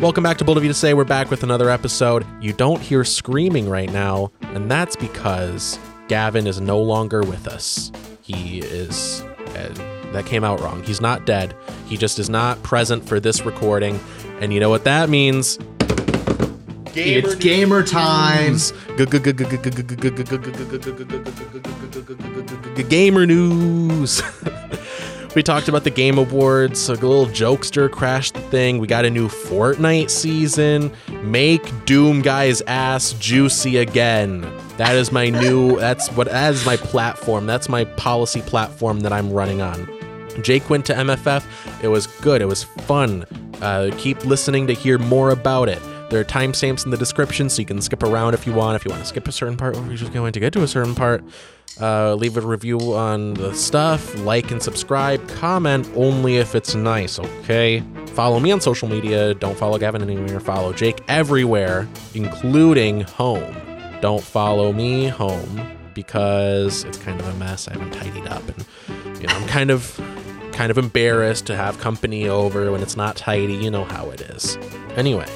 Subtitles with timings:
[0.00, 0.94] Welcome back to Bold of You to Say.
[0.94, 2.24] We're back with another episode.
[2.40, 5.78] You don't hear screaming right now, and that's because
[6.08, 7.92] Gavin is no longer with us.
[8.22, 9.20] He is.
[9.20, 9.74] Uh,
[10.12, 10.82] that came out wrong.
[10.84, 11.54] He's not dead.
[11.84, 14.00] He just is not present for this recording.
[14.40, 15.58] And you know what that means?
[16.94, 18.56] It's gamer time.
[22.88, 24.22] Gamer news.
[25.34, 26.88] We talked about the Game Awards.
[26.88, 28.78] A little jokester crashed the thing.
[28.78, 30.92] We got a new Fortnite season.
[31.22, 34.40] Make Doom Guy's ass juicy again.
[34.76, 35.78] That is my new.
[35.78, 36.28] That's what.
[36.28, 37.46] That is my platform.
[37.46, 39.88] That's my policy platform that I'm running on.
[40.42, 41.44] Jake went to MFF.
[41.82, 42.40] It was good.
[42.40, 43.24] It was fun.
[43.60, 45.80] Uh, keep listening to hear more about it.
[46.10, 48.74] There are timestamps in the description, so you can skip around if you want.
[48.74, 50.62] If you want to skip a certain part, or you're just going to get to
[50.62, 51.22] a certain part,
[51.80, 57.18] uh, leave a review on the stuff, like and subscribe, comment only if it's nice,
[57.18, 57.82] okay?
[58.08, 59.34] Follow me on social media.
[59.34, 60.40] Don't follow Gavin anywhere.
[60.40, 63.54] Follow Jake everywhere, including home.
[64.00, 65.60] Don't follow me home
[65.94, 67.68] because it's kind of a mess.
[67.68, 70.00] I haven't tidied up, and you know I'm kind of
[70.52, 73.54] kind of embarrassed to have company over when it's not tidy.
[73.54, 74.56] You know how it is.
[74.96, 75.28] Anyway,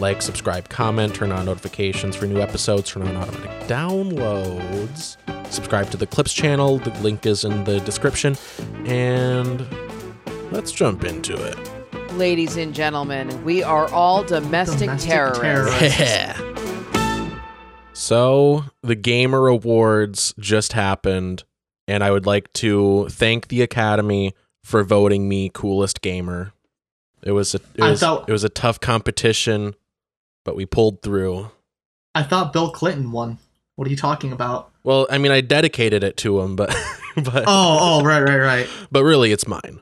[0.00, 5.16] like, subscribe, comment, turn on notifications for new episodes, turn on automatic downloads,
[5.52, 6.78] subscribe to the Clips channel.
[6.78, 8.36] The link is in the description.
[8.84, 9.66] And
[10.52, 12.12] let's jump into it.
[12.14, 15.40] Ladies and gentlemen, we are all domestic, Domestic terrorists.
[15.42, 15.98] terrorists.
[16.00, 16.42] Yeah.
[17.92, 21.44] So, the Gamer Awards just happened,
[21.88, 26.52] and I would like to thank the Academy for voting me coolest gamer.
[27.22, 29.74] It was a it was, thought- it was a tough competition,
[30.46, 31.50] but we pulled through.
[32.14, 33.36] I thought Bill Clinton won.
[33.74, 34.70] What are you talking about?
[34.84, 36.68] Well, I mean, I dedicated it to him, but
[37.16, 38.68] but Oh, oh, right, right, right.
[38.90, 39.80] but really, it's mine.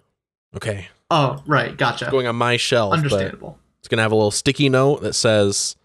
[0.56, 1.76] Okay, Oh, right.
[1.76, 2.08] Gotcha.
[2.10, 2.92] going on my shelf.
[2.94, 3.58] Understandable.
[3.78, 5.76] it's gonna have a little sticky note that says,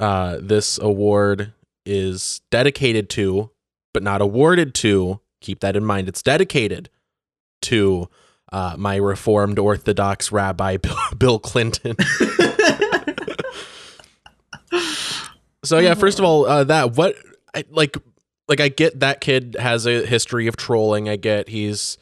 [0.00, 1.52] uh, "This award
[1.84, 3.50] is dedicated to,
[3.94, 6.08] but not awarded to." Keep that in mind.
[6.08, 6.88] It's dedicated
[7.62, 8.08] to
[8.50, 11.94] uh, my Reformed Orthodox Rabbi Bill, Bill Clinton.
[15.66, 17.16] So yeah, first of all, uh, that what
[17.54, 17.96] I like
[18.48, 21.08] like I get that kid has a history of trolling.
[21.08, 21.98] I get he's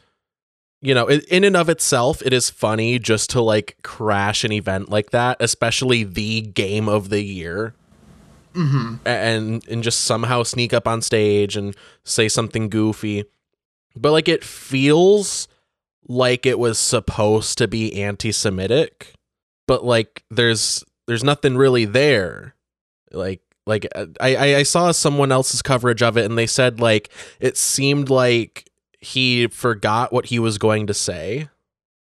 [0.81, 4.87] you know, in and of itself, it is funny just to like crash an event
[4.89, 7.73] like that, especially the game of the year,
[8.53, 13.25] hmm and and just somehow sneak up on stage and say something goofy.
[13.95, 15.47] But like it feels
[16.07, 19.13] like it was supposed to be anti-Semitic,
[19.65, 22.53] but like there's there's nothing really there.
[23.11, 27.09] Like like uh, I I saw someone else's coverage of it, and they said like
[27.39, 31.49] it seemed like he forgot what he was going to say,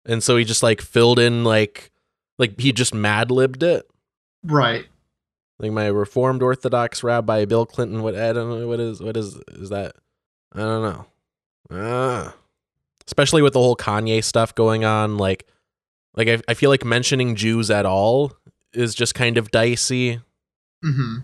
[0.07, 1.91] and so he just like filled in like
[2.39, 3.89] like he just mad libbed it.
[4.45, 4.87] Right.
[5.59, 8.03] Like my Reformed Orthodox Rabbi Bill Clinton.
[8.03, 9.97] What I don't know what is what is is that?
[10.55, 11.07] I don't know.
[11.71, 12.35] Ah.
[13.07, 15.47] Especially with the whole Kanye stuff going on, like
[16.15, 18.33] like I, I feel like mentioning Jews at all
[18.73, 20.21] is just kind of dicey.
[20.83, 21.19] hmm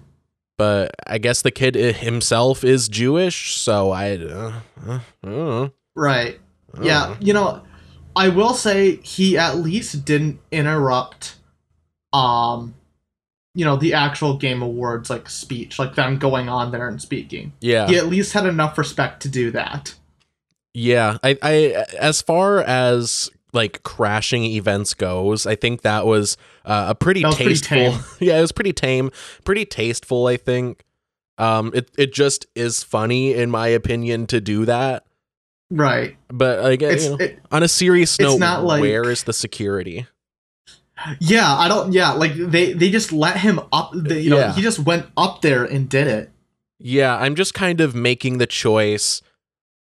[0.56, 5.72] But I guess the kid himself is Jewish, so I, uh, uh, don't know.
[5.96, 6.38] Right.
[6.80, 7.16] Yeah.
[7.20, 7.62] You know,
[8.16, 11.36] I will say he at least didn't interrupt,
[12.12, 12.74] um,
[13.54, 17.52] you know, the actual Game Awards like speech, like them going on there and speaking.
[17.60, 19.94] yeah, He at least had enough respect to do that.
[20.72, 26.86] Yeah, I, I as far as like crashing events goes, I think that was uh,
[26.90, 27.76] a pretty was tasteful.
[27.76, 28.00] tame.
[28.20, 29.10] yeah, it was pretty tame,
[29.44, 30.26] pretty tasteful.
[30.26, 30.84] I think.
[31.36, 35.04] Um, it it just is funny in my opinion to do that.
[35.70, 36.16] Right.
[36.28, 39.32] But like you know, it, on a serious it's note, not like- where is the
[39.32, 40.06] security?
[41.20, 41.52] yeah.
[41.56, 41.92] I don't.
[41.92, 42.12] Yeah.
[42.12, 43.90] Like they they just let him up.
[43.94, 44.52] The, you know, Yeah.
[44.54, 46.30] he just went up there and did it.
[46.78, 49.22] Yeah, I'm just kind of making the choice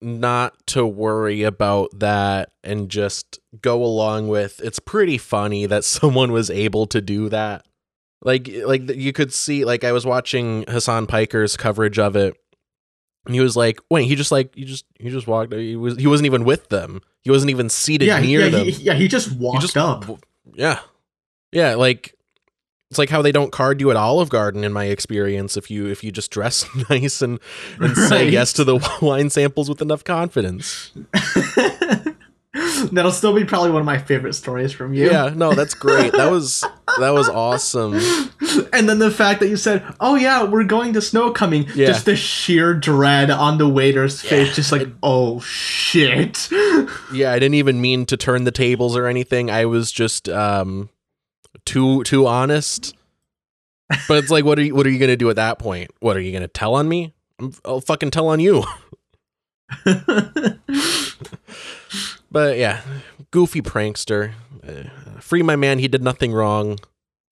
[0.00, 6.32] not to worry about that and just go along with it's pretty funny that someone
[6.32, 7.66] was able to do that.
[8.22, 12.36] Like like you could see like I was watching Hasan Piker's coverage of it
[13.28, 15.96] and he was like, "Wait, he just like he just he just walked he was
[15.96, 17.00] he wasn't even with them.
[17.22, 18.20] He wasn't even seated yeah.
[18.20, 18.48] He, near yeah.
[18.48, 18.94] them." He, yeah.
[18.94, 20.04] He just He walked just up.
[20.54, 20.80] Yeah.
[21.52, 22.14] Yeah, like
[22.90, 25.86] it's like how they don't card you at Olive Garden in my experience if you
[25.86, 27.38] if you just dress nice and
[27.80, 30.90] and say yes to the wine samples with enough confidence.
[32.92, 35.06] That'll still be probably one of my favorite stories from you.
[35.10, 36.12] Yeah, no, that's great.
[36.12, 36.64] That was
[36.98, 37.94] that was awesome.
[38.72, 41.88] and then the fact that you said, "Oh yeah, we're going to snow coming," Yeah.
[41.88, 44.30] just the sheer dread on the waiter's Yeah.
[44.30, 46.48] face, just like, "Oh shit."
[47.12, 49.50] Yeah, I didn't even mean to turn the tables or anything.
[49.50, 50.88] I was just um
[51.68, 52.94] too too honest.
[54.06, 55.90] But it's like, what are you what are you gonna do at that point?
[56.00, 57.14] What are you gonna tell on me?
[57.38, 58.64] I'm, I'll fucking tell on you.
[62.30, 62.82] But yeah,
[63.30, 64.32] goofy prankster.
[64.66, 64.84] Uh,
[65.20, 65.78] free my man.
[65.78, 66.78] He did nothing wrong.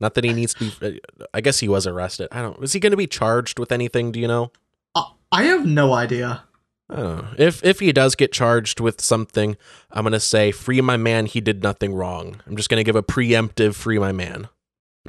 [0.00, 1.00] Not that he needs to be.
[1.20, 2.28] Uh, I guess he was arrested.
[2.32, 2.62] I don't.
[2.62, 4.12] Is he going to be charged with anything?
[4.12, 4.52] Do you know?
[4.94, 6.44] Uh, I have no idea.
[6.88, 7.34] I.
[7.38, 9.56] If if he does get charged with something,
[9.90, 11.26] I'm gonna say free my man.
[11.26, 12.40] He did nothing wrong.
[12.46, 14.48] I'm just gonna give a preemptive free my man.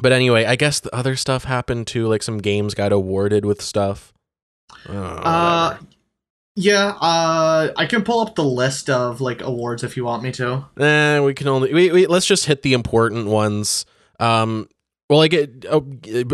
[0.02, 2.08] But anyway, I guess the other stuff happened too.
[2.08, 4.14] Like some games got awarded with stuff.
[4.90, 5.78] Oh, Uh,
[6.56, 6.94] yeah.
[7.00, 10.66] Uh, I can pull up the list of like awards if you want me to.
[10.80, 13.86] Eh, we can only we, we let's just hit the important ones.
[14.20, 14.68] Um,
[15.10, 15.86] well, like it, oh,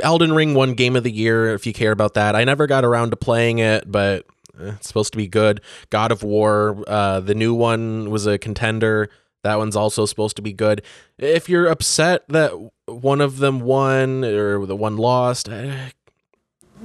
[0.01, 1.53] Elden Ring won Game of the Year.
[1.53, 4.25] If you care about that, I never got around to playing it, but
[4.59, 5.61] it's supposed to be good.
[5.89, 9.09] God of War, uh, the new one was a contender.
[9.43, 10.81] That one's also supposed to be good.
[11.17, 12.51] If you're upset that
[12.85, 15.89] one of them won or the one lost, eh,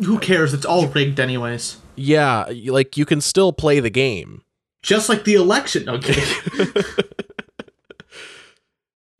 [0.05, 0.53] Who cares?
[0.55, 1.77] It's all rigged anyways.
[1.97, 4.43] yeah, like you can still play the game.
[4.83, 5.89] Just like the election.
[5.89, 6.23] Okay.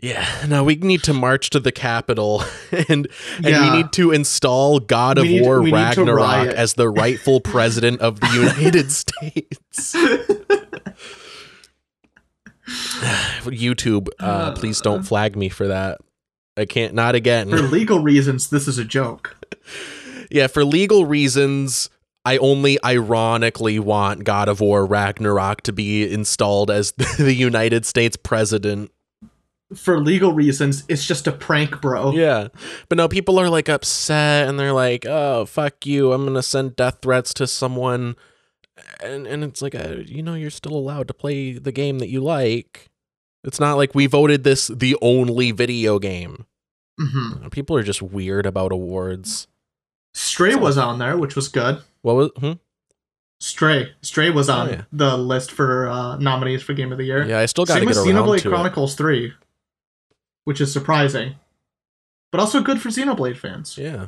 [0.01, 2.45] Yeah, no, we need to march to the Capitol
[2.89, 3.09] and
[3.43, 8.01] and we need to install God of We War need Ragnarok as the rightful president
[8.01, 9.97] of the United States.
[13.49, 15.99] YouTube, uh, please don't flag me for that.
[16.57, 17.51] I can't, not again.
[17.51, 19.37] For legal reasons, this is a joke.
[20.31, 21.89] Yeah, for legal reasons,
[22.25, 28.17] I only ironically want God of War Ragnarok to be installed as the United States
[28.17, 28.91] president.
[29.75, 32.13] For legal reasons, it's just a prank, bro.
[32.13, 32.49] Yeah.
[32.89, 36.13] But no, people are like upset and they're like, oh, fuck you.
[36.13, 38.17] I'm going to send death threats to someone.
[39.01, 42.09] And, and it's like, uh, you know, you're still allowed to play the game that
[42.09, 42.89] you like.
[43.45, 46.47] It's not like we voted this the only video game.
[46.99, 49.49] hmm People are just weird about awards.
[50.15, 51.83] Stray was on there, which was good.
[52.03, 52.53] What was, hmm?
[53.41, 54.83] Stray, Stray was on Oh, yeah.
[54.93, 57.25] the list for uh, nominees for Game of the Year.
[57.27, 58.51] Yeah, I still got to get around Xenoblade to it.
[58.51, 59.33] Chronicles Three,
[60.49, 61.35] which is surprising,
[62.33, 63.77] but also good for Xenoblade fans.
[63.77, 64.07] Yeah.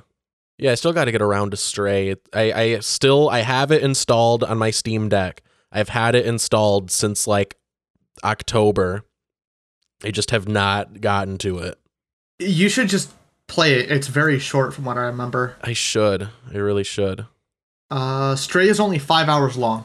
[0.56, 2.14] Yeah, I still got to get around to Stray.
[2.32, 5.42] I, I still I have it installed on my Steam Deck.
[5.70, 7.58] I've had it installed since like
[8.24, 9.02] October.
[10.02, 11.78] I just have not gotten to it.
[12.38, 13.12] You should just
[13.46, 13.90] play it.
[13.90, 15.56] It's very short, from what I remember.
[15.60, 16.30] I should.
[16.50, 17.26] I really should.
[17.90, 19.84] Uh, Stray is only five hours long.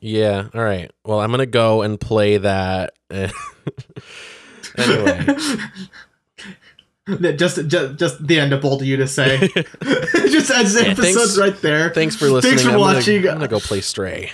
[0.00, 0.48] Yeah.
[0.52, 0.90] All right.
[1.04, 2.94] Well, I'm gonna go and play that.
[4.76, 5.26] anyway.
[7.36, 9.38] Just, just, just the end of bold you to say.
[9.82, 11.90] just as Yeah, episode's thanks- right there.
[11.90, 12.50] Thanks for listening.
[12.52, 13.16] Thanks for I'm gonna- watching.
[13.28, 14.30] I'm gonna go play Stray.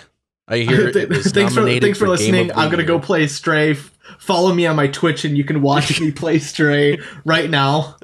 [0.46, 2.52] I hear it was thanks for thanks for, Game listening.
[2.52, 3.72] I'm gonna go play Stray.
[4.18, 7.96] Follow me on my Twitch, and you can watch me play Stray right now.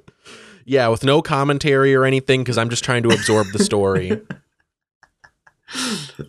[0.65, 4.23] Yeah, with no commentary or anything, because I'm just trying to absorb the story.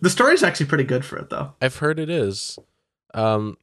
[0.02, 1.52] The story's actually pretty good for it, though.
[1.62, 2.58] I've heard it is.
[3.14, 3.56] Um.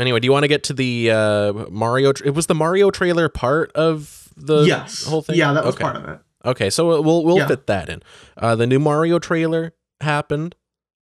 [0.00, 2.12] Anyway, do you want to get to the uh, Mario?
[2.12, 5.36] Tra- it was the Mario trailer part of the yes, whole thing.
[5.36, 5.82] Yeah, that was okay.
[5.84, 6.18] part of it.
[6.44, 7.46] Okay, so we'll we'll Yeah.
[7.48, 8.02] fit that in.
[8.36, 10.56] Uh, the new Mario trailer happened,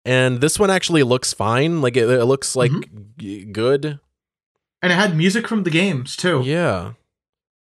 [0.05, 1.81] and this one actually looks fine.
[1.81, 3.03] Like it, it looks like Mm-hmm.
[3.19, 3.99] g- good.
[4.83, 6.43] And it had music from the games too.
[6.45, 6.93] Yeah,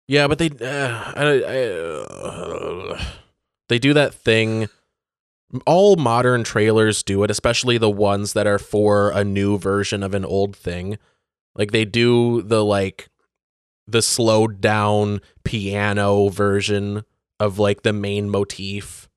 [0.06, 3.02] yeah, but they uh, I, I, uh,
[3.68, 4.68] they do that thing.
[5.66, 10.12] All modern trailers do it, especially the ones that are for a new version of
[10.14, 10.98] an old thing.
[11.54, 13.08] Like they do the like
[13.86, 17.04] the slowed down piano version
[17.40, 19.08] of like the main motif,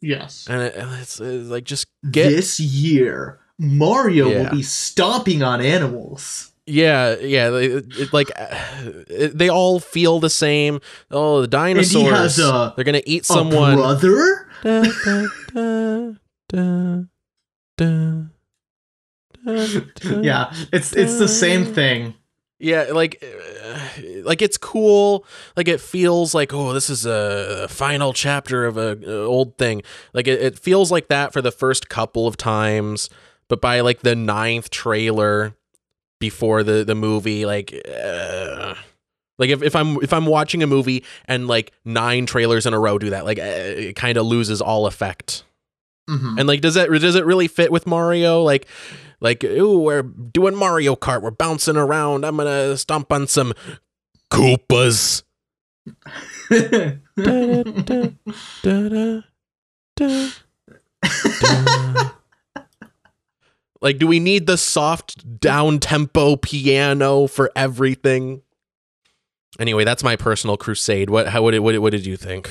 [0.00, 0.46] Yes.
[0.48, 4.42] and it, it's, it's like just get this year, Mario Yeah.
[4.44, 6.52] will be stomping on animals.
[6.66, 10.80] Yeah, yeah, they, it, like it, they all feel the same.
[11.10, 11.94] Oh, the dinosaurs.
[11.94, 13.76] And he has a, They're gonna eat a someone.
[13.76, 14.47] brother.
[14.62, 14.82] Da,
[15.54, 16.12] da,
[16.48, 17.02] da,
[17.76, 18.22] da.
[20.22, 22.14] Yeah, it's it's the same thing.
[22.58, 23.22] yeah, like,
[24.24, 25.24] like it's cool.
[25.56, 29.82] Like it feels like, oh, this is a final chapter of a, a old thing.
[30.12, 33.08] Like it, it feels like that for the first couple of times,
[33.48, 35.54] but by like the ninth trailer
[36.20, 37.74] before the the movie, like.
[37.88, 38.74] Uh,
[39.38, 42.78] like if, if I'm if I'm watching a movie and like nine trailers in a
[42.78, 45.44] row do that, like uh, it kind of loses all effect.
[46.08, 46.38] Mhm.
[46.38, 48.42] And like, does that does it really fit with Mario?
[48.42, 48.66] Like,
[49.20, 52.24] like, ooh, we're doing Mario Kart, we're bouncing around.
[52.24, 53.54] I'm gonna stomp on some
[54.30, 55.22] Koopas.
[63.80, 68.42] Like, do we need the soft down tempo piano for everything?
[69.58, 71.10] Anyway, that's my personal crusade.
[71.10, 72.50] What how what did what, did- what did you think?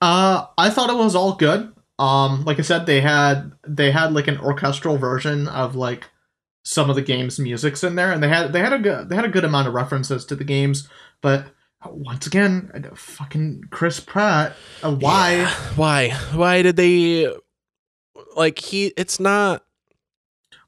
[0.00, 1.72] Uh, I thought it was all good.
[1.98, 6.08] Um, like I said, they had they had like an orchestral version of like
[6.64, 9.14] some of the game's music's in there, and they had they had a good they
[9.16, 10.88] had a good amount of references to the games.
[11.20, 11.46] But
[11.86, 14.54] once again, fucking Chris Pratt.
[14.82, 15.34] Uh, why?
[15.36, 15.50] Yeah.
[15.76, 16.08] Why?
[16.34, 17.32] Why did they
[18.36, 19.62] like he it's not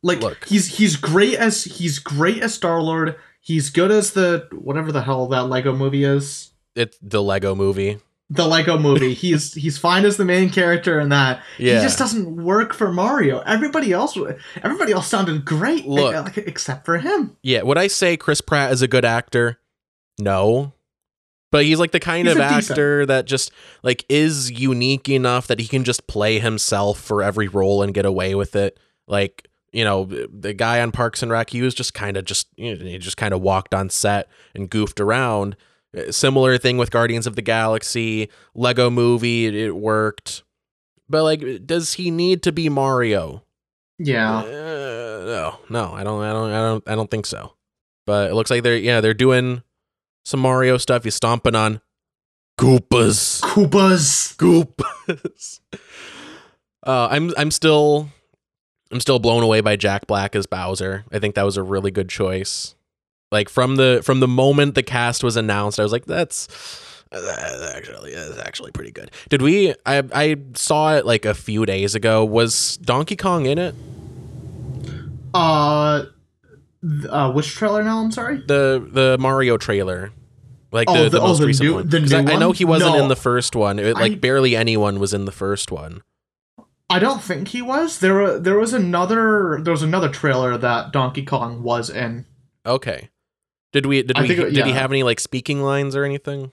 [0.03, 0.45] Like Look.
[0.47, 3.17] he's he's great as he's great as Star Lord.
[3.47, 6.51] He's good as the whatever the hell that Lego movie is.
[6.75, 7.99] it's the Lego movie.
[8.31, 9.13] The Lego movie.
[9.25, 11.43] he's he's fine as the main character in that.
[11.59, 11.75] Yeah.
[11.77, 13.41] He just doesn't work for Mario.
[13.41, 14.17] Everybody else,
[14.63, 16.15] everybody else sounded great, Look.
[16.15, 17.37] like, except for him.
[17.43, 19.59] Yeah, would I say Chris Pratt is a good actor?
[20.19, 20.73] No.
[21.53, 25.09] But he's like the kind He's of a decent- actor that just like is unique
[25.11, 28.81] enough that he can just play himself for every role and get away with it.
[29.07, 29.44] Like,
[29.75, 32.77] you know, the guy on Parks and Rec, he was just kind of just you
[32.77, 35.57] know, he just kind of walked on set and goofed around.
[35.97, 40.43] Uh, Similar thing with Guardians of the Galaxy, Lego movie, it, it worked.
[41.09, 43.43] But like does he need to be Mario?
[43.99, 44.45] Yeah, Uh,
[45.25, 47.53] no, no, I don't, I don't, I don't, I don't think so.
[48.07, 49.63] But it looks like they're, yeah, they're doing
[50.25, 51.05] some Mario stuff.
[51.05, 51.81] He's stomping on
[52.61, 54.37] Goopas, Koopas.
[54.37, 55.61] Goopas.
[56.87, 58.11] Uh, I'm, I'm still,
[58.95, 61.05] I'm still blown away by Jack Black as Bowser.
[61.11, 62.77] I think that was a really good choice.
[63.33, 66.47] Like from the from the moment the cast was announced, I was like, that's.
[67.11, 69.11] that's actually, that's actually pretty good.
[69.31, 69.75] Did we?
[69.85, 72.25] I I saw it like a few days ago.
[72.25, 73.75] Was Donkey Kong in it?
[75.35, 76.05] Uh,
[77.11, 77.99] uh, which trailer now?
[77.99, 78.37] I'm sorry.
[78.47, 80.13] the the Mario trailer,
[80.71, 81.89] like Oh, the, the, the- oh, most the recent new- one.
[81.89, 83.03] the new I, I know he wasn't No.
[83.03, 83.81] in the first one.
[83.81, 86.03] It, like I- barely anyone was in the first one.
[86.95, 87.99] I don't think he was.
[87.99, 89.59] There, were, there was another.
[89.61, 92.25] There was another trailer that Donkey Kong was in.
[92.65, 93.11] Okay.
[93.73, 96.53] Did we did I we think did he have any like speaking lines or anything?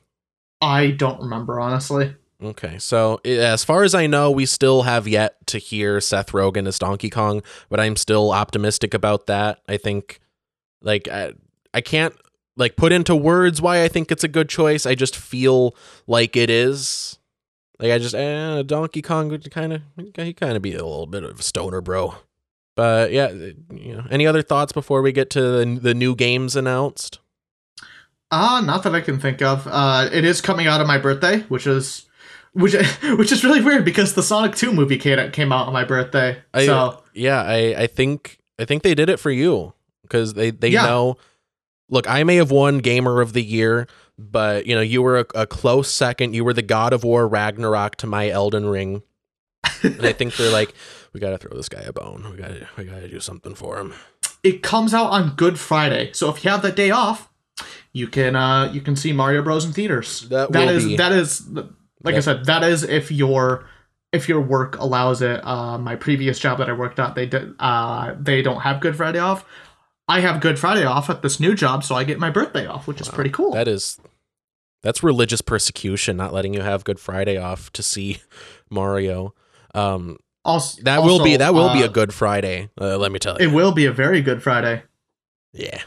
[0.60, 2.16] I don't remember honestly.
[2.44, 6.68] Okay, so as far as I know, we still have yet to hear Seth Rogen
[6.68, 9.60] as Donkey Kong, but I'm still optimistic about that.
[9.68, 10.20] I think,
[10.82, 11.34] like, I,
[11.72, 12.16] I can't
[12.58, 14.88] like put into words why I think it's a good choice.
[14.88, 15.76] I just feel
[16.08, 17.20] like it is.
[17.82, 19.82] Like I just, eh, Donkey Kong would kind of,
[20.16, 22.14] he kind of be a little bit of a stoner, bro.
[22.76, 26.56] But yeah, you know, any other thoughts before we get to the, the new games
[26.56, 27.20] announced?
[28.32, 29.68] Ah, not that I can think of.
[29.70, 32.06] Uh, it is coming out on my birthday, which is,
[32.54, 32.74] which
[33.18, 36.38] which is really weird because the Sonic Two movie came came out on my birthday.
[36.54, 39.74] I, so yeah, I, I think I think they did it for you
[40.04, 40.84] because they they Yeah.
[40.86, 41.18] know.
[41.90, 43.86] Look, I may have won Gamer of the Year,
[44.18, 46.34] but you know you were a, a close second.
[46.36, 49.04] You were the God of War Ragnarok to my Elden Ring,
[49.84, 50.74] and I think they're like,
[51.14, 52.28] we gotta throw this guy a bone.
[52.32, 53.94] We gotta we gotta do something for him.
[54.44, 56.12] it comes out on Good Friday.
[56.14, 57.30] So if you have that day off,
[57.94, 60.28] you can uh you can see Mario Bros in theaters.
[60.30, 61.48] That that is be- that is
[62.04, 63.68] like I said, that is if your
[64.12, 65.40] if your work allows it.
[65.46, 68.96] Uh, my previous job that I worked at, they did uh they don't have Good
[68.96, 69.46] Friday off.
[70.12, 72.86] I have Good Friday off at this new job, so I get my birthday off,
[72.86, 73.54] which is pretty cool.
[73.54, 73.98] That is
[74.84, 78.20] that's religious persecution, not letting you have Good Friday off to see
[78.70, 79.34] Mario.
[79.74, 82.70] Um, also, that will be that will be uh, a Good Friday.
[82.80, 83.48] Uh, let me tell you.
[83.48, 84.84] It will be a very good Friday.
[85.54, 85.82] Yeah.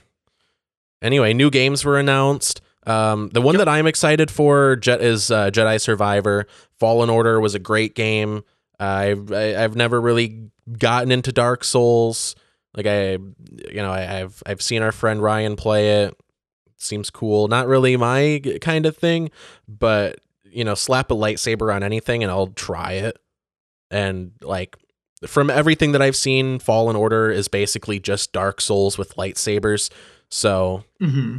[1.02, 2.62] Anyway, new games were announced.
[2.86, 6.46] Um, the one that I'm excited for Jet is uh, Jedi Survivor.
[6.78, 8.42] Fallen Order was a great game.
[8.80, 12.34] I've I've never really gotten into Dark Souls.
[12.76, 16.16] Like I, you know, I, I've I've seen our friend Ryan play it.
[16.76, 17.48] Seems cool.
[17.48, 19.30] Not really my kind of thing,
[19.68, 23.18] but you know, slap a lightsaber on anything and I'll try it.
[23.90, 24.76] And like
[25.26, 29.90] from everything that I've seen, Fallen Order is basically just Dark Souls with lightsabers.
[30.30, 31.38] So hmm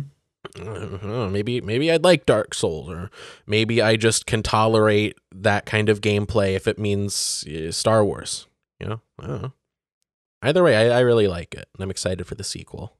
[0.55, 3.09] know, maybe maybe I'd like Dark Souls, or
[3.45, 8.47] maybe I just can tolerate that kind of gameplay if it means uh, Star Wars.
[8.79, 9.53] You know, I don't know.
[10.45, 12.97] Either way, I, I really like it, and I'm excited for the sequel.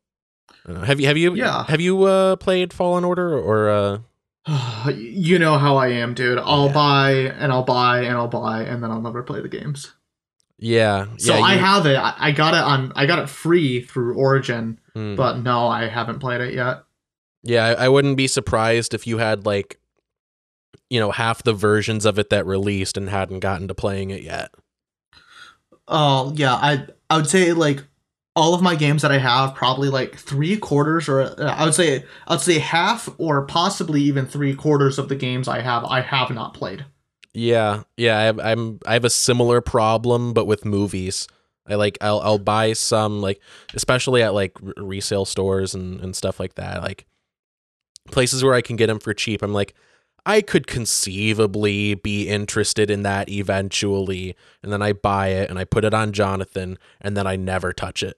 [0.67, 0.85] I.
[0.85, 1.63] Have you have you Yeah.
[1.67, 6.39] have you uh, played Fallen Order or uh, you know how I am, dude.
[6.39, 6.73] I'll Yeah.
[6.73, 9.93] buy and I'll buy and I'll buy and then I'll never play the games.
[10.57, 11.05] yeah?
[11.17, 11.97] So yeah, I you- have it.
[11.99, 12.91] I got it on.
[12.95, 15.15] I got it free through Origin, Hmm.
[15.15, 16.83] but no, I haven't played it yet.
[17.43, 19.79] Yeah, I, I wouldn't be surprised if you had like,
[20.89, 24.23] you know, half the versions of it that released and hadn't gotten to playing it
[24.23, 24.49] yet.
[25.87, 27.83] Oh yeah, I I would say like
[28.35, 31.75] all of my games that I have, probably like three quarters, or uh, I would
[31.75, 35.85] say I would say half, or possibly even three quarters of the games I have,
[35.85, 36.85] I have not played.
[37.33, 41.27] Yeah, yeah, I I'm I have a similar problem, but with movies.
[41.67, 43.41] I like I'll I'll buy some like
[43.73, 46.81] especially at like resale stores and and stuff like that.
[46.81, 47.05] Like
[48.11, 49.73] places where I can get them for cheap, I'm like,
[50.25, 54.35] I could conceivably be interested in that eventually.
[54.63, 57.73] And then I buy it and I put it on Jonathan and then I never
[57.73, 58.17] touch it.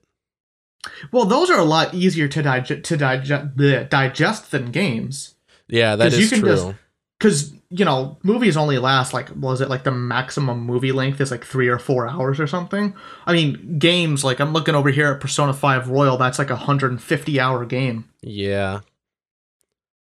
[1.11, 3.57] Well, those are a lot easier to digest to digest,
[3.89, 5.35] digest than games.
[5.67, 6.75] Yeah, that can true.
[7.19, 11.31] Because, you know, movies only last like, was it like the maximum movie length is
[11.31, 12.93] like three or four hours or something?
[13.25, 16.55] I mean, games, like I'm looking over here at Persona 5 Royal, that's like a
[16.55, 18.07] 150 hour game.
[18.21, 18.81] Yeah.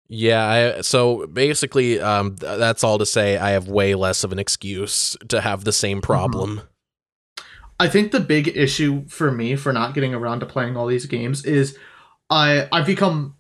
[0.09, 4.33] Yeah, I, so basically um th- that's all to say I have way less of
[4.33, 6.63] an excuse to have the same problem.
[7.79, 11.07] I think the big issue for me for not getting around to playing all these
[11.07, 11.77] games is
[12.31, 13.37] I I've become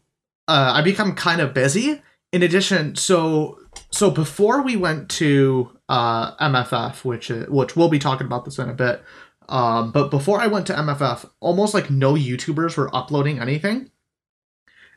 [0.47, 2.03] uh I become kind of busy.
[2.33, 3.59] In addition, so
[3.91, 8.59] so before we went to uh MFF, which uh, which we'll be talking about this
[8.59, 9.03] in a bit.
[9.49, 13.91] Um, but before I went to MFF, almost like no YouTubers were uploading anything.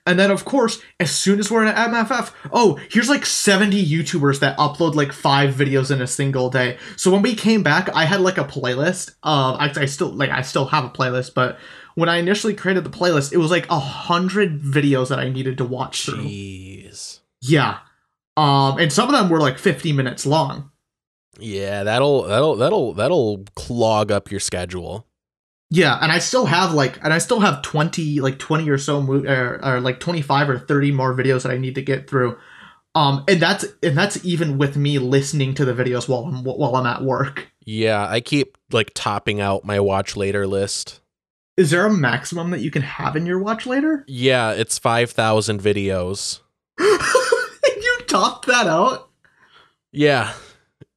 [0.05, 4.39] And then, of course, as soon as we're at MFF, oh, here's like 70 YouTubers
[4.39, 6.77] that upload like five videos in a single day.
[6.97, 9.11] So when we came back, I had like a playlist.
[9.21, 11.59] Um, I, I still like I still have a playlist, but
[11.95, 15.57] when I initially created the playlist, it was like a hundred videos that I needed
[15.59, 16.23] to watch through.
[16.23, 17.19] Jeez.
[17.41, 17.79] Yeah,
[18.37, 20.71] um, and some of them were like 50 minutes long.
[21.39, 25.07] Yeah, that'll that'll that'll that'll clog up your schedule.
[25.73, 29.01] Yeah, and I still have like, and I still have twenty, like twenty or so,
[29.01, 32.09] mo- or, or like twenty five or thirty more videos that I need to get
[32.09, 32.37] through.
[32.93, 36.75] Um, and that's and that's even with me listening to the videos while I'm while
[36.75, 37.47] I'm at work.
[37.63, 40.99] Yeah, I keep like topping out my watch later list.
[41.55, 44.03] Is there a maximum that you can have in your watch later?
[44.07, 46.39] Yeah, it's 5,000 videos.
[46.79, 49.09] you topped that out.
[49.91, 50.33] Yeah.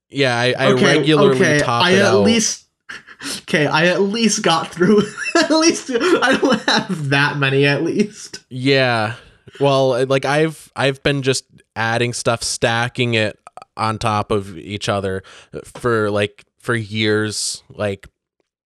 [0.09, 1.59] Yeah, I, I okay, regularly okay.
[1.59, 2.23] top I at out.
[2.23, 2.63] least
[3.43, 3.66] okay.
[3.66, 5.02] I at least got through.
[5.37, 7.66] at least I don't have that many.
[7.66, 8.45] At least.
[8.49, 9.14] Yeah.
[9.61, 11.45] Well, uh, like I've I've been just
[11.76, 13.39] adding stuff, stacking it
[13.76, 15.23] on top of each other
[15.65, 17.63] for like for years.
[17.69, 18.08] Like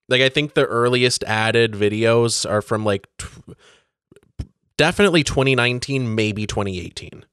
[0.09, 3.07] like I think the earliest added videos are from like
[4.77, 7.25] definitely 2019, maybe 2018.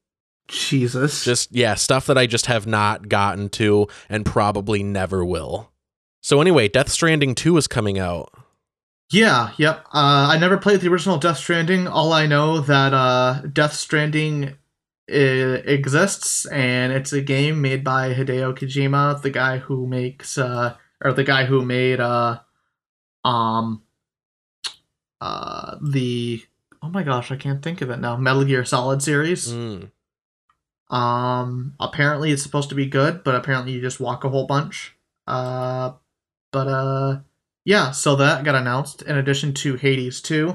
[0.48, 1.24] Jesus.
[1.24, 5.72] Just yeah, stuff that I just have not gotten to and probably never will.
[6.26, 8.34] So anyway, Death Stranding 2 is coming out.
[9.12, 9.86] Yeah, yep.
[9.94, 11.88] Uh, I never played the original Death Stranding.
[11.88, 14.56] All I know that uh, Death Stranding
[15.08, 20.76] I- exists, and it's a game made by Hideo Kojima, the guy who makes, uh,
[21.00, 22.40] or the guy who made, uh,
[23.24, 23.84] um,
[25.22, 26.42] uh, the
[26.82, 28.18] oh my gosh, I can't think of it now.
[28.18, 29.54] Metal Gear Solid series.
[29.54, 29.92] Mm.
[30.90, 34.96] Um, apparently it's supposed to be good, but apparently you just walk a whole bunch.
[35.28, 35.92] Uh,
[36.56, 37.20] but uh,
[37.65, 37.91] yeah.
[37.91, 40.50] So that got announced in addition to Hades 2.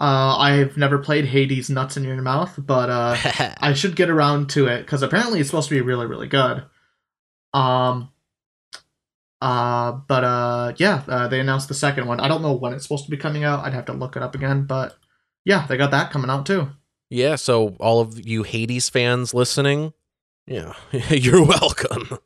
[0.00, 3.16] Uh, I've never played Hades Nuts in Your Mouth, but uh,
[3.60, 6.64] I should get around to it because apparently it's supposed to be really, really good.
[7.54, 8.10] Um.
[9.40, 12.20] Uh, but uh, yeah, uh, they announced the second one.
[12.20, 13.64] I don't know when it's supposed to be coming out.
[13.64, 14.96] I'd have to look it up again, but
[15.44, 16.68] yeah, they got that coming out too.
[17.10, 19.92] Yeah, so all of you Hades fans listening,
[20.46, 20.72] yeah,
[21.10, 22.18] you're welcome.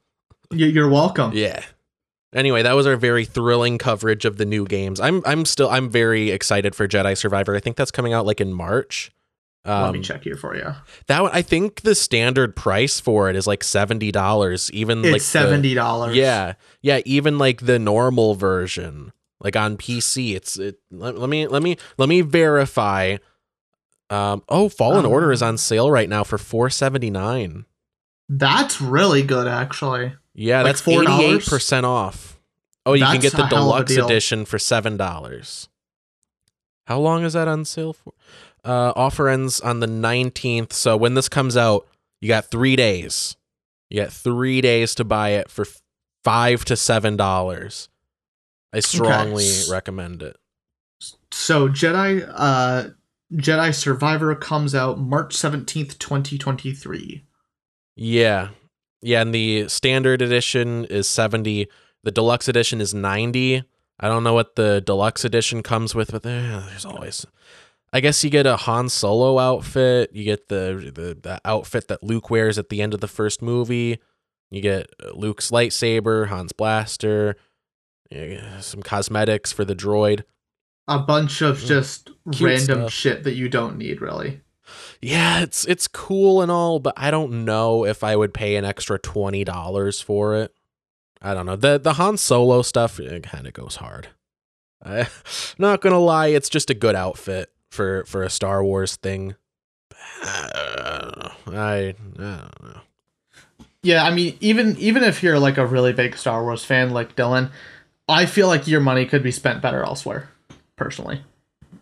[0.52, 1.32] You- You're welcome.
[1.34, 1.62] Yeah.
[2.32, 5.00] Anyway, that was our very thrilling coverage of the new games.
[5.00, 7.56] I'm I'm still I'm very excited for Jedi Survivor.
[7.56, 9.10] I think that's coming out like in March.
[9.64, 10.74] Um, Let me check here for you.
[11.06, 14.70] That one, I think the standard price for it is like seventy dollars.
[14.72, 16.16] Even It's like seventy dollars.
[16.16, 17.00] yeah, yeah.
[17.04, 20.78] Even like the normal version, like on PC, it's it.
[20.90, 23.16] Let, let me let me let me verify.
[24.08, 24.42] Um.
[24.48, 27.66] Oh, Fallen Um, Order is on sale right now for four seventy nine.
[28.28, 30.12] that's really good, actually.
[30.34, 31.02] Yeah, Like that's $4?
[31.02, 32.38] eighty eight percent off.
[32.86, 35.68] Oh, you can get the a hell of a deluxe edition for seven dollars.
[36.86, 38.12] How long is that on sale for?
[38.64, 40.72] Uh, offer ends on the nineteenth.
[40.72, 41.86] So when this comes out,
[42.20, 43.36] you got three days.
[43.90, 45.66] You got three days to buy it for
[46.24, 47.88] five to seven dollars.
[48.72, 50.36] I strongly s- recommend it.
[51.32, 52.90] So Jedi, uh,
[53.32, 57.24] Jedi Survivor comes out March seventeenth, twenty twenty three.
[57.96, 58.48] Yeah,
[59.02, 59.20] yeah.
[59.22, 61.68] And the standard edition is seventy.
[62.04, 63.62] The deluxe edition is ninety.
[63.98, 67.26] I don't know what the deluxe edition comes with, but there's always.
[67.92, 70.10] I guess you get a Han Solo outfit.
[70.14, 73.42] You get the, the the outfit that Luke wears at the end of the first
[73.42, 73.98] movie.
[74.50, 77.36] You get uh, Luke's lightsaber, Han's blaster,
[78.60, 80.22] some cosmetics for the droid.
[80.88, 81.66] A bunch of Mm.
[81.66, 82.92] just Cute random stuff.
[82.92, 84.40] shit that you don't need, really.
[85.00, 88.64] Yeah, it's it's cool and all, but I don't know if I would pay an
[88.64, 90.54] extra twenty dollars for it.
[91.22, 91.56] I don't know.
[91.56, 94.08] The the Han Solo stuff eh, it kind of goes hard.
[94.82, 95.08] I,
[95.58, 99.36] not gonna lie, it's just a good outfit for for a Star Wars thing.
[100.22, 102.80] I, I don't know.
[103.82, 107.16] Yeah, I mean, even even if you're like a really big Star Wars fan like
[107.16, 107.50] Dylan,
[108.08, 110.28] I feel like your money could be spent better elsewhere.
[110.76, 111.22] Personally,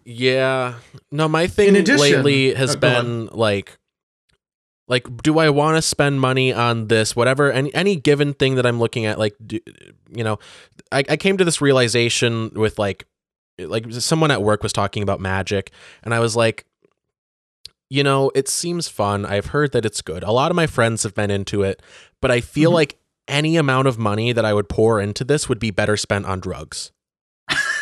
[0.05, 0.75] Yeah.
[1.13, 3.79] No, my thing addition- lately has Oh, been like
[4.89, 8.65] like do I want to spend money on this whatever any any given thing that
[8.67, 9.59] I'm looking at like do,
[10.11, 10.39] you know
[10.91, 13.05] I, I came to this realization with like
[13.59, 15.73] like someone at work was talking about magic
[16.03, 16.65] and I was like
[17.91, 21.03] you know it seems fun I've heard that it's good a lot of my friends
[21.03, 21.83] have been into it
[22.23, 22.75] but I feel Mhm.
[22.75, 22.99] like
[23.29, 26.41] any amount of money that I would pour into this would be better spent on
[26.41, 26.93] drugs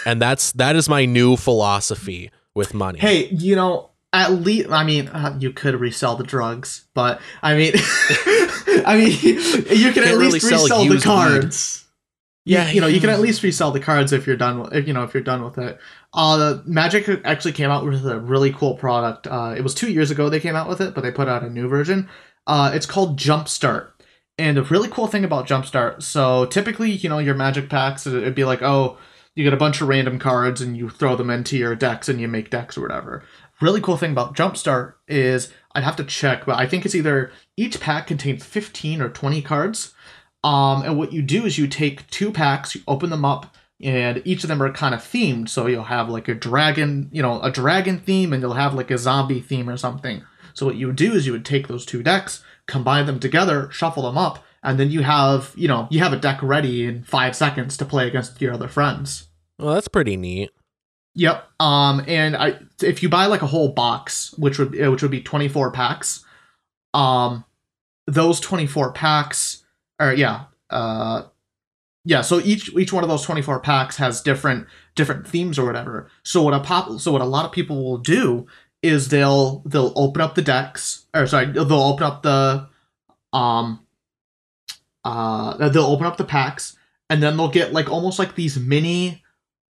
[0.06, 4.82] and that's that is my new philosophy with money hey, you know, at least I
[4.84, 7.74] mean, uh, you could resell the drugs, but I mean,
[8.86, 11.84] I mean, you can at Can't really least sell resell the cards.
[12.44, 14.60] You- Yeah, you know, you can at least resell the cards if you're done.
[14.60, 15.78] With, if you know, if you're done with it.
[16.14, 19.26] Uh, Magic actually came out with a really cool product.
[19.26, 21.42] Uh, it was two years ago they came out with it, but they put out
[21.42, 22.08] a new version.
[22.46, 23.88] Uh, it's called Jumpstart.
[24.38, 28.34] And a really cool thing about Jumpstart, so typically, you know, your Magic packs, it'd
[28.34, 28.98] be like, oh,
[29.36, 32.20] you get a bunch of random cards and you throw them into your decks and
[32.20, 33.22] you make decks or whatever.
[33.60, 37.30] Really cool thing about Jumpstart is I'd have to check, but I think it's either
[37.56, 39.94] each pack contains 15 or 20 cards.
[40.42, 44.22] Um, and what you do is you take two packs, you open them up, and
[44.24, 45.50] each of them are kind of themed.
[45.50, 48.90] So you'll have like a dragon, you know, a dragon theme, and you'll have like
[48.90, 50.22] a zombie theme or something.
[50.54, 53.70] So what you would do is you would take those two decks, combine them together,
[53.70, 57.04] shuffle them up, and then you have, you know, you have a deck ready in
[57.04, 59.25] five seconds to play against your other friends.
[59.58, 60.50] Well that's pretty neat
[61.16, 61.48] Yep.
[61.60, 65.22] Um, and I if you buy like a whole box, which would which would be
[65.22, 66.22] twenty four packs,
[66.92, 67.44] um,
[68.06, 69.64] those twenty four packs,
[69.98, 71.22] or yeah, uh,
[72.04, 72.20] yeah.
[72.20, 76.10] So each each one of those twenty four packs has different different themes or whatever.
[76.22, 78.46] So what a pop, so what a lot of people will do
[78.82, 82.68] is they'll they'll open up the decks, or sorry, they'll open up the,
[83.32, 83.80] um,
[85.02, 86.76] uh, they'll open up the packs,
[87.08, 89.22] and then they'll get like almost like these mini,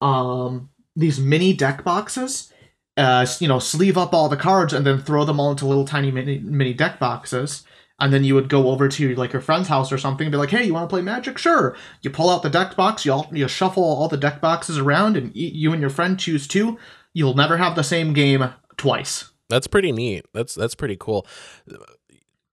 [0.04, 2.52] um these mini deck boxes
[2.98, 5.86] uh you know sleeve up all the cards and then throw them all into little
[5.86, 7.63] tiny mini mini deck boxes
[8.00, 10.38] and then you would go over to like your friend's house or something and be
[10.38, 13.12] like hey you want to play magic sure you pull out the deck box you
[13.12, 16.78] all you shuffle all the deck boxes around and you and your friend choose two
[17.13, 20.26] you'll never have the same game twice That's pretty neat.
[20.34, 21.28] That's that's pretty cool.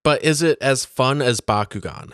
[0.03, 2.13] But is it as fun as Bakugan?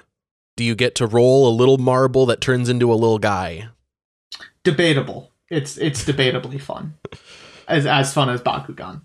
[0.57, 3.69] Do you get to roll a little marble that turns into a little guy?
[4.67, 6.95] Debatable it's it's debatably fun
[7.69, 9.01] as as fun as bakugan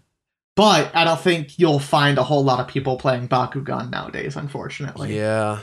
[0.55, 5.15] but i don't think you'll find a whole lot of people playing bakugan nowadays unfortunately
[5.17, 5.59] Yeah.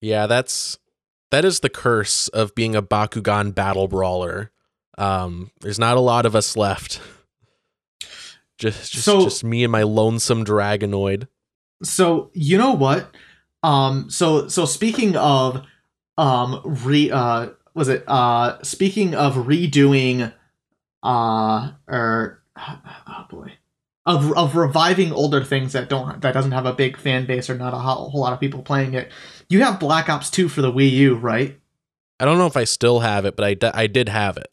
[0.00, 0.78] Yeah, that's
[1.30, 4.50] that is the curse of being a Bakugan battle brawler.
[4.98, 7.00] Um there's not a lot of us left.
[8.58, 11.26] Just just, So- just me and my lonesome dragonoid.
[11.82, 13.08] so you know what
[13.62, 15.62] um so so speaking of
[16.18, 20.32] um re uh was it uh speaking of redoing
[21.02, 23.52] uh or oh boy
[24.06, 27.54] of of reviving older things that don't that doesn't have a big fan base or
[27.56, 29.10] not a ho- whole lot of people playing it.
[29.48, 31.58] You have black ops 2 for the wii u right?
[32.20, 34.50] I don't know if I still have it, but I, d- I did have it.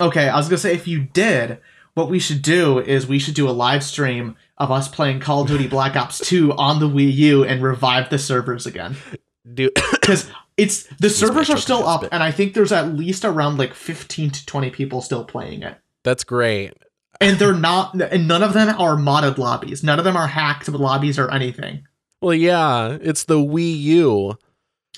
[0.00, 1.58] okay i was gonna say if you did
[1.94, 5.42] what we should do is we should do a live stream of us playing call
[5.42, 8.96] of duty black ops 2 on the wii u and revive the servers again.
[9.54, 10.30] Dude, because
[10.62, 14.30] it's the servers are still up and i think there's at least around like 15
[14.30, 16.72] to 20 people still playing it that's great.
[17.20, 20.68] and they're not and none of them are modded lobbies none of them are hacked
[20.68, 21.84] lobbies or anything
[22.20, 24.38] Well, yeah, it's the Wii U.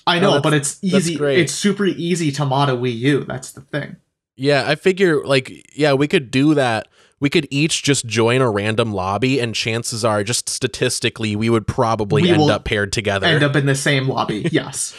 [0.07, 3.25] i Oh, know that's- but it's easy it's super easy to mod a wii u
[3.25, 3.97] that's the thing
[4.37, 5.47] Yeah, I figure like
[5.77, 6.89] yeah, we could do that.
[7.21, 11.67] We could each just join a random lobby, and chances are, just statistically, we would
[11.67, 13.27] probably We end up paired together.
[13.29, 14.93] end up in the same lobby yes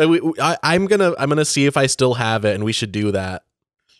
[0.00, 2.64] Uh, we- we- I, I'm gonna I'm gonna see if I still have it, and
[2.64, 3.42] we should do that.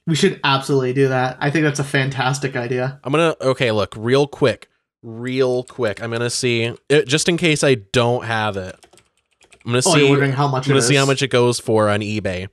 [0.07, 3.73] we should absolutely do that i think that's a fantastic idea I'm gonna okay.
[3.73, 4.69] Look, real quick,
[5.03, 6.03] real quick.
[6.03, 8.75] I'm gonna see it, just in case I don't have it.
[9.65, 10.13] I'm gonna oh see.
[10.13, 12.49] I'm how gonna it see how much it goes for on eBay.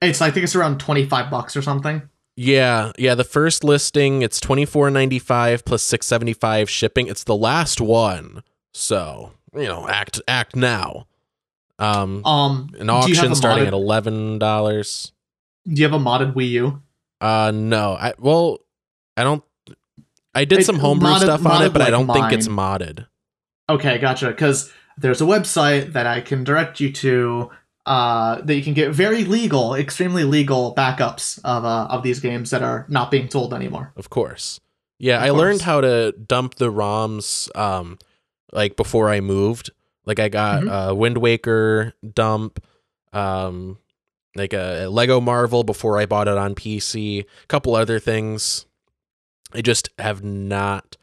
[0.00, 2.02] it's i think it's around 25 bucks or something
[2.36, 3.14] Yeah, yeah.
[3.16, 7.08] The first listing, it's twenty four ninety five plus six seventy five shipping.
[7.08, 8.42] It's the last one,
[8.74, 11.06] so you know, act act now.
[11.78, 15.12] Um, um an do you have auction starting modded- at eleven dollars.
[15.66, 16.82] do you have a modded wii u
[17.20, 18.60] Uh, no, I well,
[19.16, 19.42] I don't.
[20.34, 23.06] I did some homebrew modded- stuff on it, but I don't think it's modded.
[23.68, 24.28] Okay, gotcha.
[24.28, 27.50] Because there's a website that I can direct you to
[27.86, 32.50] uh, that you can get very legal, extremely legal backups of uh, of these games
[32.50, 33.92] that are not being sold anymore.
[33.96, 34.60] Of course.
[34.98, 37.98] Yeah, Of I learned how to dump the ROMs um
[38.52, 39.70] like before I moved.
[40.06, 40.90] Like I got Mhm.
[40.90, 42.64] uh, Wind Waker dump,
[43.12, 43.78] um,
[44.36, 47.20] like a Lego Marvel before I bought it on PC.
[47.20, 48.66] A couple other things.
[49.52, 50.96] I just have not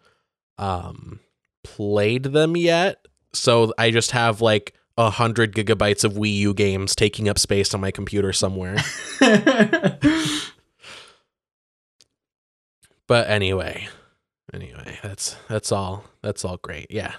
[0.57, 1.19] um
[1.63, 3.05] played them yet.
[3.33, 7.73] So I just have like a hundred gigabytes of Wii U games taking up space
[7.73, 8.77] on my computer somewhere.
[13.07, 13.87] but anyway,
[14.53, 16.05] anyway, that's that's all.
[16.21, 16.87] That's all great.
[16.89, 17.13] Yeah.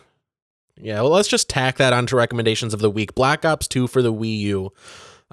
[0.80, 3.14] Yeah, well let's just tack that onto recommendations of the week.
[3.14, 4.72] Black Ops 2 for the Wii U.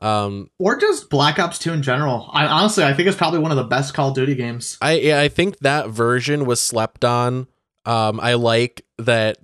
[0.02, 2.30] Um or just Black Ops 2 in general.
[2.34, 4.78] I honestly I think it's probably one of the best Call of Duty games.
[4.82, 7.48] I yeah, I think that version was slept on.
[7.86, 9.38] Um, I like that.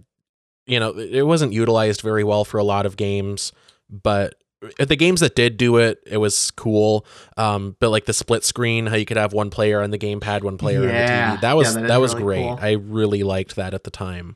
[0.67, 3.51] You know, it wasn't utilized very well for a lot of games,
[3.89, 4.35] but
[4.79, 7.05] the games that did do it, it was cool.
[7.37, 10.43] Um, but like the split screen, how you could have one player on the gamepad,
[10.43, 11.31] one player on Yeah.
[11.31, 12.43] the TV, that was Yeah, that that was really great.
[12.43, 12.59] cool.
[12.61, 14.35] I really liked that at the time.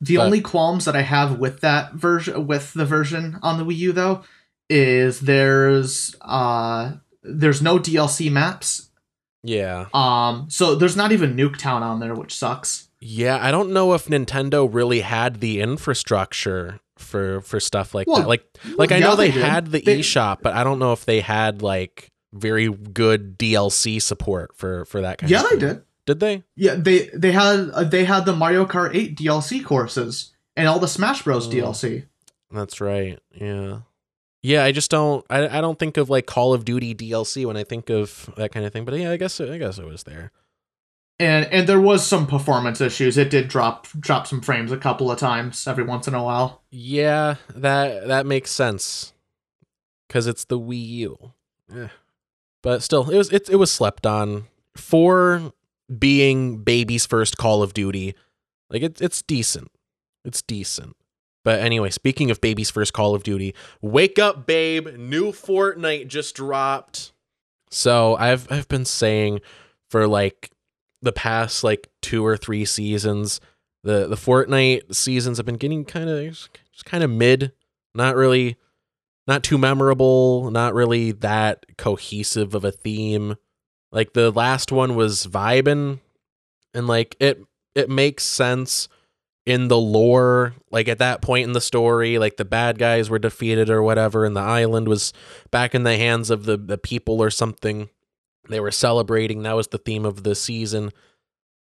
[0.00, 3.64] The But- only qualms that I have with that version with the version on the
[3.64, 4.22] Wii U though
[4.68, 8.90] is there's uh there's no DLC maps.
[9.42, 12.88] Yeah, Um so there's not even Nuketown on there, which sucks.
[13.00, 13.38] yeah.
[13.40, 18.28] I don't know if Nintendo really had the infrastructure for for stuff like Well, that.
[18.28, 18.44] Like
[18.76, 19.42] Like I Yeah, know they, did.
[19.42, 24.00] had the They- eShop, but I don't know if they had like very good DLC
[24.02, 25.82] support for for that kind Yeah, of Yeah, they did.
[26.06, 26.44] Did they?
[26.54, 30.78] Yeah, they they had uh, they had the Mario Kart 8 DLC courses and all
[30.78, 31.50] the Smash Bros Oh.
[31.50, 32.06] DLC.
[32.50, 33.18] That's right.
[33.34, 33.80] Yeah.
[34.42, 37.56] Yeah, I just don't I, I don't think of like Call of Duty DLC when
[37.56, 40.04] I think of that kind of thing, but yeah, I guess I guess it was
[40.04, 40.30] there.
[41.18, 43.16] And and there was some performance issues.
[43.18, 46.62] It did drop drop some frames a couple of times every once in a while.
[46.70, 49.12] Yeah, that that makes sense.
[50.08, 51.32] Cuz it's the Wii U.
[51.74, 51.88] Eh.
[52.62, 54.44] But still, it was it, it was slept on
[54.76, 55.52] for
[55.98, 58.14] being baby's first Call of Duty.
[58.70, 59.70] Like it's it's decent.
[60.24, 60.96] It's decent.
[61.44, 66.34] But anyway, speaking of baby's first Call of Duty, wake up babe, new Fortnite just
[66.34, 67.12] dropped.
[67.70, 69.40] So, I've I've been saying
[69.88, 70.50] for like
[71.02, 73.40] the past like 2 or 3 seasons,
[73.84, 77.52] the the Fortnite seasons have been getting kind of just kind of mid,
[77.94, 78.56] not really
[79.28, 83.36] not too memorable, not really that cohesive of a theme.
[83.92, 86.00] Like the last one was vibing,
[86.74, 87.42] and like it
[87.74, 88.88] it makes sense
[89.44, 93.18] in the lore like at that point in the story like the bad guys were
[93.18, 95.12] defeated or whatever and the island was
[95.52, 97.88] back in the hands of the the people or something.
[98.48, 99.42] They were celebrating.
[99.42, 100.92] That was the theme of the season.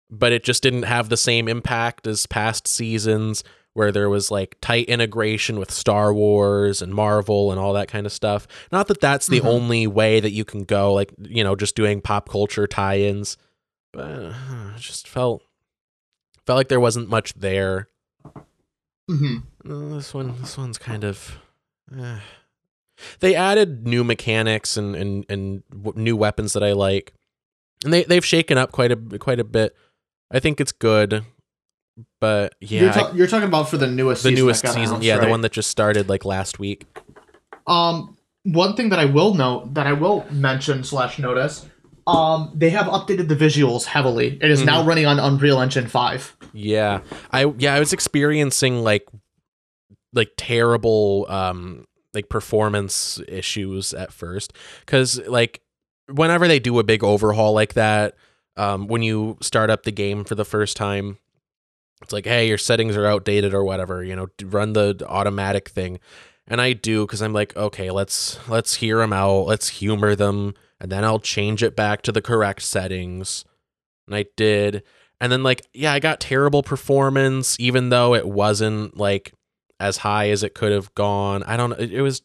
[0.10, 3.43] But it just didn't have the same impact as past seasons
[3.79, 8.05] where there was like tight integration with Star Wars and Marvel and all that kind
[8.05, 8.45] of stuff.
[8.73, 9.45] Not that that's the Mhm.
[9.47, 13.37] only way that you can go, like, you know, just doing pop culture tie ins,
[13.93, 14.33] but uh,
[14.75, 15.41] it just felt
[16.45, 17.87] felt like there wasn't much there.
[19.07, 21.37] hmm Uh, this one, this one's kind of.
[21.97, 22.19] eh.
[23.21, 27.13] They added new mechanics and and and w- new weapons that I like,
[27.85, 29.73] and they they've shaken up quite a quite a bit.
[30.31, 31.23] I think it's good,
[32.19, 35.17] but yeah, you're, I- you're talking about for the newest the season newest season, yeah,
[35.17, 36.85] the one that just started like last week.
[37.67, 41.65] Um, one thing that I will note that I will mention slash notice,
[42.07, 44.39] um, they have updated the visuals heavily.
[44.41, 44.65] It is Mm-hmm.
[44.65, 46.35] now running on Unreal Engine Five.
[46.53, 47.01] Yeah.
[47.31, 49.05] I yeah, I was experiencing like
[50.13, 51.85] like terrible um
[52.15, 54.53] like performance issues at first
[54.88, 55.62] cuz like
[56.12, 58.15] whenever they do a big overhaul like that
[58.57, 61.19] um when you start up the game for the first time
[62.01, 65.99] it's like hey your settings are outdated or whatever you know run the automatic thing.
[66.47, 70.53] And I do cuz I'm like okay let's let's hear them out let's humor them
[70.79, 73.45] and then I'll change it back to the correct settings.
[74.07, 74.83] And I did.
[75.21, 79.33] And then like yeah i got terrible performance even though it wasn't like
[79.79, 81.43] as high as it could have gone.
[81.43, 82.21] I don't know it, was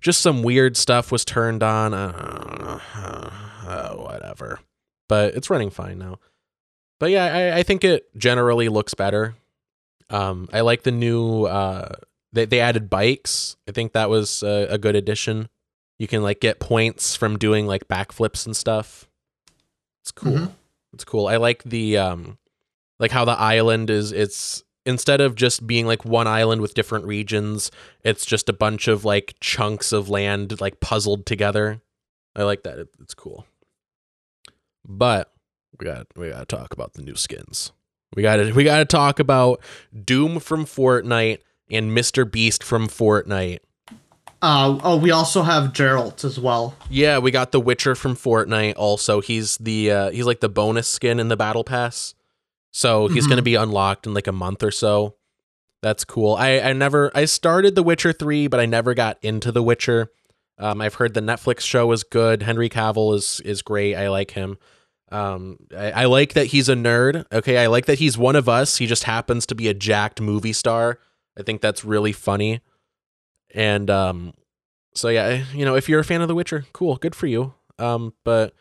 [0.00, 1.92] just some weird stuff was turned on.
[1.92, 2.10] Don't
[2.94, 4.60] uh, whatever.
[5.08, 6.18] But it's running fine now
[7.02, 9.34] but yeah I, I think it generally looks better
[10.08, 11.96] um i like the new uh
[12.32, 15.48] they, they added bikes i think that was a, a good addition
[15.98, 19.08] you can like get points from doing like backflips and stuff
[20.02, 20.52] it's cool Mhm.
[20.92, 21.26] it's cool.
[21.26, 22.38] I like the um
[22.98, 27.04] like how the island is it's instead of just being like one island with different
[27.06, 27.70] regions,
[28.04, 31.80] it's just a bunch of like chunks of land like puzzled together.
[32.36, 32.78] I like that.
[32.78, 33.46] It, it's cool.
[34.84, 35.31] But
[35.82, 37.72] we got we got to talk about the new skins.
[38.14, 39.60] We got to we got to talk about
[40.04, 41.38] Doom from Fortnite
[41.70, 42.30] and Mr.
[42.30, 43.58] Beast from Fortnite.
[44.40, 46.74] Uh, oh, we also have Geralt as well.
[46.90, 48.74] Yeah, we got the Witcher from Fortnite.
[48.76, 52.14] Also, he's the uh, he's like the bonus skin in the battle pass.
[52.72, 53.28] So he's Mhm.
[53.28, 55.16] going to be unlocked in like a month or so.
[55.82, 56.34] That's cool.
[56.34, 60.10] I I never I started The Witcher 3, but I never got into The Witcher.
[60.58, 62.42] Um, I've heard the Netflix show is good.
[62.42, 63.94] Henry Cavill is is great.
[63.96, 64.58] I like him.
[65.12, 67.24] Um, I, I like that he's a nerd.
[67.30, 68.78] Okay, I like that he's one of us.
[68.78, 70.98] He just happens to be a jacked movie star.
[71.38, 72.60] I think that's really funny.
[73.54, 74.32] And um,
[74.94, 77.54] so yeah, you know, if you're a fan of The Witcher, cool, good for you.
[77.78, 78.54] Um, but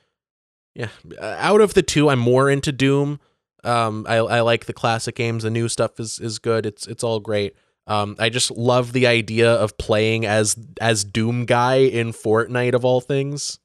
[0.76, 3.20] yeah, uh, out of the two, I'm more into Doom.
[3.64, 5.44] Um, I I like the classic games.
[5.44, 6.66] The new stuff is is good.
[6.66, 7.56] It's it's all great.
[7.88, 12.86] Um, I just love the idea of playing as as Doom guy in Fortnite of
[12.86, 13.60] all things.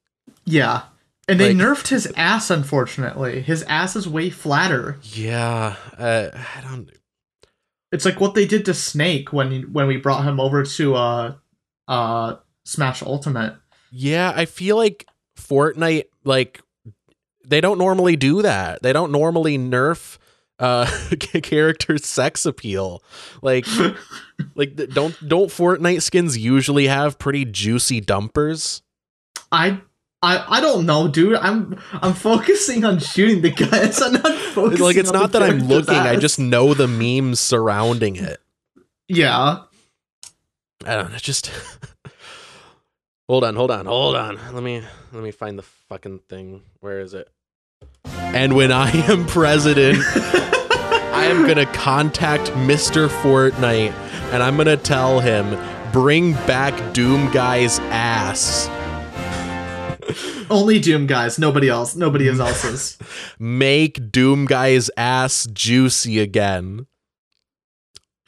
[0.44, 0.82] Yeah.
[1.28, 3.40] And they Like- nerfed his ass, unfortunately.
[3.42, 4.98] His ass is way flatter.
[5.02, 6.88] Yeah, uh, I don't.
[7.92, 11.34] It's like what they did to Snake when when we brought him over to uh
[11.88, 13.56] uh Smash Ultimate.
[13.90, 15.06] Yeah, I feel like
[15.38, 16.60] Fortnite like
[17.46, 18.82] they don't normally do that.
[18.82, 20.18] They don't normally nerf
[20.58, 20.86] uh
[21.42, 23.02] character sex appeal.
[23.42, 23.66] Like
[24.54, 28.82] like don't don't Fortnite skins usually have pretty juicy dumpers?
[29.52, 29.80] I
[30.26, 31.36] I I don't know, dude.
[31.36, 34.02] I'm I'm focusing on shooting the guys.
[34.04, 34.62] I'm not focusing.
[34.64, 34.84] On the game.
[34.84, 38.40] Like it's not that I'm looking, I just know the memes surrounding it.
[39.08, 39.58] yeah.
[40.84, 41.50] I don't know, just
[43.28, 44.38] Hold on, hold on, hold on.
[44.52, 46.62] Let me let me find the fucking thing.
[46.80, 47.28] Where is it?
[48.04, 53.08] And when I am president, I am gonna contact Mr.
[53.08, 53.92] Fortnite
[54.32, 55.56] and I'm gonna tell him
[55.92, 58.68] bring back Doom Guy's ass.
[60.50, 61.38] Only Doom guys.
[61.38, 61.96] Nobody else.
[61.96, 62.98] Nobody else's.
[63.38, 66.86] Make Doom Guy's ass juicy again.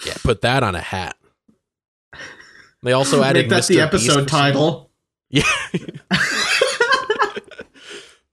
[0.05, 1.17] Yeah, put that on a hat.
[2.83, 3.69] They also added Make that Mr.
[3.69, 4.85] the episode some- title.
[5.31, 5.43] Yeah.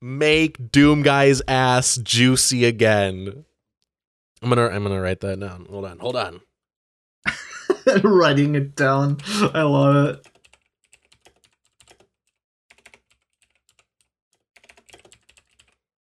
[0.01, 3.43] Make Doom Guy's ass juicy again.
[4.41, 5.65] I'm gonna I'm gonna write that down.
[5.69, 6.41] Hold on, hold on.
[8.03, 9.17] Writing it down.
[9.53, 10.27] I love it.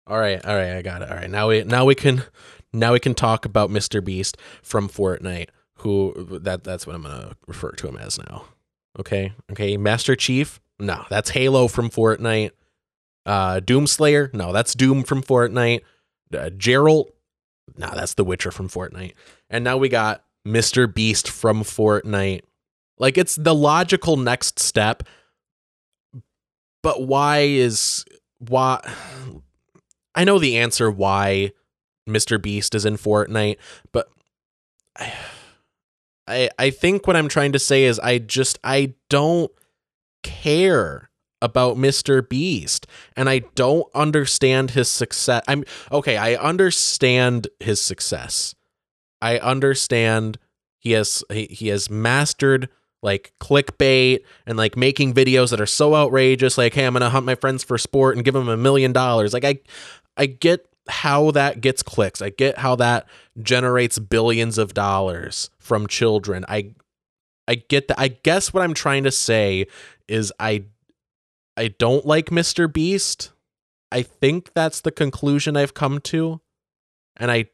[0.07, 1.11] All right, all right, I got it.
[1.11, 2.23] All right, now we now we can
[2.73, 4.05] now we can talk about Mr.
[4.05, 5.49] Beast from Fortnite.
[5.79, 8.45] Who that that's what I'm gonna refer to him as now.
[8.99, 10.61] Okay, okay, Master Chief.
[10.79, 12.51] No, that's Halo from Fortnite.
[13.25, 14.33] Uh, Doomslayer.
[14.33, 15.81] No, that's Doom from Fortnite.
[16.33, 17.11] Uh, Geralt.
[17.77, 19.15] No, that's The Witcher from Fortnite.
[19.51, 20.93] And now we got Mr.
[20.93, 22.43] Beast from Fortnite.
[22.99, 25.03] Like it's the logical next step.
[26.83, 28.05] But why is
[28.39, 28.81] why
[30.17, 31.53] I know the answer why
[32.09, 32.41] Mr.
[32.41, 33.59] Beast is in Fortnite,
[33.93, 34.09] but
[36.27, 39.53] I, I think what I'm trying to say is I just I don't
[40.23, 41.11] care
[41.43, 42.27] about Mr.
[42.27, 45.43] Beast and I don't understand his success.
[45.47, 48.55] I'm okay, I understand his success.
[49.21, 50.39] I understand
[50.79, 52.69] he has he, he has mastered
[53.03, 57.27] like clickbait and like making videos that are so outrageous like hey I'm to hunt
[57.27, 59.33] my friends for sport and give them a million dollars.
[59.33, 59.61] Like I
[60.17, 62.23] I get how that gets clicks.
[62.23, 63.07] I get how that
[63.43, 66.45] generates billions of dollars from children.
[66.49, 66.75] I
[67.49, 68.01] I get that.
[68.01, 69.67] I guess what I'm trying to say
[70.09, 70.65] is I
[71.57, 72.73] I don't like Mr.
[72.73, 73.33] Beast.
[73.91, 76.41] I think that's the conclusion I've come to.
[77.17, 77.47] And I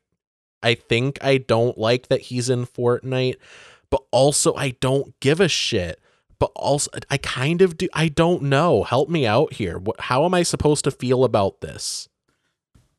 [0.63, 3.37] I think I don't like that he's in Fortnite,
[3.91, 6.01] but also I don't give a shit.
[6.39, 8.83] But also I kind of do I don't know.
[8.83, 9.81] Help me out here.
[10.01, 12.09] How am I supposed to feel about this?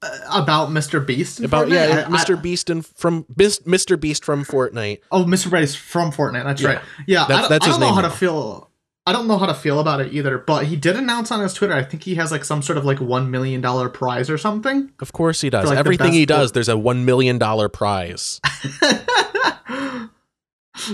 [0.03, 1.05] Uh, about Mr.
[1.05, 1.39] Beast.
[1.39, 1.71] About Fortnite?
[1.71, 2.37] yeah, I- Mr.
[2.37, 3.99] I- Beast and from Mr.
[3.99, 4.99] Beast from Fortnite.
[5.11, 5.51] oh, Mr.
[5.51, 6.43] Beast from Fortnite.
[6.43, 6.67] That's Yeah.
[6.69, 6.79] right.
[7.07, 8.09] Yeah, That's- I don't, that's I his don't know name how now.
[8.09, 8.69] to feel.
[9.05, 10.37] I don't know how to feel about it either.
[10.37, 11.73] But he did announce on his Twitter.
[11.73, 14.91] I think he has like some sort of like one million dollar prize or something.
[15.01, 15.67] Of course he does.
[15.69, 18.39] Like, Everything he does, there's a one million dollar prize.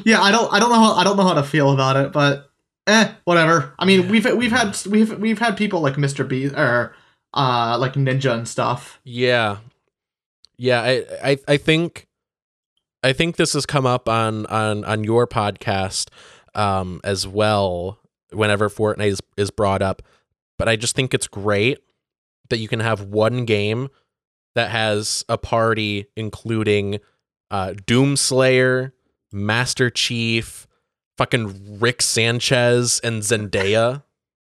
[0.04, 0.52] yeah, I don't.
[0.54, 0.76] I don't know.
[0.76, 2.50] How, I don't know how to feel about it, but
[2.88, 3.74] eh, whatever.
[3.80, 6.28] I mean, we've we've had we've we've had people like Mr.
[6.28, 6.96] Beast or
[7.34, 9.00] uh like Ninja and stuff.
[9.04, 9.58] Yeah.
[10.58, 12.08] Yeah, I, I I think
[13.04, 16.10] I think this has come up on on on your podcast
[16.56, 18.00] um as well
[18.32, 20.02] whenever Fortnite is, is brought up.
[20.58, 21.80] But I just think it's great
[22.50, 23.90] that you can have one game
[24.56, 27.00] that has a party including
[27.52, 28.92] uh Doomslayer,
[29.32, 30.68] Master Chief,
[31.18, 34.04] fucking Rick Sanchez and Zendaya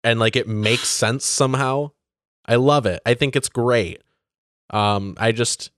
[0.04, 1.92] and like it makes sense somehow.
[2.46, 3.00] I love it.
[3.06, 4.02] I think it's great.
[4.70, 5.70] Um, I just,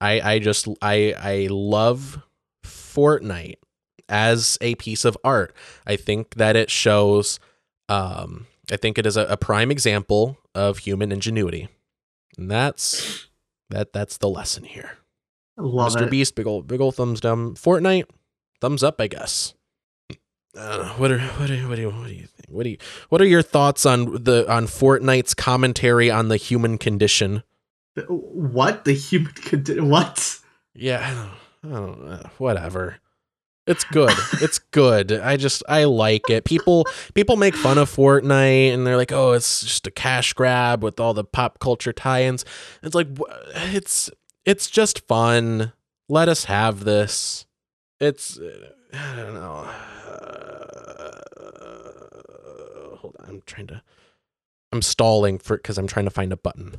[0.00, 2.22] I, I just, I, I love
[2.64, 3.56] Fortnite
[4.08, 5.54] as a piece of art.
[5.86, 7.40] I think that it shows,
[7.88, 11.68] um, I think it is a, a prime example of human ingenuity,
[12.38, 13.28] and that's
[13.70, 13.92] that.
[13.92, 14.98] That's the lesson here.
[15.56, 16.02] Love Mr.
[16.02, 16.10] it.
[16.10, 17.54] Beast, big old big old thumbs down.
[17.54, 18.04] Fortnite,
[18.60, 19.54] thumbs up, I guess.
[20.56, 22.48] Uh, what are what are what do you what do you think?
[22.48, 22.78] What do you
[23.08, 27.42] what are your thoughts on the on Fortnite's commentary on the human condition?
[28.08, 29.88] What the human condition?
[29.88, 30.38] What?
[30.74, 31.26] Yeah,
[31.62, 32.98] I don't, I don't uh, whatever.
[33.66, 34.12] It's good.
[34.40, 35.12] it's good.
[35.12, 36.44] I just I like it.
[36.44, 40.82] People people make fun of Fortnite and they're like, "Oh, it's just a cash grab
[40.82, 42.44] with all the pop culture tie-ins."
[42.82, 43.08] It's like
[43.54, 44.10] it's
[44.44, 45.72] it's just fun.
[46.08, 47.46] Let us have this.
[48.00, 49.64] It's uh, I don't know.
[49.64, 49.68] Uh,
[52.96, 53.11] hold on.
[53.26, 53.82] I'm trying to
[54.72, 56.76] I'm stalling for cuz I'm trying to find a button.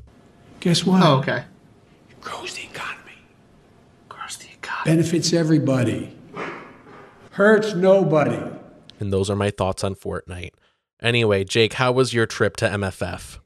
[0.60, 1.04] Guess what?
[1.04, 1.44] Oh, okay.
[2.22, 3.18] Grows the economy.
[4.10, 4.96] Gross the economy.
[4.98, 6.16] Benefits everybody.
[7.32, 8.40] Hurts nobody.
[9.00, 10.52] And those are my thoughts on Fortnite.
[11.02, 13.40] Anyway, Jake, how was your trip to MFF?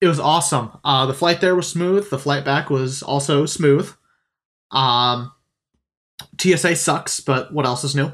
[0.00, 0.70] It was awesome.
[0.84, 2.08] Uh, the flight there was smooth.
[2.10, 3.90] The flight back was also smooth.
[4.70, 5.32] Um,
[6.38, 8.12] TSA sucks, but what else is new?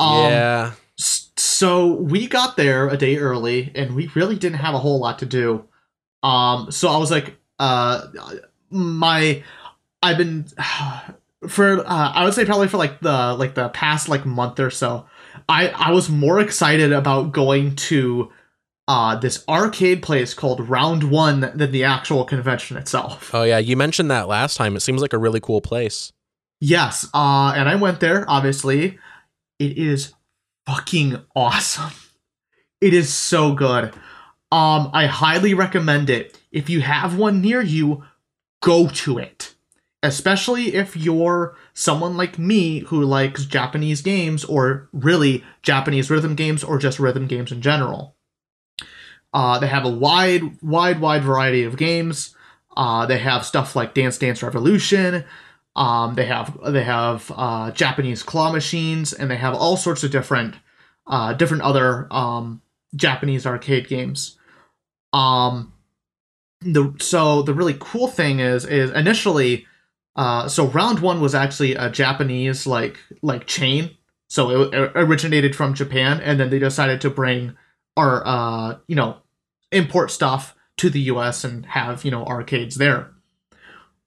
[0.00, 0.72] Um, yeah.
[0.96, 5.18] So we got there a day early, and we really didn't have a whole lot
[5.20, 5.64] to do.
[6.22, 8.06] Um, so I was like, uh,
[8.70, 9.42] my,
[10.02, 10.46] I've been
[11.48, 14.70] for uh, I would say probably for like the like the past like month or
[14.70, 15.06] so.
[15.48, 18.30] I I was more excited about going to
[18.88, 23.30] uh this arcade place called Round One than the actual convention itself.
[23.34, 24.76] Oh yeah, you mentioned that last time.
[24.76, 26.12] It seems like a really cool place.
[26.60, 28.24] Yes, uh, and I went there.
[28.28, 28.98] Obviously,
[29.58, 30.14] it is
[30.66, 31.92] fucking awesome.
[32.80, 33.94] It is so good.
[34.50, 36.38] Um, I highly recommend it.
[36.50, 38.04] If you have one near you,
[38.60, 39.54] go to it.
[40.02, 46.64] Especially if you're someone like me who likes Japanese games or really Japanese rhythm games
[46.64, 48.16] or just rhythm games in general.
[49.32, 52.34] Uh, they have a wide, wide, wide variety of games.
[52.76, 55.24] Uh, they have stuff like Dance Dance Revolution.
[55.74, 60.10] Um, they have they have uh, Japanese claw machines, and they have all sorts of
[60.10, 60.56] different
[61.06, 62.60] uh, different other um,
[62.94, 64.38] Japanese arcade games.
[65.12, 65.72] Um,
[66.60, 69.66] the so the really cool thing is is initially,
[70.14, 73.96] uh, so round one was actually a Japanese like like chain.
[74.28, 77.56] So it, it originated from Japan, and then they decided to bring
[77.96, 79.18] our uh you know
[79.70, 81.44] import stuff to the U.S.
[81.44, 83.12] and have you know arcades there.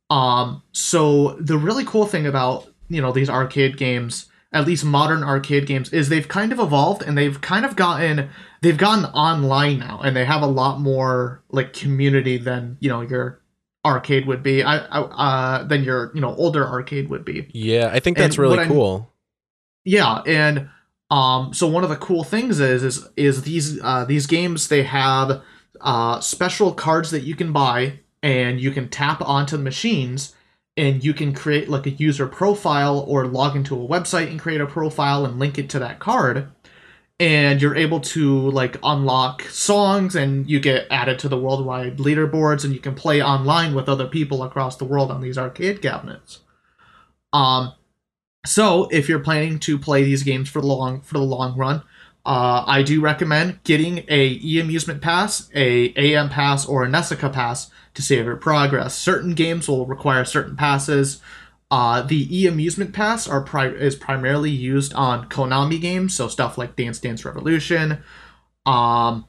[0.10, 5.24] Um, so the really cool thing about you know these arcade games, at least modern
[5.24, 8.30] arcade games, is they've kind of evolved and they've kind of gotten
[8.62, 13.02] they've gotten online now, and they have a lot more like community than you know
[13.02, 13.42] your
[13.86, 14.64] arcade would be.
[14.64, 17.50] I, I uh than your you know older arcade would be.
[17.54, 19.12] Yeah, I think And that's really what I'm- cool.
[19.84, 20.70] Yeah, and
[21.12, 24.82] um, so one of the cool things is is is these uh, these games they
[24.84, 25.42] have
[25.82, 30.34] uh, special cards that you can buy, and you can tap onto the machines,
[30.76, 34.60] and you can create like a user profile or log into a website and create
[34.60, 36.50] a profile and link it to that card,
[37.20, 42.66] and you're able to like unlock songs, and you get added to the worldwide leaderboards,
[42.66, 46.40] and you can play online with other people across the world on these arcade cabinets.
[47.32, 47.74] Um,
[48.44, 51.84] so if you're planning to play these games for the long for the long run,
[52.26, 57.32] uh, I do recommend getting a e amusement pass, a Aime pass, or a NESiCA
[57.32, 58.96] pass to save your progress.
[58.96, 61.22] Certain games will require certain passes.
[61.70, 66.58] Uh, the e amusement pass are pri- is primarily used on Konami games, so stuff
[66.58, 68.00] like Dance Dance Revolution,
[68.66, 69.26] um,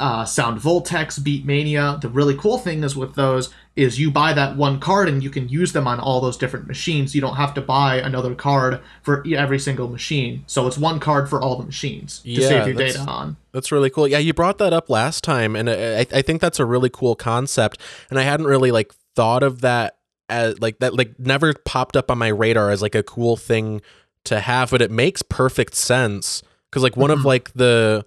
[0.00, 1.98] uh, Sound Voltex, Beat Mania.
[2.00, 5.30] The really cool thing is with those is you buy that one card and you
[5.30, 7.14] can use them on all those different machines.
[7.14, 10.44] You don't have to buy another card for every single machine.
[10.46, 13.36] So it's one card for all the machines to Yeah, save your data on.
[13.52, 14.06] That's really cool.
[14.06, 17.14] Yeah, you brought that up last time, and I, I think that's a really cool
[17.14, 17.80] concept.
[18.10, 19.96] And I hadn't really like thought of that
[20.28, 23.80] as like that like never popped up on my radar as like a cool thing
[24.24, 27.24] to have, but it makes perfect sense because like one of Mhm.
[27.24, 28.04] like the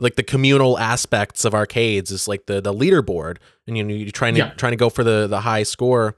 [0.00, 3.36] like the communal aspects of arcades is like the the leaderboard,
[3.66, 4.50] and you know you're trying to Yeah.
[4.54, 6.16] trying to go for the the high score,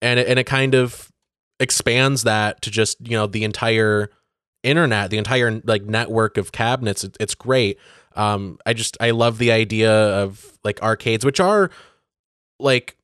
[0.00, 1.10] and it, and it kind of
[1.58, 4.10] expands that to just you know the entire
[4.62, 7.02] internet the entire like network of cabinets.
[7.04, 7.78] It, it's great.
[8.14, 11.70] Um i just i love the idea of like arcades which are
[12.58, 12.96] like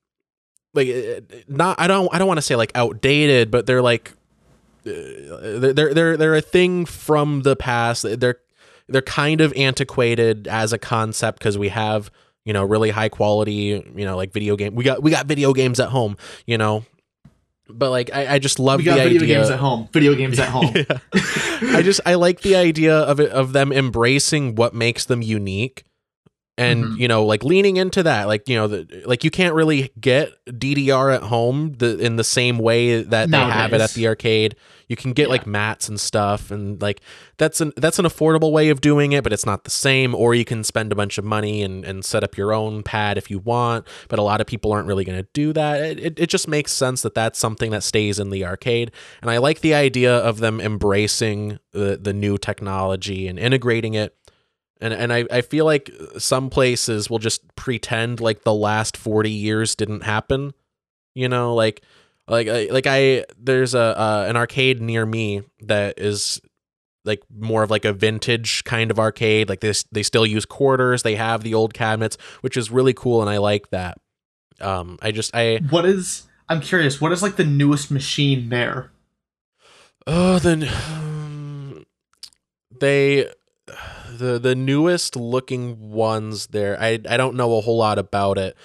[0.75, 4.13] like uh, not i don't i don't want to say like outdated but they're like
[4.85, 8.05] they're they're they're they're a thing from the past.
[8.19, 8.39] They're
[8.93, 12.11] they're kind of antiquated as a concept because we have
[12.45, 15.53] you know really high quality you know like video game we got we got video
[15.53, 16.17] games at home
[16.47, 16.85] you know
[17.69, 19.89] but like i, I just love We got the video idea games at home.
[19.93, 20.75] Video games at home.
[21.75, 25.85] I just I like the idea of it of them embracing what makes them unique
[26.59, 26.99] and Mhm.
[26.99, 30.29] you know like leaning into that like you know the, like you can't really get
[30.47, 34.55] ddr at home the, in the same way that they have it at the arcade.
[34.89, 35.33] You can get Yeah.
[35.33, 37.01] like mats and stuff and like
[37.39, 40.15] that's an that's an affordable way of doing it but it's not the same.
[40.15, 43.17] Or you can spend a bunch of money and, and set up your own pad
[43.17, 45.81] if you want but a lot of people aren't really going to do that.
[45.81, 48.91] It, it, it just makes sense that that's something that stays in the arcade.
[49.23, 54.15] And i like the idea of them embracing the, the new technology and integrating it
[54.83, 59.31] and and I, I feel like some places will just pretend like the last 40
[59.31, 60.53] years didn't happen
[61.15, 61.83] you know like
[62.29, 66.41] like I- like i there's a uh, an arcade near me that is
[67.05, 71.03] like more of like a vintage kind of arcade like this they still use quarters
[71.03, 73.99] they have the old cabinets which is really cool and i like that
[74.61, 76.27] um i just i What is?
[76.49, 77.01] I'm curious.
[77.01, 78.91] What is like the newest machine there?
[80.07, 81.85] Oh, then um,
[82.81, 83.29] they
[84.23, 86.81] the the newest looking ones there.
[86.81, 88.57] I I don't know a whole lot about it,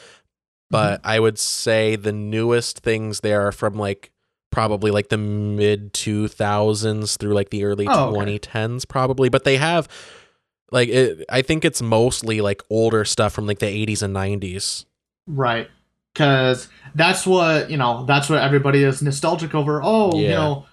[0.69, 1.09] but mm-hmm.
[1.09, 4.11] I would say the newest things there are from like
[4.51, 8.39] probably like the mid 2000s through like the early Oh, okay.
[8.39, 9.87] 2010s probably, but they have
[10.71, 14.85] like it, I think it's mostly like older stuff from like the 80s and 90s.
[15.27, 15.69] Right.
[16.13, 19.81] Because that's what, you know, that's what everybody is nostalgic over.
[19.83, 20.65] Oh, you know,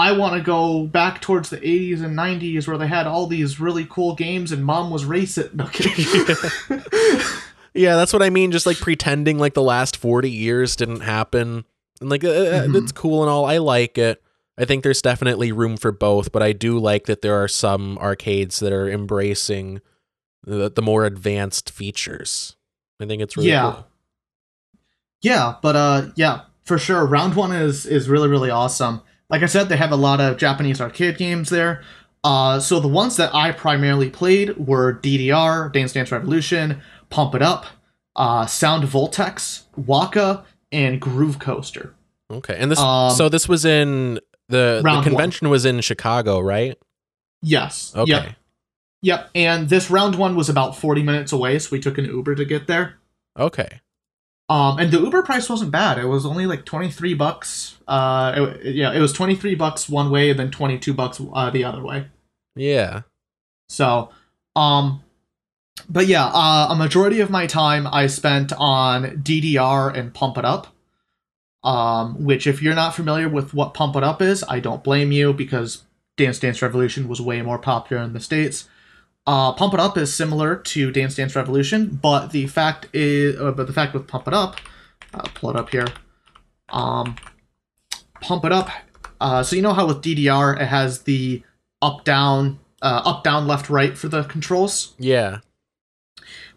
[0.00, 3.60] I want to go back towards the 80s and 90s where they had all these
[3.60, 5.54] really cool games and mom was racist.
[5.54, 6.80] No kidding.
[7.72, 8.50] Yeah, that's what I mean.
[8.50, 11.64] Just like pretending like the last 40 years didn't happen.
[12.00, 12.74] And like, uh, uh, Mhm.
[12.82, 13.44] it's cool and all.
[13.44, 14.20] I like it.
[14.58, 17.96] I think there's definitely room for both, but I do like that there are some
[17.98, 19.80] arcades that are embracing
[20.44, 22.56] the, the more advanced features.
[23.00, 23.70] I think it's really Yeah.
[23.72, 23.86] cool.
[25.22, 27.06] yeah, but uh yeah, for sure.
[27.06, 29.02] Round 1 is is really really awesome.
[29.30, 31.82] Like I said, they have a lot of Japanese arcade games there.
[32.22, 37.42] Uh, so the ones that I primarily played were DDR, Dance Dance Revolution, Pump It
[37.42, 37.66] Up,
[38.16, 41.94] uh, Sound Voltex, WACCA, and Groove Coaster.
[42.30, 42.56] Okay.
[42.58, 44.14] And this, Um, so this was in
[44.48, 45.04] the, the round one.
[45.04, 46.76] convention was in Chicago, right?
[47.42, 47.92] Yes.
[47.96, 48.10] Okay.
[48.10, 48.34] Yep.
[49.02, 49.30] Yep.
[49.34, 52.44] And this round one was about 40 minutes away, so we took an Uber to
[52.44, 52.96] get there.
[53.38, 53.80] Okay.
[54.50, 55.96] Um, and the Uber price wasn't bad.
[55.96, 57.76] It was only like 23 bucks.
[57.86, 61.62] Uh, it, yeah, it was 23 bucks one way and then 22 bucks uh, the
[61.62, 62.08] other way.
[62.56, 63.02] Yeah.
[63.68, 64.10] So,
[64.56, 65.04] um,
[65.88, 70.44] but yeah, uh, a majority of my time I spent on DDR and Pump It
[70.44, 70.66] Up.
[71.62, 75.12] Um, which, if you're not familiar with what Pump It Up is, I don't blame
[75.12, 75.84] you because
[76.16, 78.68] Dance Dance Revolution was way more popular in the states.
[79.26, 83.52] Uh, Pump It Up is similar to Dance Dance Revolution, but the fact is, uh,
[83.52, 84.56] but the fact with Pump It Up,
[85.14, 85.86] I'll pull it up here.
[86.68, 87.16] Um,
[88.20, 88.70] Pump It Up.
[89.20, 91.42] Uh, so you know how with DDR it has the
[91.82, 94.94] up down, uh, up down left right for the controls.
[94.98, 95.38] Yeah.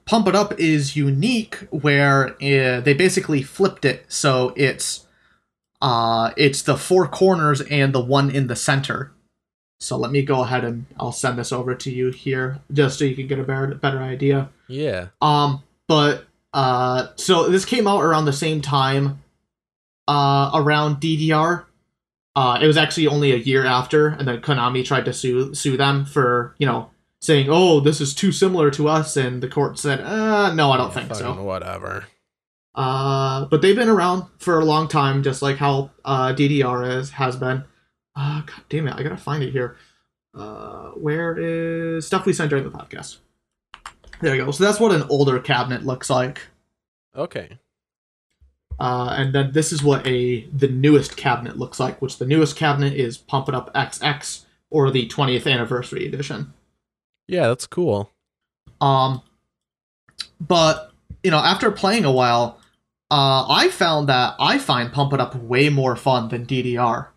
[0.05, 5.07] Pump It Up is unique where uh, they basically flipped it so it's
[5.81, 9.12] uh it's the four corners and the one in the center.
[9.83, 13.05] So let me go ahead and I'll send this over to you here just so
[13.05, 14.49] you can get a better better idea.
[14.67, 15.07] Yeah.
[15.21, 19.21] Um but uh so this came out around the same time
[20.07, 21.65] uh around DDR.
[22.35, 25.75] Uh it was actually only a year after and then Konami tried to sue sue
[25.75, 29.79] them for, you know, saying, "Oh, this is too similar to us," and the court
[29.79, 32.05] said, "Uh, no, I don't think so." Whatever.
[32.75, 37.11] Uh, but they've been around for a long time, just like how uh, DDR is
[37.11, 37.63] has been.
[38.15, 39.77] Uh, God damn it, I gotta find it here.
[40.33, 43.17] Uh, where is stuff we sent during the podcast?
[44.21, 44.51] There you go.
[44.51, 46.41] So that's what an older cabinet looks like.
[47.15, 47.59] Okay.
[48.79, 52.55] Uh, and then this is what a the newest cabinet looks like, which the newest
[52.55, 56.53] cabinet is Pump It Up XX or the 20th anniversary edition.
[57.27, 58.11] Yeah, that's cool.
[58.81, 59.21] Um,
[60.39, 60.91] but
[61.23, 62.59] you know, after playing a while,
[63.11, 67.07] uh, I found that I find Pump It Up way more fun than DDR.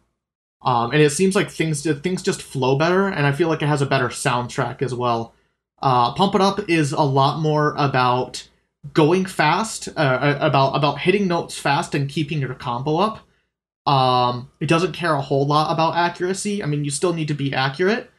[0.66, 3.68] Um, and it seems like things things just flow better, and I feel like it
[3.68, 5.32] has a better soundtrack as well.
[5.80, 8.48] Uh, Pump It Up is a lot more about
[8.92, 13.20] going fast, uh, about about hitting notes fast and keeping your combo up.
[13.86, 16.64] Um, it doesn't care a whole lot about accuracy.
[16.64, 18.10] I mean, you still need to be accurate,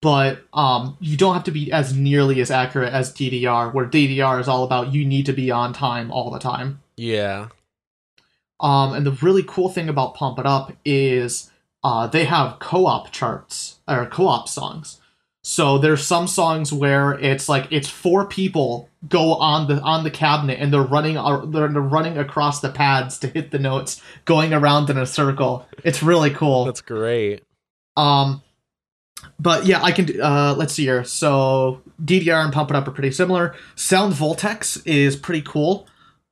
[0.00, 4.38] but um, you don't have to be as nearly as accurate as DDR, where DDR
[4.40, 6.80] is all about you need to be on time all the time.
[6.96, 7.48] Yeah.
[8.60, 11.50] Um, and the really cool thing about Pump It Up is
[11.86, 15.00] uh, they have co-op charts or co-op songs.
[15.44, 20.10] So there's some songs where it's like it's four people go on the on the
[20.10, 21.14] cabinet and they're running
[21.52, 25.64] they're, they're running across the pads to hit the notes, going around in a circle.
[25.84, 26.64] It's really cool.
[26.64, 27.44] That's great.
[27.96, 28.42] Um,
[29.38, 30.20] but yeah, I can.
[30.20, 31.04] Uh, let's see here.
[31.04, 33.54] So DDR and Pump It Up are pretty similar.
[33.76, 35.86] Sound Voltex is pretty cool.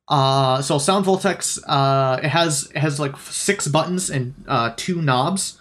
[0.09, 5.01] Uh, so Sound Voltex, uh, it has it has like six buttons and uh, two
[5.01, 5.59] knobs.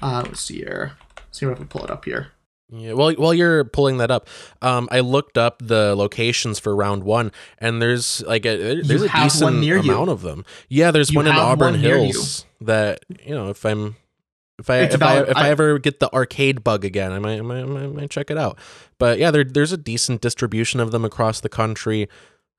[0.00, 0.92] Uh, let's see here.
[1.16, 2.28] Let's see if I can pull it up here.
[2.72, 4.28] Yeah, well, while you're pulling that up,
[4.62, 9.02] um, I looked up the locations for round one, and there's like a there- there's
[9.02, 9.90] a decent one near you.
[9.92, 10.44] amount of them.
[10.68, 11.88] Yeah, there's You one in Auburn one you.
[12.12, 13.96] Hills that you know if I'm
[14.60, 17.18] if I It's if I if I, I- ever get the arcade bug again, I
[17.18, 18.56] might, I might, I might, I might check it out.
[18.98, 22.08] But yeah, there, there's a decent distribution of them across the country.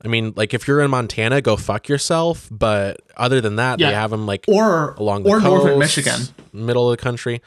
[0.04, 2.48] I mean, like if you're in Montana, go fuck yourself.
[2.52, 6.22] But other than that, they have them like Or along the or northern coast, Michigan.
[6.54, 7.42] middle of the country.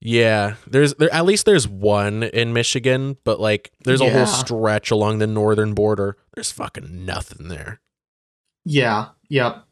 [0.00, 4.12] Yeah, there's there at least there's one in Michigan, but like there's a Yeah.
[4.12, 6.16] whole stretch along the northern border.
[6.34, 7.80] There's fucking nothing there.
[8.64, 9.08] Yeah.
[9.28, 9.62] Yep.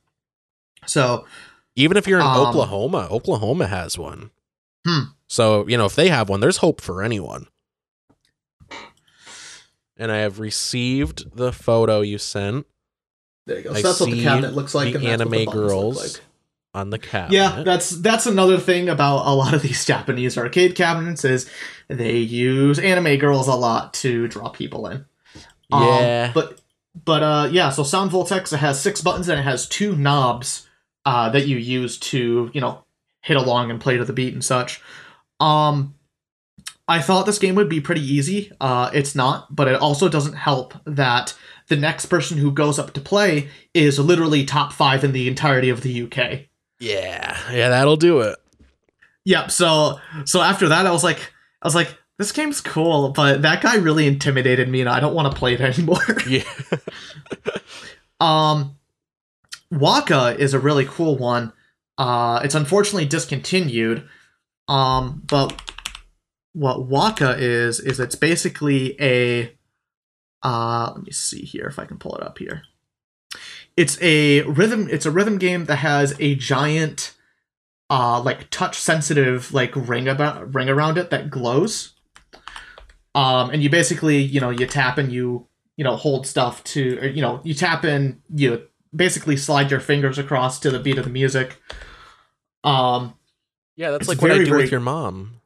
[0.86, 1.24] So
[1.76, 4.30] Even if you're in Um, Oklahoma, Oklahoma has one.
[4.86, 5.01] Hmm.
[5.28, 7.47] So, you know, if they have one, there's hope for anyone.
[9.99, 12.66] And I have received the photo you sent
[13.46, 13.70] there you go.
[13.72, 14.92] I So that's what the cabinet looks like.
[14.94, 16.22] the anime look girls like.
[16.74, 17.34] on the cabinet.
[17.34, 21.51] Yeah, that's that's another thing about a lot of these Japanese arcade cabinets is
[21.88, 25.07] they use anime girls a lot to draw people in.
[25.72, 26.30] Um, Yeah.
[26.34, 26.61] but
[27.05, 30.68] but uh yeah, so Sound Voltex it has six buttons and it has two knobs
[31.07, 32.84] uh that you use to, you know,
[33.22, 34.82] hit along and play to the beat and such.
[35.40, 35.94] Um
[36.89, 38.51] I thought this game would be pretty easy.
[38.61, 41.36] Uh it's not, but it also doesn't help that
[41.68, 45.68] the next person who goes up to play is literally top 5 in the entirety
[45.68, 46.47] of the UK.
[46.80, 47.39] Yeah.
[47.53, 48.39] Yeah, that'll do it.
[49.24, 49.51] Yep.
[49.51, 53.62] So so after that, I was like, I was like, this game's cool, but that
[53.62, 56.01] guy really intimidated me, and I don't want to play it anymore.
[56.26, 56.43] Yeah.
[58.20, 58.76] um,
[59.72, 61.53] WACCA is a really cool one.
[61.97, 64.09] Uh, it's unfortunately discontinued.
[64.66, 65.68] Um, but
[66.53, 69.55] what WACCA is is it's basically a.
[70.42, 72.62] Uh, let me see here if I can pull it up here.
[73.76, 74.88] It's a rhythm.
[74.90, 77.14] It's a rhythm game that has a giant
[77.90, 81.94] uh like touch sensitive like ring about ring around it that glows
[83.14, 85.46] um and you basically you know you tap and you
[85.78, 88.62] you know hold stuff to or, you know you tap and you
[88.94, 91.62] basically slide your fingers across to the beat of the music
[92.62, 93.14] um
[93.76, 95.38] Yeah, that's like what I do very- with your mom.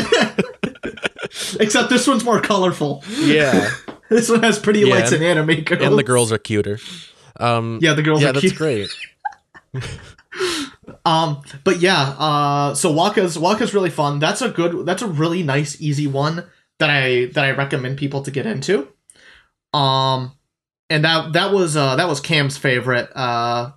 [1.60, 3.70] except this one's more colorful Yeah.
[4.08, 6.78] this one has pretty Yeah, lights and- and anime girls and the girls are cuter.
[7.38, 8.90] Um yeah the girls yeah, are that's cute great.
[11.04, 14.18] Um, but yeah, uh, so WACCA's WACCA's really fun.
[14.18, 14.84] That's a good.
[14.86, 16.44] That's a really nice, easy one
[16.78, 18.88] that I that I recommend people to get into.
[19.72, 20.32] Um,
[20.88, 23.70] and that that was uh that was Cam's favorite uh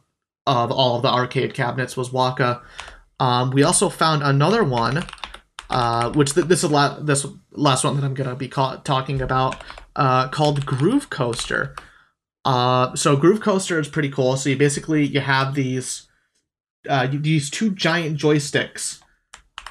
[0.48, 2.62] of all of the arcade cabinets was WACCA.
[3.20, 5.04] Um, we also found another one,
[5.74, 9.22] uh, which th- this is la- this last one that I'm gonna be ca- talking
[9.22, 9.62] about,
[9.96, 11.76] uh, called Groove Coaster.
[12.46, 14.38] Uh, so Groove Coaster is pretty cool.
[14.38, 16.08] So you basically you have these
[16.90, 19.02] uh, use two giant joysticks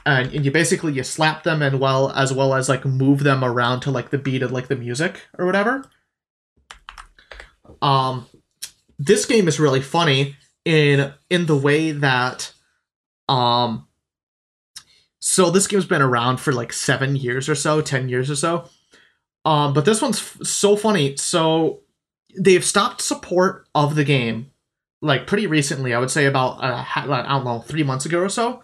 [0.04, 3.44] and, and you basically you slap them and well as well as like move them
[3.44, 5.84] around to like the beat of like the music or whatever
[7.80, 8.26] um
[8.98, 12.52] this game is really funny in in the way that
[13.28, 13.86] um
[15.24, 18.68] so this game's been around for like seven years or so ten years or so.
[19.44, 21.16] Um but this one's f- so funny.
[21.16, 21.80] So
[22.38, 24.50] they've stopped support of the game
[25.02, 28.28] like pretty recently i would say about uh, i don't know three months ago or
[28.28, 28.62] so.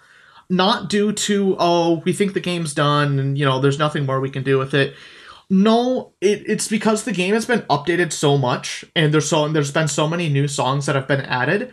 [0.51, 4.21] Not due to oh we think the game's done and you know there's nothing more
[4.21, 4.95] we can do with it.
[5.51, 9.73] No it, it's because the game has been updated so much and there's so there's
[9.73, 11.73] been so many new songs that have been added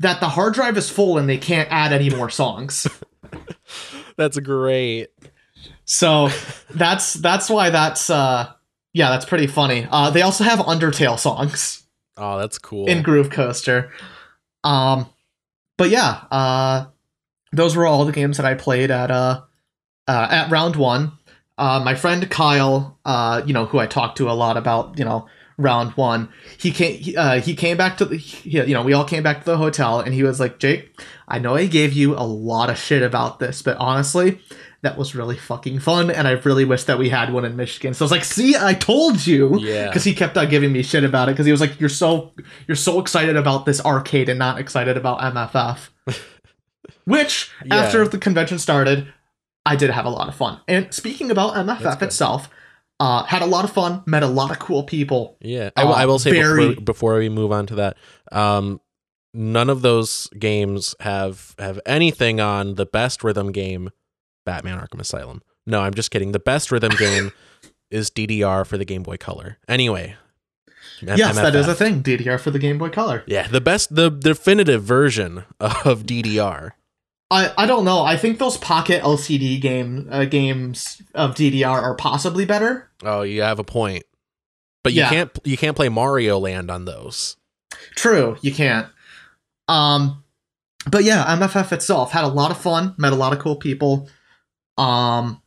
[0.00, 2.86] that the hard drive is full and they can't add any more songs
[4.16, 5.08] That's great.
[5.84, 6.28] so
[6.70, 8.52] that's that's why that's uh
[8.92, 11.82] yeah that's pretty funny uh they also have undertale songs
[12.18, 12.86] Oh, that's cool.
[12.86, 13.92] in Groove Coaster.
[14.64, 15.06] Um,
[15.76, 16.86] but yeah, uh,
[17.52, 19.42] those were all the games that I played at uh,
[20.08, 21.12] uh at round one.
[21.58, 25.04] Uh, my friend Kyle, uh, you know, who I talked to a lot about, you
[25.04, 25.26] know,
[25.58, 26.28] round one.
[26.58, 29.40] He came, uh, he came back to the, he, you know, we all came back
[29.40, 32.70] to the hotel, and he was like, Jake, I know I gave you a lot
[32.70, 34.40] of shit about this, but honestly,
[34.82, 37.94] that was really fucking fun, and I really wish that we had one in Michigan.
[37.94, 39.88] So I was like, see, I told you yeah.
[39.88, 42.32] because he kept on giving me shit about it because he was like you're so
[42.68, 45.88] you're so excited about this arcade and not excited about mff
[47.04, 47.76] which Yeah.
[47.76, 49.12] after the convention started
[49.64, 52.48] i did have a lot of fun and speaking about mff itself
[53.00, 55.92] uh had a lot of fun met a lot of cool people Yeah, I will-
[55.94, 57.96] I Uh, will say very- before, before we move on to that,
[58.32, 58.80] um,
[59.34, 63.90] none of those games have have anything on the best rhythm game,
[64.46, 65.42] Batman Arkham Asylum.
[65.66, 66.32] No, I'm just kidding.
[66.32, 67.32] The best rhythm game
[67.90, 69.58] is DDR for the Game Boy Color.
[69.68, 70.16] Anyway.
[71.02, 72.02] yes, that is a thing.
[72.02, 73.22] DDR for the Game Boy Color.
[73.26, 76.70] Yeah, the best, the definitive version of DDR.
[77.30, 78.02] I, I don't know.
[78.02, 82.88] I think those Pocket LCD game uh, games of DDR are possibly better.
[83.02, 84.04] Oh, you have a point.
[84.84, 85.08] But you Yeah.
[85.10, 87.36] can't you can't play Mario Land on those.
[87.96, 88.86] True, you can't.
[89.66, 90.22] Um,
[90.88, 92.94] but yeah, MFF itself had a lot of fun.
[92.96, 94.08] Met a lot of cool people.
[94.78, 95.42] Um,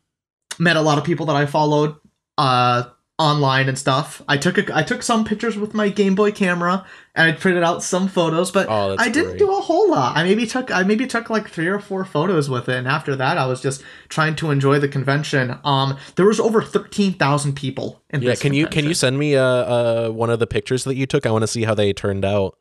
[0.58, 1.96] met a lot of people that I followed
[2.38, 2.84] uh
[3.20, 4.22] online and stuff.
[4.28, 7.64] I took a, I took some pictures with my Game Boy camera and I printed
[7.64, 9.40] out some photos, but Oh, I didn't great.
[9.40, 10.16] do a whole lot.
[10.16, 13.16] I maybe took I maybe took like three or four photos with it, and after
[13.18, 15.60] that, I was just trying to enjoy the convention.
[15.66, 18.02] Um, there was over thirteen thousand people.
[18.10, 20.86] In Yeah, this can you can you send me uh, uh one of the pictures
[20.86, 21.26] that you took?
[21.26, 22.58] I want to see how they turned out.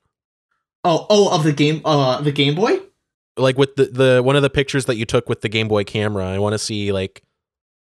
[0.84, 2.80] Oh oh of the game uh the Game Boy.
[3.36, 5.84] Like with the the one of the pictures that you took with the Game Boy
[5.84, 6.26] camera.
[6.26, 7.22] I want to see like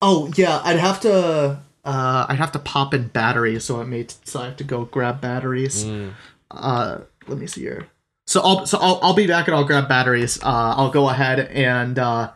[0.00, 4.06] Oh yeah, I'd have to uh I'd have to pop in batteries, so it may
[4.24, 5.84] so I have to go grab batteries.
[5.84, 6.12] mm,
[6.50, 7.88] Uh let me see here.
[8.26, 10.40] So I'll so I'll I'll be back and I'll grab batteries.
[10.42, 12.30] Uh I'll go ahead and uh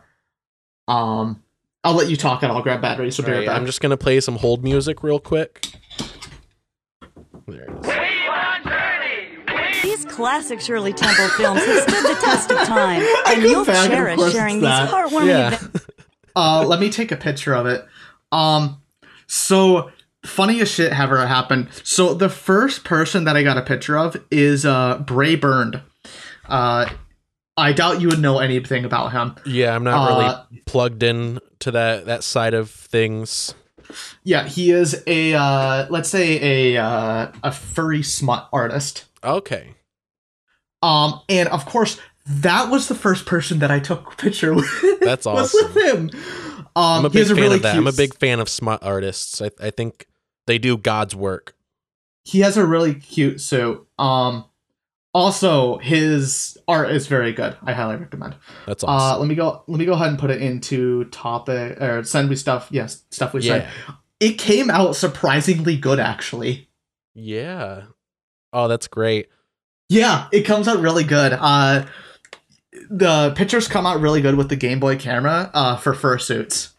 [0.87, 1.41] um
[1.83, 3.15] I'll let you talk and I'll grab batteries.
[3.15, 5.65] So right I'm just gonna play some hold music real quick.
[7.47, 9.83] There it is.
[9.83, 13.93] These classic Shirley Temple films have stood the test of time, and you'll back and
[13.93, 14.89] cherish sharing it's these that.
[14.89, 15.47] heartwarming Yeah.
[15.55, 15.87] events.
[16.35, 17.85] uh let me take a picture of it.
[18.31, 18.81] Um
[19.27, 19.91] so
[20.25, 21.69] funniest shit ever happened.
[21.83, 25.81] So the first person that I got a picture of is uh Bray Burned.
[26.47, 26.89] Uh
[27.59, 29.35] I doubt you would know anything about him.
[29.45, 33.55] Yeah, I'm not Uh, really plugged in to that that side of things.
[34.23, 39.05] Yeah, he is a uh, let's say a uh, a furry smut artist.
[39.23, 39.73] Okay.
[40.83, 41.97] Um, and of course,
[42.27, 44.99] that was the first person that I took a picture with.
[44.99, 45.73] That's was awesome.
[45.73, 46.21] with him.
[46.77, 47.75] Um, I'm a big fan really of that.
[47.75, 49.41] I'm a big fan of smut artists.
[49.41, 50.05] I, I think
[50.45, 51.55] they do God's work.
[52.23, 53.85] He has a really cute suit.
[53.97, 54.45] Um,
[55.13, 57.57] also his art is very good.
[57.63, 58.35] I highly recommend.
[58.67, 59.21] That's Uh, awesome.
[59.21, 59.63] let me go.
[59.67, 62.67] Let me go ahead and put it into topic or send me stuff.
[62.69, 63.53] Yes, stuff we yeah.
[63.53, 63.69] said.
[64.19, 66.69] It came out surprisingly good, actually.
[67.15, 67.83] Yeah.
[68.53, 69.29] Oh, that's great.
[69.89, 71.33] Yeah, it comes out really good.
[71.33, 71.85] Uh
[72.89, 76.73] the pictures come out really good with the Game Boy camera uh for fursuits.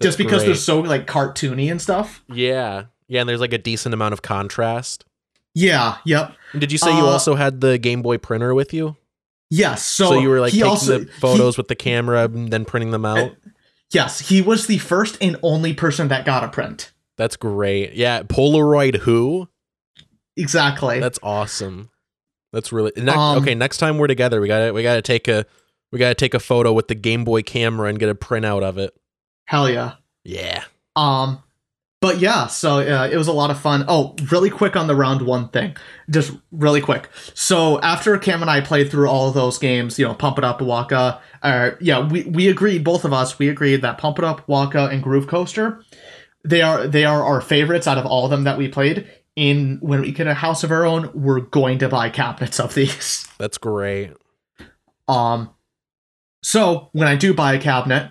[0.00, 2.22] Just because they're so like cartoony and stuff.
[2.28, 2.84] Yeah.
[3.08, 5.04] Yeah, and there's like a decent amount of contrast.
[5.54, 6.34] Yeah, yep.
[6.52, 8.96] And Did you say you Uh, also had the Game Boy printer with you?
[9.50, 9.82] Yes.
[9.84, 12.64] So, So, you were like taking also, the photos he- with the camera and then
[12.64, 13.32] printing them out?
[13.90, 16.92] yes, he was the first and only person that got a print.
[17.16, 17.94] That's great.
[17.94, 19.48] Yeah, Polaroid who?
[20.36, 21.00] Exactly.
[21.00, 21.90] That's awesome.
[22.52, 23.54] That's really ne- Um, okay.
[23.54, 25.44] Next time we're together, we got to we got to take a
[25.92, 28.62] we got to take a photo with the Game Boy camera and get a printout
[28.62, 28.94] of it.
[29.46, 29.94] Hell yeah.
[30.24, 30.64] Yeah.
[30.96, 31.42] Um,
[32.00, 33.84] but yeah, so uh, it was a lot of fun.
[33.88, 35.76] Oh, really quick on the round one thing,
[36.08, 37.08] just really quick.
[37.34, 40.44] So after Cam and I played through all of those games, you know, Pump It
[40.44, 44.24] Up, WACCA, uh, yeah, we we agreed, both of us, we agreed that Pump It
[44.24, 45.82] Up, WACCA, and Groove Coaster,
[46.44, 49.08] they are they are our favorites out of all of them that we played.
[49.38, 52.74] In when we get a house of our own, we're going to buy cabinets of
[52.74, 53.28] these.
[53.38, 54.12] That's great.
[55.06, 55.50] Um,
[56.42, 58.10] so when I do buy a cabinet,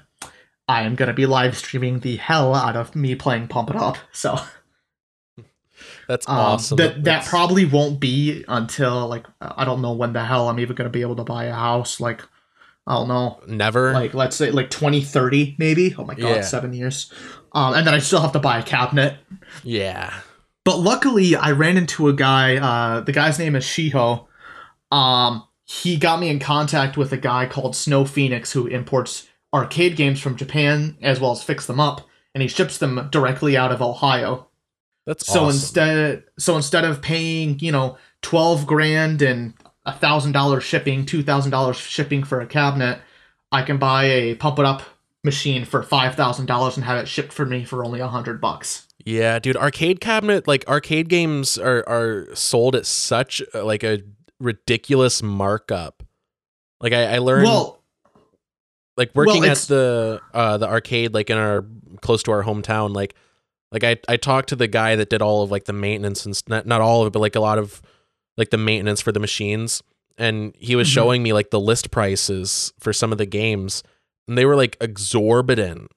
[0.69, 3.97] I am gonna be live streaming the hell out of me playing Pump It Up.
[4.13, 4.39] So.
[6.07, 6.77] That's Um, awesome.
[6.77, 10.59] That that That's- probably won't be until like I don't know when the hell I'm
[10.59, 11.99] even gonna be able to buy a house.
[11.99, 12.21] Like
[12.87, 13.91] I don't know, never.
[13.91, 15.93] like let's say like 2030 maybe.
[15.97, 16.41] Oh my god, Yeah.
[16.41, 17.11] seven years.
[17.51, 19.17] Um, and then I still have to buy a cabinet.
[19.63, 20.13] yeah.
[20.67, 22.57] But luckily, I ran into a guy.
[22.57, 24.25] Uh, the guy's name is Shiho.
[24.91, 29.95] Um, he got me in contact with a guy called Snow Phoenix who imports arcade
[29.95, 32.01] games from Japan as well as fix them up,
[32.35, 34.49] and he ships them directly out of Ohio.
[35.05, 35.55] That's so awesome.
[35.55, 39.53] instead so instead of paying you know 12 grand and
[39.85, 42.99] a thousand dollars shipping two thousand dollars shipping for a cabinet
[43.53, 44.81] i can buy a pump it up
[45.23, 48.41] machine for five thousand dollars and have it shipped for me for only a hundred
[48.41, 54.01] bucks Yeah, dude, arcade cabinet like arcade games are are sold at such like a
[54.41, 56.03] ridiculous markup.
[56.81, 57.81] Like I, I learned well
[58.97, 61.65] like working well, at the uh the arcade like in our
[62.01, 63.15] close to our hometown like
[63.71, 66.37] like I I talked to the guy that did all of like the maintenance and
[66.49, 67.81] not not all of it but like a lot of
[68.35, 69.81] like the maintenance for the machines
[70.17, 70.93] and he was Mhm.
[70.93, 73.83] showing me like the list prices for some of the games
[74.27, 75.91] and they were like exorbitant.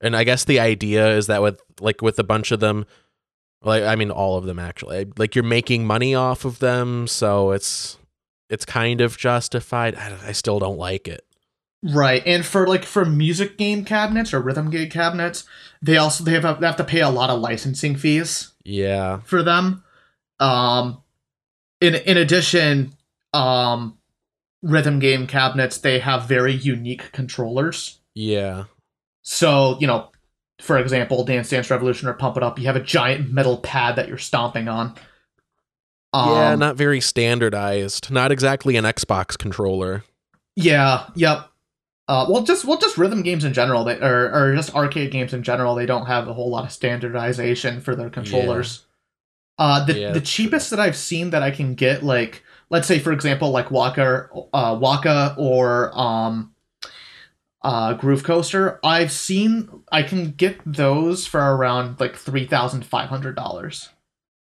[0.00, 2.86] And I guess the idea is that with like with a bunch of them
[3.62, 7.50] like I mean all of them actually like you're making money off of them so
[7.50, 7.98] it's
[8.48, 9.94] it's kind of justified.
[9.96, 11.24] I, I still don't like it.
[11.82, 15.44] Right, and for like for music game cabinets or rhythm game cabinets,
[15.82, 19.18] they also they have they have to pay a lot of licensing fees Yeah.
[19.20, 19.84] for them.
[20.40, 21.02] Um,
[21.80, 22.94] in in addition,
[23.32, 23.96] um,
[24.62, 28.00] rhythm game cabinets they have very unique controllers.
[28.14, 28.64] Yeah.
[29.30, 30.10] So you know,
[30.58, 33.96] for example, Dance Dance Revolution or Pump It Up, you have a giant metal pad
[33.96, 34.94] that you're stomping on.
[36.14, 38.10] yeah, Um, not very standardized.
[38.10, 40.02] Not exactly an Xbox controller.
[40.56, 41.04] Yeah.
[41.14, 41.46] Yep.
[42.08, 45.34] Uh, well, just well, just rhythm games in general, they, or or just arcade games
[45.34, 48.86] in general, they don't have a whole lot of standardization for their controllers.
[49.58, 50.44] Uh, the Yeah, the that's true.
[50.46, 54.48] cheapest that I've seen that I can get, like let's say for example, like WACCA,
[54.54, 56.54] uh, WACCA or um,
[57.62, 63.08] uh, Groove Coaster, I've seen I can get those for around like three thousand five
[63.08, 63.88] hundred dollars,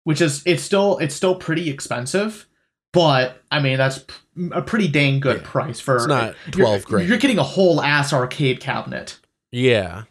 [0.05, 2.47] which is it's still it's still pretty expensive,
[2.93, 4.05] but I mean that's
[4.53, 5.47] a pretty dang good Yeah.
[5.51, 7.09] price for It's not you're- 12 grand.
[7.09, 9.19] You're getting a whole ass arcade cabinet.
[9.53, 10.05] Yeah.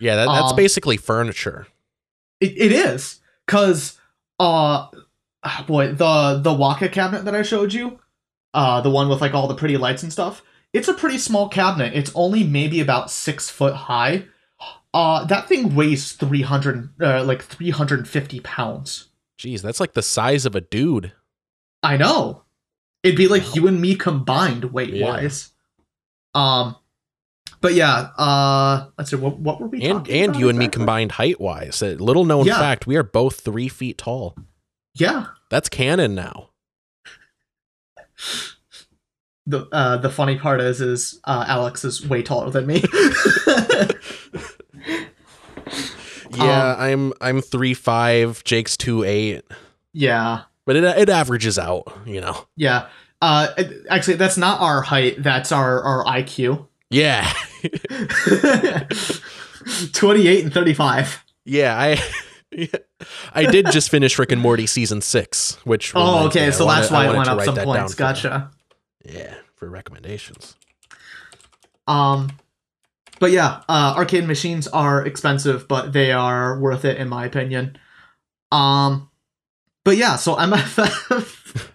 [0.00, 1.66] Yeah, that, that's Um, basically furniture.
[2.40, 3.98] It, it is because
[4.40, 4.88] uh
[5.44, 8.00] ah, boy the the WACCA cabinet that I showed you,
[8.54, 10.42] uh the one with like all the pretty lights and stuff.
[10.74, 11.94] It's a pretty small cabinet.
[11.94, 14.24] It's only maybe about six foot high.
[14.92, 19.08] Uh, that thing weighs three hundred, uh, like three hundred and fifty pounds.
[19.38, 21.12] Jeez, that's like the size of a dude.
[21.82, 22.42] I know.
[23.02, 25.06] It'd be like you and me combined weight Yeah.
[25.06, 25.50] wise.
[26.34, 26.76] Um,
[27.60, 28.10] but yeah.
[28.16, 29.16] Uh, let's see.
[29.16, 31.82] What what were we And talking and you and me combined height wise.
[31.82, 32.58] A little known Yeah.
[32.58, 34.36] fact, we are both three feet tall.
[34.94, 35.26] Yeah.
[35.50, 36.50] That's canon now.
[39.46, 42.82] The uh the funny part is is uh Alex is way taller than me.
[46.36, 49.42] Yeah, Um, I'm I'm three five, Jake's two eight.
[49.92, 50.42] yeah.
[50.66, 52.46] But it it averages out, you know.
[52.56, 52.88] Yeah.
[53.22, 56.66] Uh it- actually that's not our height, that's our our IQ.
[56.90, 57.32] Yeah.
[59.92, 61.24] 28 and 35.
[61.44, 62.02] yeah, I
[63.34, 67.04] I did just finish Rick and Morty season six, which Oh, okay, so that's why
[67.08, 67.94] it wanted went up some points.
[67.94, 68.50] Gotcha.
[69.04, 70.56] Yeah, for recommendations.
[71.86, 72.30] Um
[73.20, 77.78] but yeah, uh arcade machines are expensive, but they are worth it in my opinion.
[78.50, 79.10] Um
[79.84, 81.74] but yeah, so MFF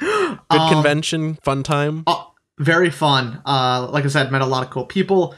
[0.00, 2.02] Good Um, convention, fun time.
[2.06, 3.40] Oh, very fun.
[3.46, 5.34] Uh, like I said, met a lot of cool people.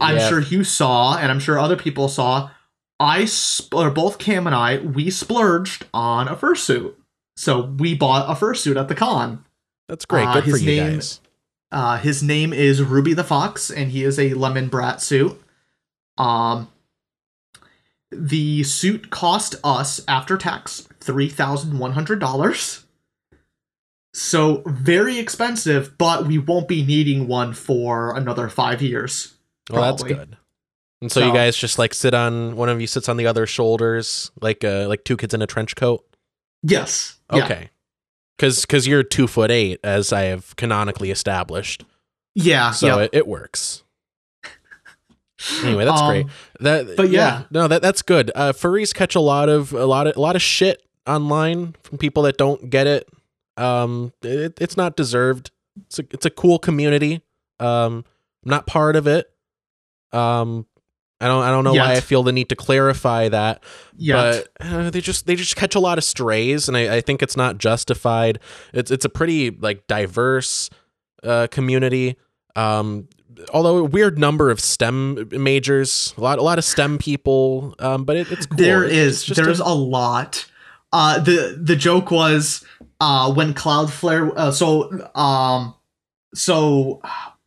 [0.00, 2.50] I'm sure you saw, and I'm sure other people saw.
[2.98, 6.94] I sp- or both Cam and I we splurged on a fursuit,
[7.36, 9.44] so we bought a fursuit at the con.
[9.90, 10.24] That's great.
[10.24, 11.20] uh, Good for his you name- guys.
[11.72, 15.40] Uh, his name is Ruby the Fox, and he is a Lemonbrat suit.
[16.18, 16.68] Um,
[18.10, 22.84] the suit cost us after tax three thousand one hundred dollars.
[24.12, 29.34] So very expensive, but we won't be needing one for another five years.
[29.70, 30.36] Well, that's good.
[31.00, 33.46] And so, you guys just like sit on one of you sits on the other
[33.46, 36.04] shoulders, like uh, like two kids in a trench coat.
[36.62, 37.16] Yes.
[37.32, 37.44] Yeah.
[38.40, 41.84] Because because you're two foot eight, as I have canonically established,
[42.34, 42.70] Yeah.
[42.70, 43.02] so yeah.
[43.04, 43.82] it, it works.
[45.62, 46.26] Anyway, that's Um, great.
[46.60, 47.42] That, but yeah.
[47.50, 48.30] no, that that's good.
[48.34, 51.98] Uh, furries catch a lot of a lot of a lot of shit online from
[51.98, 53.08] people that don't get it.
[53.58, 55.50] Um, it, it's not deserved.
[55.86, 57.22] It's a it's a cool community.
[57.58, 58.04] Um,
[58.44, 59.30] I'm not part of it.
[60.12, 60.66] Um,
[61.20, 63.62] I don't I don't know why I feel the need to clarify that
[63.96, 64.40] Yeah.
[64.58, 67.22] but uh, they just they just catch a lot of strays and I, I think
[67.22, 68.38] it's not justified
[68.72, 70.70] it's it's a pretty like diverse
[71.22, 72.16] uh community
[72.56, 73.06] um
[73.52, 78.04] although a weird number of stem majors a lot a lot of stem people um
[78.04, 78.56] but it, it's cool.
[78.56, 80.46] there it, is it's there's a- a, lot.
[80.92, 82.64] Uh, the the joke was
[82.98, 84.32] uh, when Cloudflare.
[84.36, 85.72] Uh, so um,
[86.34, 87.00] so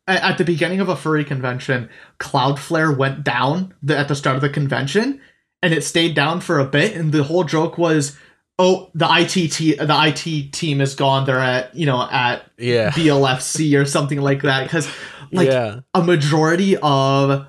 [0.08, 1.89] at, the beginning of a furry convention,
[2.20, 5.22] Cloudflare went down the, at the start of the convention,
[5.62, 6.95] and it stayed down for a bit.
[6.95, 8.18] And the whole joke was,
[8.60, 11.26] oh, the IT te- the IT team is gone.
[11.26, 14.89] They're at you know at yeah BLFC or something like that because
[15.32, 17.45] like yeah a majority of uh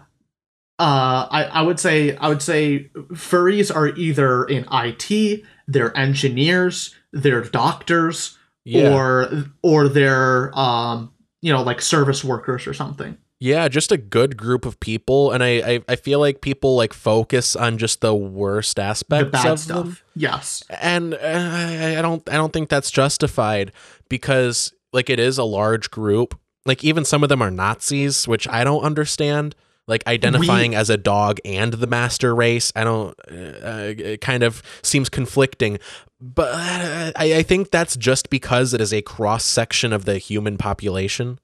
[0.78, 7.42] I, I would say I would say furries are either in IT, they're engineers, they're
[7.42, 11.13] doctors, yeah or or they're um
[11.44, 13.16] you know like service workers or something.
[13.38, 16.92] yeah just a good group of people and I, I i feel like people like
[16.94, 19.84] focus on just the worst The aspects bad of stuff.
[19.84, 20.62] them Yes.
[20.80, 23.72] and uh, I I don't I don't think that's justified
[24.08, 26.38] because like it is a large group.
[26.66, 29.54] Like even some of them are Nazis, which I don't understand.
[29.86, 33.14] Like identifying as a dog and the master race, I don't.
[33.30, 35.78] Uh, it kind of seems conflicting,
[36.20, 40.16] but uh, I, I think that's just because it is a cross section of the
[40.16, 41.38] human population.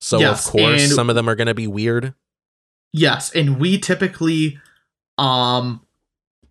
[0.00, 2.14] So Yes, of course some of them are going to be weird.
[2.92, 4.60] Yes, and we typically
[5.18, 5.80] um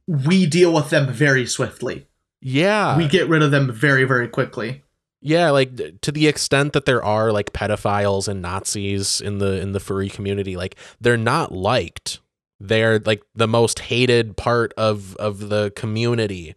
[0.08, 2.08] we deal with them very swiftly.
[2.42, 2.98] Yeah.
[2.98, 4.84] we get rid of them very very quickly.
[5.26, 9.72] Yeah, like to the extent that there are like pedophiles and Nazis in the in
[9.72, 12.20] the furry community, like they're not liked.
[12.60, 16.56] They're like the most hated part of of the community.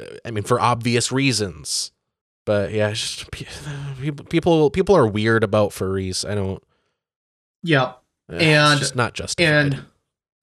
[0.00, 1.90] Uh, I mean, for obvious reasons.
[2.46, 3.30] But yeah, just
[4.00, 6.28] people people people are weird about furries.
[6.28, 6.62] I don't.
[7.64, 8.00] Yep.
[8.32, 9.48] uh, And- it's just not justified.
[9.52, 9.84] And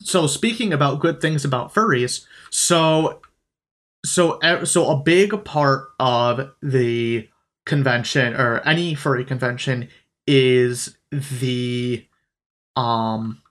[0.02, 3.22] so speaking about good things about furries, so
[4.06, 7.30] so so a big part of the
[7.66, 9.90] convention or any furry convention
[10.28, 12.06] is the
[12.76, 13.42] um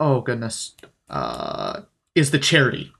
[0.00, 0.74] oh goodness
[1.10, 1.80] uh
[2.14, 2.92] is the charity.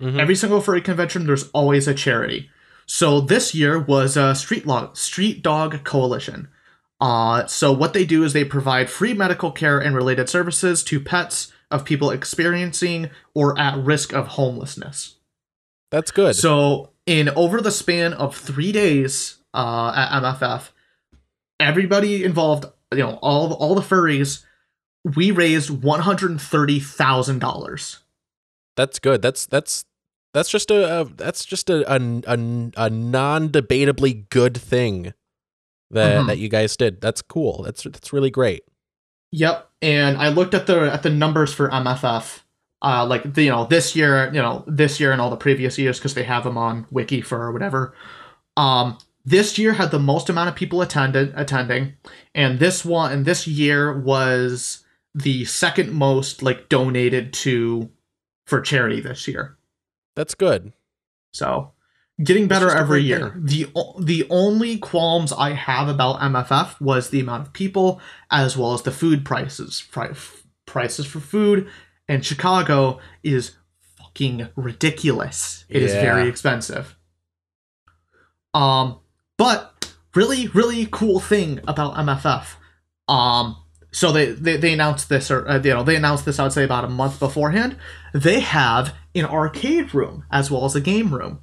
[0.00, 0.20] Mhm.
[0.20, 2.50] Every single furry convention there's always a charity.
[2.86, 6.48] So this year was a street log street dog coalition.
[7.00, 10.98] Uh, so what they do is they provide free medical care and related services to
[10.98, 15.16] pets of people experiencing or at risk of homelessness.
[15.90, 16.34] That's good.
[16.34, 20.70] So in over the span of three days uh, at MFF,
[21.60, 24.44] everybody involved, you know, all all the furries,
[25.16, 27.98] we raised one hundred thirty thousand dollars.
[28.76, 29.22] that's good.
[29.22, 29.84] That's that's
[30.34, 31.96] that's just a, a that's just a a,
[32.26, 32.34] a,
[32.76, 35.12] a non-debatably good thing
[35.90, 36.26] that Mhm.
[36.28, 37.00] that you guys did.
[37.00, 37.62] That's cool.
[37.62, 38.62] That's that's really great.
[39.32, 42.40] Yep, and I looked at the at the numbers for MFF.
[42.80, 45.76] Uh, like the, you know this year, you know this year and all the previous
[45.78, 47.92] years because they have them on WikiFur or whatever.
[48.56, 51.94] Um, this year had the most amount of people attended attending,
[52.34, 57.90] and this one and this year was the second most like donated to
[58.46, 59.56] for charity this year.
[60.16, 60.72] That's good.
[61.32, 61.72] So,
[62.22, 63.34] getting better every year.
[63.36, 63.66] The
[64.00, 68.00] the only qualms I have about MFF was the amount of people
[68.30, 69.84] as well as the food prices.
[69.90, 70.14] Pri-
[70.66, 71.68] prices for food
[72.08, 73.56] in Chicago is
[73.98, 75.64] fucking ridiculous.
[75.68, 76.00] It is Yeah.
[76.00, 76.96] very expensive.
[78.54, 79.00] Um,
[79.38, 82.56] but really, really cool thing about MFF.
[83.08, 83.56] Um,
[83.90, 86.38] so they, they, they announced this, or uh, you know, they announced this.
[86.38, 87.76] I would say about a month beforehand.
[88.12, 91.40] They have an arcade room as well as a game room.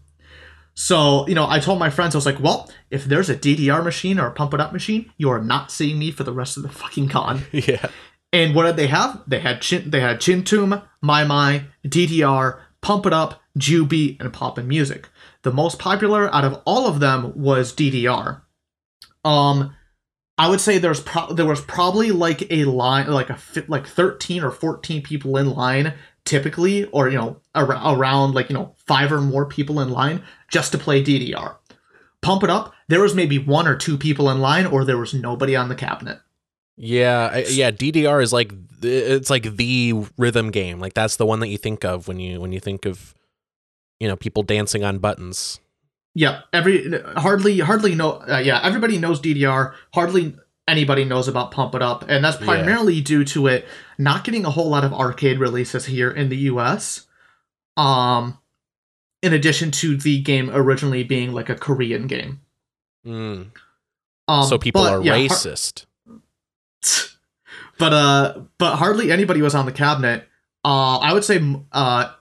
[0.75, 3.83] So you know, I told my friends, I was like, well, if there's a DDR
[3.83, 6.57] machine or a pump it up machine, you are not seeing me for the rest
[6.57, 7.43] of the fucking con.
[7.51, 7.87] Yeah.
[8.33, 9.23] And what did they have?
[9.25, 14.65] They had Chin, they had Chunithm, My My, DDR, Pump It Up, jubeat, and pop'n
[14.65, 15.07] music.
[15.45, 18.41] The most popular out of all of them was DDR.
[19.23, 19.75] Um,
[20.39, 23.85] I would say there's pro- there was probably like a line, like a fi- like
[23.85, 25.93] thirteen or fourteen people in line
[26.23, 30.23] typically, or you know ar- around like you know five or more people in line
[30.49, 31.57] just to play DDR.
[32.21, 35.13] Pump It Up, there was maybe one or two people in line, or there was
[35.13, 36.21] nobody on the cabinet.
[36.75, 37.69] Yeah, I, yeah.
[37.69, 40.79] DDR is like it's like the rhythm game.
[40.79, 43.13] Like that's the one that you think of when you when you think of
[43.99, 45.59] you know people dancing on buttons.
[46.13, 48.21] Yeah, every hardly hardly know.
[48.27, 49.73] Uh, yeah, everybody knows DDR.
[49.93, 50.35] Hardly
[50.67, 52.45] anybody knows about Pump It Up, and that's Yeah.
[52.45, 53.67] primarily due to it
[53.97, 57.05] not getting a whole lot of arcade releases here in the U.S.
[57.77, 58.37] Um,
[59.21, 62.41] in addition to the game originally being like a Korean game.
[63.05, 63.47] Mm.
[64.27, 65.85] Um, so people but, are yeah, har- racist.
[67.77, 70.27] but uh, but hardly anybody was on the cabinet.
[70.63, 71.39] Uh, I would say
[71.71, 72.11] uh,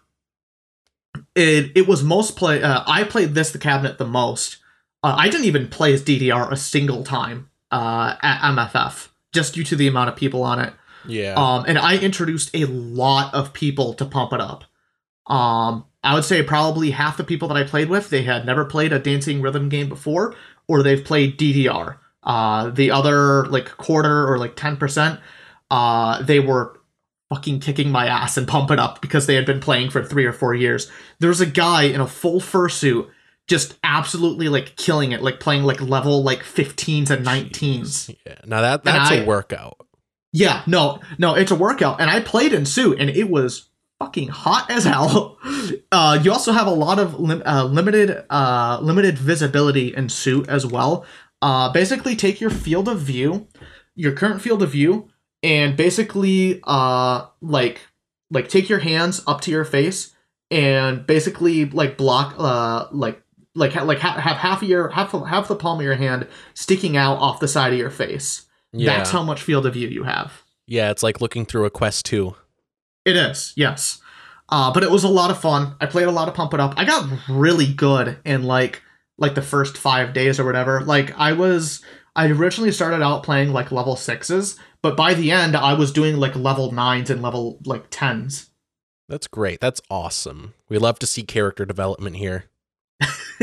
[1.34, 2.62] it it was most play.
[2.62, 4.58] Uh, I played this the cabinet the most.
[5.02, 9.64] Uh, I didn't even play as DDR a single time uh, at MFF just due
[9.64, 10.72] to the amount of people on it.
[11.06, 11.34] yeah.
[11.34, 14.64] Um, and I introduced a lot of people to pump it up.
[15.26, 18.64] Um, I would say probably half the people that I played with they had never
[18.64, 20.34] played a dancing rhythm game before,
[20.68, 21.98] or they've played DDR.
[22.22, 25.20] Uh, the other like quarter or like ten percent,
[25.70, 26.78] uh, they were
[27.34, 30.32] fucking kicking my ass and pumping up because they had been playing for three or
[30.32, 30.90] four years.
[31.18, 33.08] There was a guy in a full fursuit
[33.46, 38.14] just absolutely like killing it, like playing like level like 15s and 19s.
[38.26, 38.36] yeah.
[38.46, 39.78] Now that that's I- a workout.
[40.36, 43.68] Yeah, no, no, it's a workout, and I played in suit, and it was
[44.00, 45.38] fucking hot as hell.
[45.92, 50.48] Uh, you also have a lot of lim- uh, limited, uh, limited visibility in suit
[50.48, 51.06] as well.
[51.40, 53.46] Uh, basically, take your field of view,
[53.94, 55.08] your current field of view,
[55.44, 57.80] and basically, uh, like,
[58.30, 60.14] like take your hands up to your face,
[60.50, 63.20] and basically, like block, uh, like.
[63.56, 66.26] Like, ha- like ha- have half of your half half the palm of your hand
[66.54, 68.46] sticking out off the side of your face.
[68.72, 68.96] Yeah.
[68.96, 70.42] That's how much field of view you have.
[70.66, 72.34] yeah, it's like looking through a Quest 2.
[73.04, 74.00] It is, yes.
[74.48, 75.76] Uh, but it was a lot of fun.
[75.80, 76.74] I played a lot of Pump It Up.
[76.76, 78.82] I got really good in like
[79.18, 80.80] like the first five days or whatever.
[80.80, 81.80] Like I was
[82.16, 86.16] I originally started out playing like level sixes, but by the end I was doing
[86.16, 88.50] like level nines and level like tens.
[89.08, 89.60] That's great.
[89.60, 90.54] That's awesome.
[90.68, 92.46] We love to see character development here.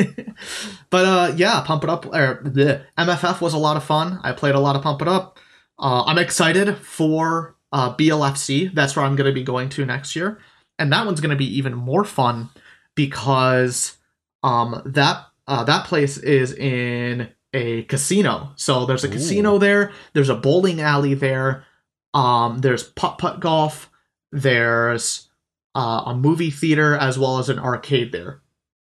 [0.90, 4.20] but uh yeah, Pump It Up or the MFF was a lot of fun.
[4.24, 5.38] I played a lot of Pump It Up.
[5.78, 8.74] Uh, I'm excited for uh, BLFC.
[8.74, 10.40] That's where I'm going to be going to next year,
[10.78, 12.50] and that one's going to be even more fun
[12.94, 13.98] because
[14.44, 18.54] um that uh, that place is in a casino.
[18.56, 19.12] So there's a Ooh.
[19.12, 19.92] casino there.
[20.14, 21.66] There's a bowling alley there.
[22.14, 23.90] Um, there's putt putt golf.
[24.32, 25.30] There's
[25.76, 28.42] uh, a movie theater as well as an arcade there.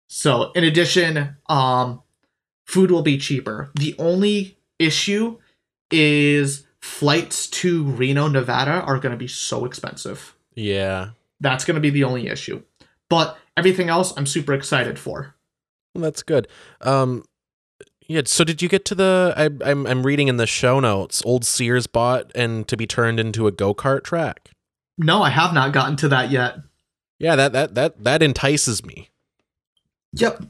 [0.08, 2.02] So in addition, um,
[2.66, 3.70] food will be cheaper.
[3.74, 5.38] The only issue
[5.90, 10.36] is flights to Reno, Nevada are going to be so expensive.
[10.54, 11.10] Yeah.
[11.40, 12.62] That's going to be the only issue.
[13.08, 15.34] But everything else, I'm super excited for.
[15.94, 16.48] Well, that's good.
[16.80, 17.24] Um,
[18.06, 18.22] yeah.
[18.26, 19.34] So did you get to the?
[19.36, 21.22] I, I'm I'm reading in the show notes.
[21.24, 24.50] Old Sears bought and to be turned into a go kart track.
[24.98, 26.56] No, I have not gotten to that yet.
[27.18, 29.10] Yeah, that that that that entices me.
[30.14, 30.42] Yep.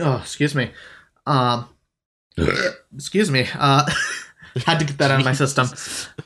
[0.00, 0.70] Oh, excuse me.
[1.26, 1.68] Um,
[2.94, 3.46] excuse me.
[3.54, 3.90] Uh,
[4.64, 5.68] had to get that out of my system.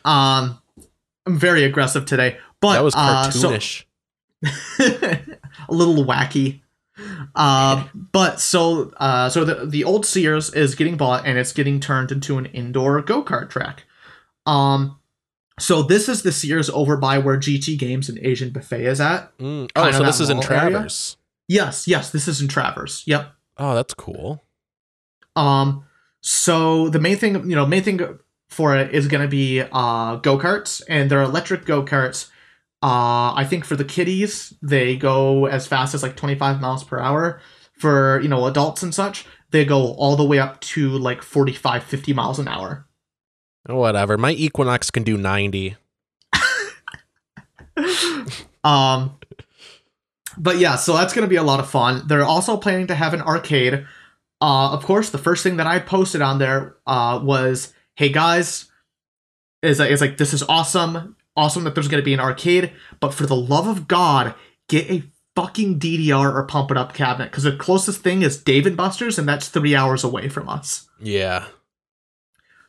[0.02, 0.58] Um,
[1.26, 3.84] I'm very aggressive today, but that was uh, so- cartoonish.
[5.68, 6.62] a little wacky.
[7.34, 11.80] Uh, but so uh, so the the old Sears is getting bought and it's getting
[11.80, 13.84] turned into an indoor go kart track.
[14.46, 14.98] Um,
[15.58, 19.36] so this is the Sears over by where GT Games and Asian Buffet is at.
[19.38, 19.70] Mm.
[19.76, 20.88] Oh, so this is in mall area.
[21.48, 23.06] Yes, yes, this is in Traverse.
[23.06, 23.32] Yep.
[23.58, 24.44] Oh, that's cool.
[25.36, 25.84] Um,
[26.20, 30.16] so the main thing, you know, main thing for it is going to be uh
[30.16, 32.28] go karts, and they're electric go karts.
[32.82, 36.98] Uh, I think for the kiddies, they go as fast as like 25 miles per
[36.98, 37.40] hour.
[37.72, 41.82] For you know adults and such, they go all the way up to like 45,
[41.82, 42.86] 50 miles an hour.
[43.66, 44.18] Whatever.
[44.18, 45.76] My Equinox can do 90.
[48.62, 49.16] Um,
[50.36, 52.02] but yeah, so that's going to be a lot of fun.
[52.06, 53.86] They're also planning to have an arcade.
[54.40, 58.70] Uh, of course, the first thing that I posted on there uh, was, "Hey guys,
[59.62, 63.14] is is like this is awesome, awesome that there's going to be an arcade, but
[63.14, 64.34] for the love of God,
[64.68, 65.02] get a
[65.36, 69.18] fucking DDR or pump it up cabinet because the closest thing is Dave and Buster's,
[69.18, 71.46] and that's three hours away from us." Yeah.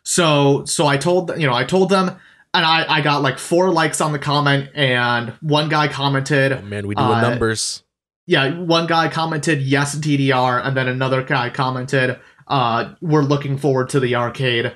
[0.04, 2.08] So so I told you know I told them,
[2.54, 6.62] and I I got like four likes on the comment, and one guy commented, Oh,
[6.62, 7.84] man, we doing Uh, numbers.
[8.26, 13.90] yeah, one guy commented yes DDR, and then another guy commented, uh, we're looking forward
[13.90, 14.74] to the arcade.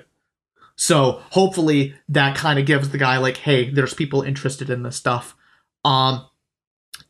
[0.77, 4.95] So hopefully that kind of gives the guy like, hey, there's people interested in this
[4.97, 5.35] stuff.
[5.83, 6.25] Um,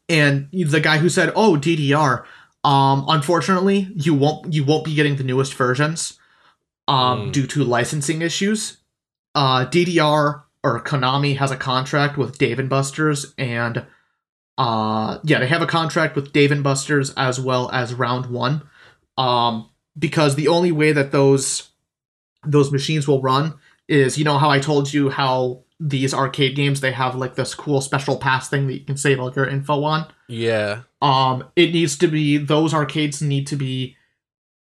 [0.07, 2.23] and the guy who said, oh DDR,
[2.63, 6.19] um, unfortunately you won't you won't be getting the newest versions,
[6.87, 7.31] um, Mm.
[7.31, 8.77] due to licensing issues.
[9.33, 13.85] Uh, DDR or Konami has a contract with Dave and Buster's and
[14.57, 18.61] uh yeah they have a contract with dave and buster's as well as round one
[19.17, 21.71] um because the only way that those
[22.45, 23.53] those machines will run
[23.87, 27.53] is you know how i told you how these arcade games they have like this
[27.53, 30.81] cool special pass thing that you can save all your info on Yeah.
[31.01, 33.95] um it needs to be those arcades need to be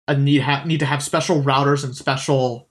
[0.08, 2.70] a need ha- need to have special routers and special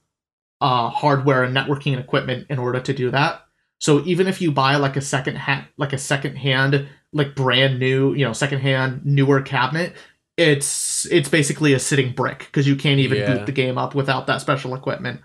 [0.61, 3.43] uh hardware and networking equipment in order to do that
[3.79, 7.79] so even if you buy like a second hand like a second hand like brand
[7.79, 9.95] new you know second hand newer cabinet
[10.41, 13.35] it's it's basically a sitting brick because you can't even Yeah.
[13.37, 15.21] boot the game up without that special equipment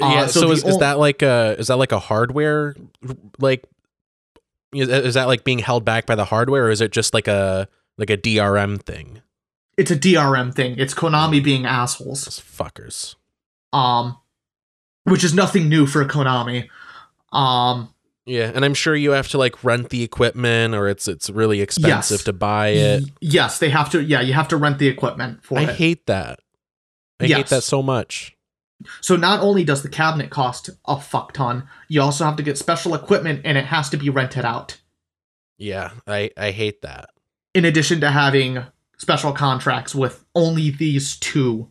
[0.00, 0.26] Uh, yeah.
[0.26, 2.74] So, the is, is that like a is that like a hardware
[3.38, 3.64] like
[4.74, 7.28] is, is that like being held back by the hardware or is it just like
[7.28, 9.22] a like a DRM thing?
[9.76, 13.14] it's a drm thing it's konami being assholes Those fuckers.
[13.72, 14.16] um
[15.04, 16.68] which is nothing new for konami
[17.32, 17.94] um
[18.28, 21.60] Yeah, and I'm sure you have to like rent the equipment or it's it's really
[21.62, 22.24] expensive Yes.
[22.24, 23.04] to buy it.
[23.20, 24.02] Yes, they have to.
[24.02, 25.68] Yeah, you have to rent the equipment for I it.
[25.70, 26.40] I hate that.
[27.20, 28.36] I hate that so much.
[29.00, 32.56] so not only does the cabinet cost a fuck ton, you also have to get
[32.58, 34.76] special equipment, and it has to be rented out.
[35.56, 37.10] Yeah, I I hate that.
[37.54, 38.62] In addition to having
[38.98, 41.70] special contracts with only these two.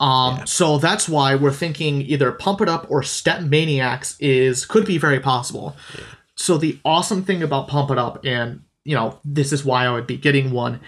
[0.00, 0.44] Um, Yeah.
[0.44, 5.20] so that's why we're thinking either Pump It Up or StepManiaX is could be very
[5.20, 5.76] possible.
[6.36, 9.90] So the awesome thing about Pump It Up, and you know, this is why I
[9.90, 10.80] would be getting one.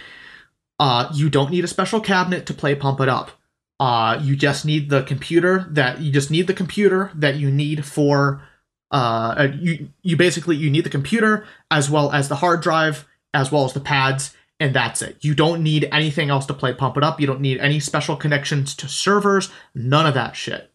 [0.79, 3.33] Uh, you don't need a special cabinet to play Pump It Up.
[3.81, 7.85] Uh, you just need the computer that you just need the computer that you need
[7.85, 8.43] for.
[8.91, 13.51] Uh, you you basically you need the computer as well as the hard drive as
[13.53, 15.17] well as the pads and that's it.
[15.23, 17.19] You don't need anything else to play Pump It Up.
[17.19, 19.51] You don't need any special connections to servers.
[19.75, 20.71] None of that shit.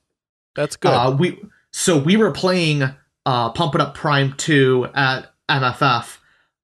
[0.56, 0.90] That's good.
[0.90, 1.40] Uh, we
[1.72, 2.84] so we were playing
[3.26, 6.18] uh, Pump It Up Prime Two at MFF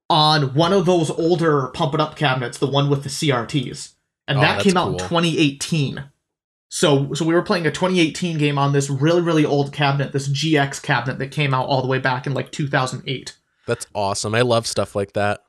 [0.10, 3.94] on one of those older Pump It Up cabinets, the one with the CRTs,
[4.28, 6.04] and Oh, that came out in 2018.
[6.70, 10.28] So so we were playing a 2018 game on this really really old cabinet, this
[10.28, 13.38] GX cabinet that came out all the way back in like 2008.
[13.68, 14.34] That's awesome.
[14.34, 15.44] I love stuff like that.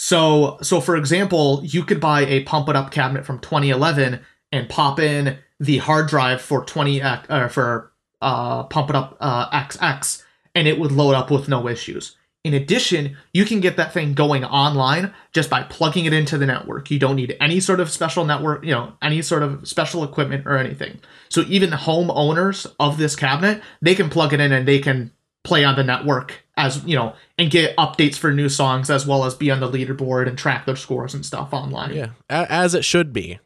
[0.00, 4.20] So so for example, you could buy a pump it up cabinet from 2011
[4.52, 7.92] and pop in the hard drive for 20 uh, or for
[8.22, 10.22] uh pump it up uh XX
[10.54, 12.16] and it would load up with no issues.
[12.44, 16.46] In addition, you can get that thing going online just by plugging it into the
[16.46, 16.92] network.
[16.92, 20.46] You don't need any sort of special network, you know, any sort of special equipment
[20.46, 21.00] or anything.
[21.28, 25.10] So even home owners of this cabinet, they can plug it in and they can
[25.44, 29.24] play on the network as you know and get updates for new songs as well
[29.24, 31.94] as be on the leaderboard and track their scores and stuff online.
[31.94, 33.38] Yeah, as it should be.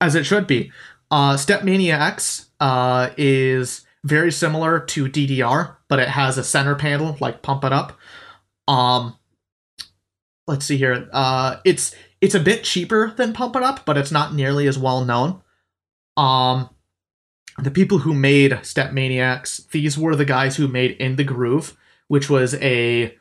[0.00, 0.70] as it should be.
[1.10, 7.42] Uh StepManiaX uh is very similar to ddr but it has a center panel like
[7.42, 7.98] pump it up.
[8.68, 9.16] Um
[10.46, 11.08] let's see here.
[11.12, 14.78] Uh it's it's a bit cheaper than pump it up but it's not nearly as
[14.78, 15.42] well known.
[16.16, 16.70] Um
[17.62, 21.76] the people who made StepManiaX, these were the guys who made In the Groove,
[22.08, 23.16] which was a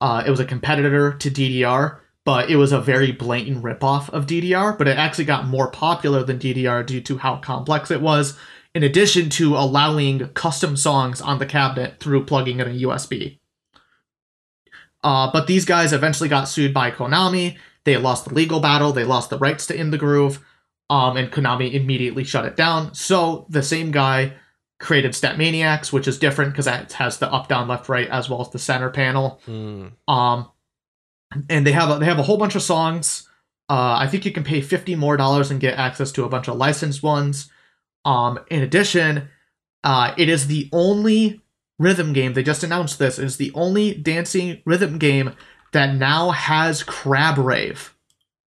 [0.00, 4.26] uh, it was a competitor to DDR, but it was a very blatant ripoff of
[4.26, 4.76] DDR.
[4.76, 8.36] But it actually got more popular than DDR due to how complex it was.
[8.74, 13.38] In addition to allowing custom songs on the cabinet through plugging in a USB.
[15.04, 17.58] Uh, but these guys eventually got sued by Konami.
[17.84, 18.92] They lost the legal battle.
[18.92, 20.40] They lost the rights to In the Groove
[20.92, 22.92] um, and Konami immediately shut it down.
[22.92, 24.34] So the same guy
[24.78, 28.42] created StepManiaX, which is different because it has the up, down, left, right, as well
[28.42, 29.40] as the center panel.
[29.46, 29.86] Hmm.
[30.06, 30.50] Um,
[31.48, 33.26] and they have a, they have a whole bunch of songs.
[33.70, 36.46] Uh, I think you can pay fifty more dollars and get access to a bunch
[36.46, 37.50] of licensed ones.
[38.04, 39.30] Um, in addition,
[39.82, 41.40] uh, it is the only
[41.78, 42.34] rhythm game.
[42.34, 43.18] They just announced this.
[43.18, 45.34] It is the only dancing rhythm game
[45.72, 47.96] that now has Crab Rave.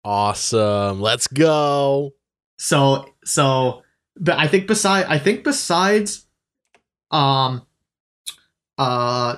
[0.04, 1.00] Awesome.
[1.00, 2.12] Let's go.
[2.58, 3.82] So so
[4.16, 6.26] but I think beside I think besides
[7.10, 7.66] um
[8.76, 9.36] uh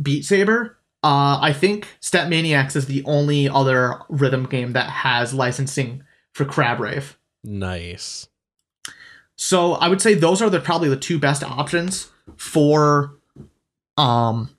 [0.00, 6.02] Beat Saber, uh I think StepManiaX is the only other rhythm game that has licensing
[6.32, 7.16] for Crab Rave.
[7.44, 8.28] Nice.
[9.36, 13.16] So I would say those are the probably the two best options for
[13.96, 14.50] um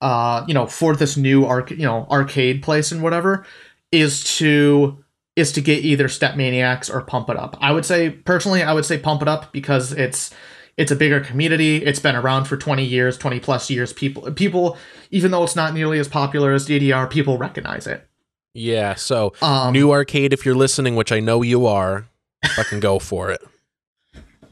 [0.00, 3.44] uh you know for this new arc you know arcade place and whatever
[3.90, 5.01] is to
[5.36, 7.56] is to get either StepManiaX or Pump It Up.
[7.60, 10.30] I would say personally I would say Pump It Up because it's
[10.76, 11.84] it's a bigger community.
[11.84, 13.92] It's been around for 20 years, 20 plus years.
[13.92, 14.76] People people
[15.10, 18.06] even though it's not nearly as popular as DDR, people recognize it.
[18.54, 18.94] Yeah.
[18.94, 22.08] So Um new arcade, if you're listening, which I know you are,
[22.54, 23.40] fucking go for it.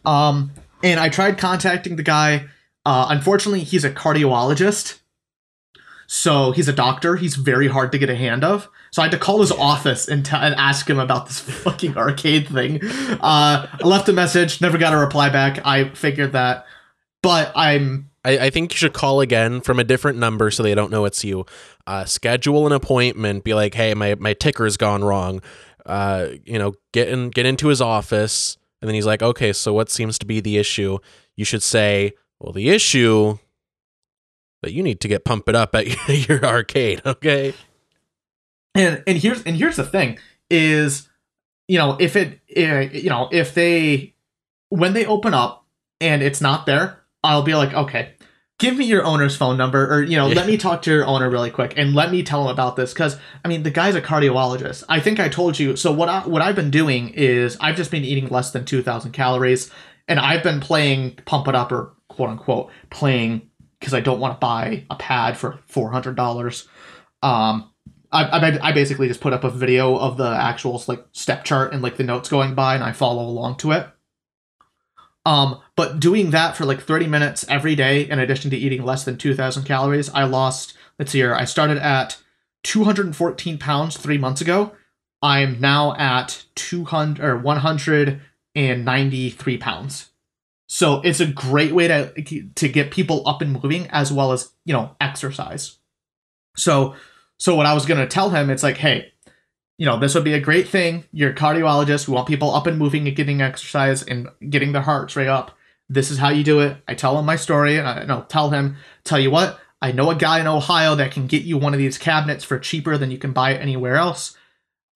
[0.02, 0.52] Um,
[0.82, 2.47] and I tried contacting the guy.
[2.86, 4.98] Uh, unfortunately, he's a cardiologist,
[6.07, 7.16] so he's a doctor.
[7.16, 8.69] He's very hard to get a hand of.
[8.93, 11.97] So I had to call his office and, t- and ask him about this fucking
[11.97, 12.81] arcade thing.
[12.83, 15.65] Uh, I left a message, never got a reply back.
[15.65, 16.67] I figured that,
[17.23, 20.75] but I'm I, I think you should call again from a different number so they
[20.75, 21.47] don't know it's you.
[21.87, 23.45] Uh, schedule an appointment.
[23.45, 25.41] Be like, hey, my my ticker's gone wrong.
[25.87, 29.73] Uh, you know, get in get into his office, and then he's like, okay, so
[29.73, 30.99] what seems to be the issue?
[31.37, 33.39] You should say, well, the issue
[34.62, 37.01] that you need to get pump it up at your arcade.
[37.07, 37.55] Okay.
[38.75, 40.19] And and here's and here's the thing
[40.51, 41.09] is
[41.69, 44.15] you know if it eh, you know if they
[44.69, 45.67] when they open up
[46.01, 48.15] and it's not there i'll be like okay
[48.61, 51.29] give me your owner's phone number or you know let me talk to your owner
[51.29, 52.93] really quick and let me tell him about this.
[52.93, 54.85] Because i mean the guy's a cardiologist.
[54.89, 57.91] I think i told you so what i what i've been doing is i've just
[57.91, 59.71] been eating less than 2000 calories
[60.07, 63.49] and i've been playing pump it up or quote unquote playing
[63.81, 66.69] because i don't want to buy a pad for $400
[67.23, 67.71] um
[68.12, 71.81] I, I basically just put up a video of the actual like step chart and
[71.81, 73.87] like the notes going by, and I follow along to it.
[75.24, 79.05] Um, but doing that for like 30 minutes every day, in addition to eating less
[79.05, 80.74] than 2,000 calories, I lost.
[80.99, 81.35] Let's see here.
[81.35, 82.16] I started at
[82.65, 84.73] 214 pounds three months ago.
[85.23, 90.07] I'm now at 200 or 193 pounds.
[90.66, 94.53] So it's a great way to to get people up and moving as well as
[94.65, 95.78] you know exercise.
[96.57, 96.95] So
[97.41, 99.12] so what I was gonna tell him, it's like, hey,
[99.79, 101.05] you know, this would be a great thing.
[101.11, 102.07] You're a cardiologist.
[102.07, 105.57] We want people up and moving and getting exercise and getting their hearts rate up.
[105.89, 106.77] This is how you do it.
[106.87, 110.11] I tell him my story, and I no, tell him, tell you what, I know
[110.11, 113.11] a guy in Ohio that can get you one of these cabinets for cheaper than
[113.11, 114.37] you can buy it anywhere else.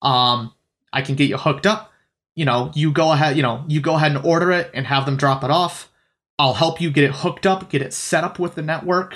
[0.03, 0.53] Um,
[0.93, 1.91] I can get you hooked up.
[2.35, 5.07] You know, you go ahead, you know, you go ahead and order it and have
[5.07, 5.91] them drop it off.
[6.37, 9.15] I'll help you get it hooked up, get it set up with the network.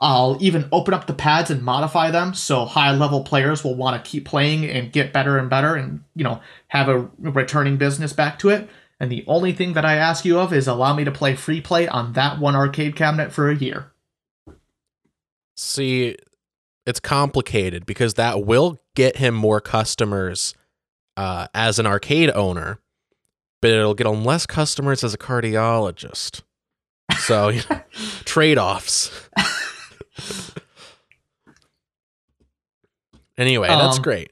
[0.00, 4.02] I'll even open up the pads and modify them so high level players will want
[4.02, 8.12] to keep playing and get better and better and, you know, have a returning business
[8.12, 8.68] back to it.
[9.00, 11.60] And the only thing that I ask you of is allow me to play free
[11.60, 13.90] play on that one arcade cabinet for a year.
[15.56, 16.16] See,
[16.86, 20.54] it's complicated because that will get him more customers
[21.16, 22.78] uh, as an arcade owner,
[23.60, 26.42] but it'll get him less customers as a cardiologist.
[27.18, 27.52] So,
[28.24, 29.10] trade offs.
[33.36, 34.30] anyway, that's Um, great.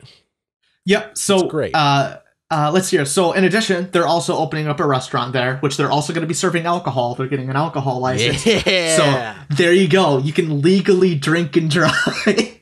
[0.85, 1.19] Yep.
[1.19, 1.71] So That's great.
[1.75, 2.19] Uh,
[2.49, 3.05] uh, let's hear.
[3.05, 6.29] So in addition, they're also opening up a restaurant there, which they're also going to
[6.29, 7.17] be serving alcohol.
[7.17, 8.47] They're getting an alcohol license.
[8.47, 8.97] Yeah.
[8.97, 10.19] So there you go.
[10.19, 11.93] You can legally drink and drive.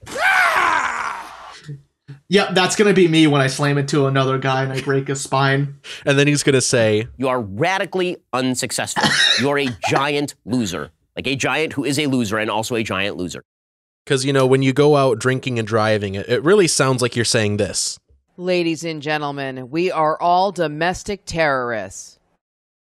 [2.30, 5.08] yep, that's going to be me when I slam into another guy and I break
[5.08, 5.80] his spine.
[6.06, 9.06] and then he's going to say, You are radically unsuccessful.
[9.38, 10.92] You're a giant loser.
[11.16, 13.44] Like a giant who is a loser and also a giant loser.
[14.04, 17.14] because, you know, when you go out drinking and driving, it, it really sounds like
[17.16, 17.98] you're saying this.
[18.36, 22.18] Ladies and gentlemen, we are all domestic terrorists.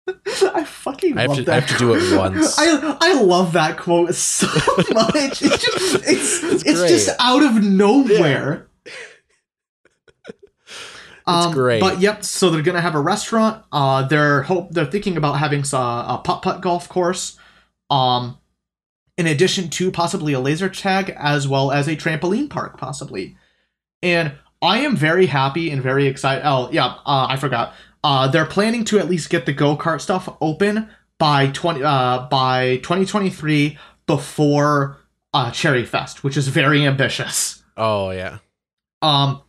[0.55, 1.53] I fucking I have love to- that.
[1.57, 2.35] I have to do it quote.
[2.35, 2.59] once.
[2.59, 4.47] I I love that quote so
[4.93, 5.43] much.
[5.43, 6.89] It's just it's it's, great.
[6.89, 8.69] just out of nowhere.
[11.27, 11.81] Um, great.
[11.81, 13.65] But yep, so they're gonna have a restaurant.
[13.73, 17.39] Uh, they're hope they're thinking about having a, a putt putt golf course.
[17.95, 18.39] Um,
[19.17, 23.37] in addition to possibly a laser tag as well as a trampoline park, possibly.
[24.03, 26.43] And I am very happy and very excited.
[26.45, 27.75] Oh yeah, uh, I forgot.
[28.03, 30.89] Uh, they're planning to at least get the go kart stuff open
[31.19, 34.99] by twenty uh, by twenty twenty three before
[35.33, 37.63] uh, Cherry Fest, which is very ambitious.
[37.77, 38.39] Oh, yeah.
[39.03, 39.43] Um,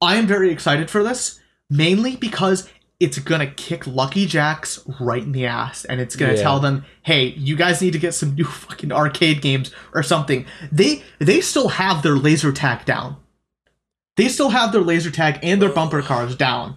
[0.00, 1.40] I am very excited for this,
[1.70, 2.68] mainly because
[3.00, 6.42] it's gonna kick Lucky Jacks right in the ass, and it's gonna Yeah.
[6.42, 10.46] tell them, "Hey, you guys need to get some new fucking arcade games or something."
[10.70, 13.16] They they still have their laser tag down.
[14.16, 16.76] They still have their laser tag and their bumper cars down.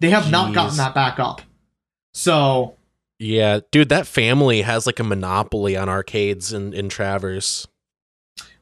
[0.00, 1.40] They have not gotten that back up.
[2.12, 2.74] So
[3.18, 7.66] Yeah, dude, that family has like a monopoly on arcades in, in Traverse.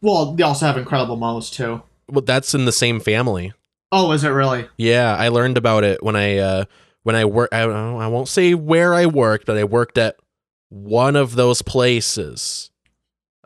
[0.01, 1.83] well, they also have incredible Mo's too.
[2.09, 3.53] Well, that's in the same family.
[3.91, 4.69] Oh, is it really?
[4.77, 6.65] Yeah, I learned about it when I uh
[7.05, 10.17] when I work I, I won't say where I worked, but I worked at
[10.71, 12.71] one of those places.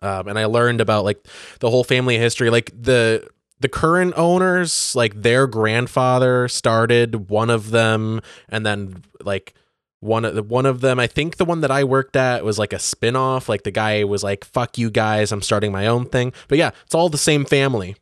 [0.01, 1.27] Um, and I learned about like
[1.61, 3.29] the whole family history, like the
[3.61, 9.55] the current owners, like their grandfather started one of them, and then like
[10.01, 12.59] one of the one of them, I think the one that I worked at was
[12.59, 13.49] like a spin-off.
[13.49, 16.71] Like the guy was like, "Fuck you guys, I'm starting my own thing." But yeah,
[16.87, 17.97] it's all the same family.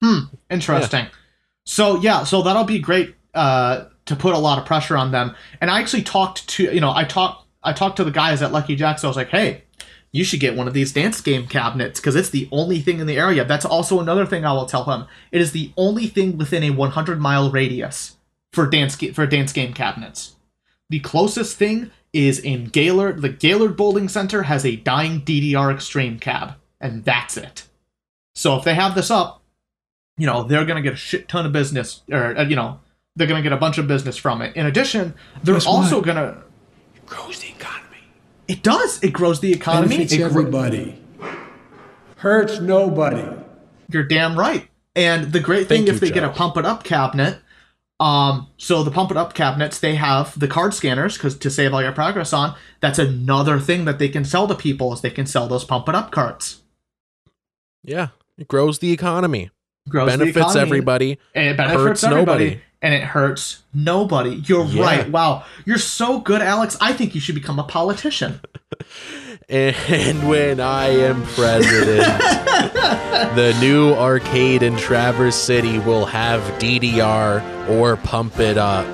[0.00, 0.26] Hmm.
[0.48, 1.06] Interesting.
[1.64, 5.34] So yeah, so that'll be great uh, to put a lot of pressure on them.
[5.60, 8.52] And I actually talked to you know I talked I talked to the guys at
[8.52, 9.04] Lucky Jack's.
[9.04, 9.62] I was like, hey,
[10.12, 13.06] you should get one of these dance game cabinets because it's the only thing in
[13.06, 13.44] the area.
[13.44, 15.06] That's also another thing I will tell him.
[15.30, 18.16] It is the only thing within a 100 mile radius
[18.52, 20.36] for dance for dance game cabinets.
[20.88, 23.20] The closest thing is in Gaylord.
[23.20, 27.64] The Gaylord Bowling Center has a dying DDR Extreme cab, and that's it.
[28.34, 29.42] So if they have this up,
[30.16, 32.80] you know they're gonna get a shit ton of business, or uh, you know
[33.16, 34.54] they're gonna get a bunch of business from it.
[34.54, 36.42] In addition, they're Guess also gonna.
[37.06, 37.98] Grows the economy.
[38.46, 39.02] It does.
[39.02, 39.88] It grows the economy.
[39.88, 41.02] Benefits It gro- everybody.
[42.16, 43.24] Hurts nobody.
[43.90, 44.68] You're damn right.
[44.94, 47.38] And the great thing Thank if you, they get a pump it up cabinet,
[48.00, 51.72] um, so the pump it up cabinets they have the card scanners because to save
[51.72, 52.54] all your progress on.
[52.80, 55.88] That's another thing that they can sell to people is they can sell those pump
[55.88, 56.62] it up cards.
[57.82, 59.50] Yeah, it grows the economy,
[59.88, 61.18] Grows benefits everybody.
[61.34, 62.44] And it benefits hurts everybody.
[62.44, 62.60] nobody.
[62.82, 64.42] And it hurts nobody.
[64.46, 64.82] You're Yeah.
[64.82, 65.10] right.
[65.10, 65.44] Wow.
[65.64, 66.76] You're so good, Alex.
[66.80, 68.40] I think you should become a politician.
[69.48, 72.04] And when I am president,
[73.36, 78.84] the new arcade in Traverse City will have DDR or pump it up.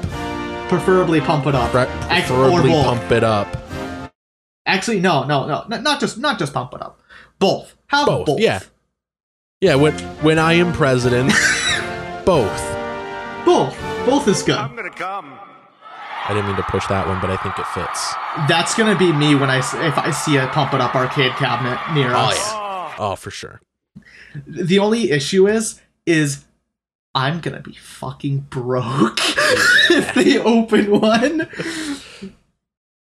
[0.69, 1.71] Preferably pump it up.
[1.71, 3.49] Pre- Preferably pump it up.
[4.67, 5.65] Actually, no, no, no.
[5.81, 7.01] Not just not just pump it up.
[7.39, 7.75] Both.
[7.87, 8.41] Have Both, both.
[8.41, 8.61] yeah.
[9.63, 11.29] Yeah, when when I am president,
[12.27, 12.61] both.
[13.47, 13.79] Both.
[14.05, 14.57] Both is good.
[14.57, 15.39] I'm gonna come.
[16.25, 18.13] I didn't mean to push that one, but I think it fits.
[18.49, 21.79] That's gonna be me when I if I see a pump it up arcade cabinet
[21.95, 22.39] near Oh us.
[22.53, 22.95] yeah.
[22.99, 23.61] Oh, for sure.
[24.49, 26.45] The only issue is is
[27.15, 29.19] I'm gonna be fucking broke
[29.91, 31.49] if they open one.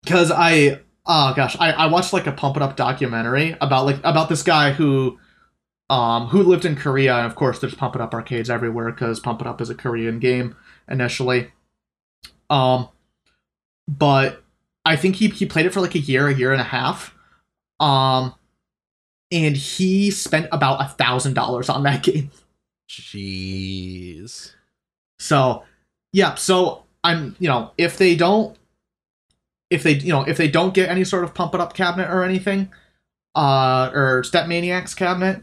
[0.06, 3.98] Cause I oh gosh, I, I watched like a pump it up documentary about like
[4.05, 5.18] about this guy who
[5.93, 9.20] um who lived in Korea and of course there's pump it up arcades everywhere because
[9.20, 10.56] pump it up is a Korean game
[10.89, 11.52] initially.
[12.51, 12.89] Um
[13.89, 14.43] but
[14.85, 17.14] I think he he played it for like a year, a year and a half.
[17.81, 18.35] Um,
[19.31, 22.31] and he spent about a thousand dollars on that game.
[22.89, 24.52] Jeez.
[25.19, 25.64] So,
[26.12, 26.35] yeah.
[26.35, 28.56] So I'm, you know, if they don't,
[29.70, 32.10] if they, you know, if they don't get any sort of pump it up cabinet
[32.10, 32.70] or anything,
[33.35, 35.43] uh, or StepManiaX cabinet,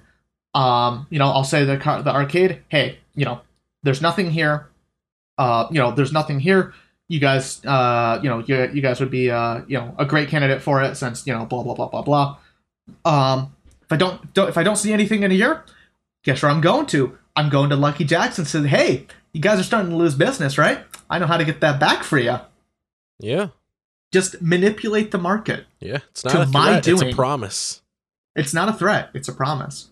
[0.53, 3.41] um, you know, I'll say the car, the arcade, hey, you know,
[3.83, 4.67] there's nothing here.
[5.37, 6.73] Uh, you know, there's nothing here.
[7.07, 10.29] You guys, uh, you know, you, you guys would be, uh, you know, a great
[10.29, 12.37] candidate for it since, you know, blah blah blah blah blah.
[13.05, 15.63] Um, if I don't, don't if I don't see anything in a year,
[16.23, 17.17] guess where I'm going to?
[17.35, 18.45] I'm going to Lucky Jackson.
[18.45, 20.79] Said, hey, you guys are starting to lose business, right?
[21.09, 22.37] I know how to get that back for you.
[23.19, 23.49] Yeah.
[24.11, 25.65] Just manipulate the market.
[25.79, 25.99] Yeah.
[26.11, 26.87] It's not To a my threat.
[26.87, 27.81] It's a promise.
[28.35, 29.09] It's not a threat.
[29.13, 29.89] It's a promise.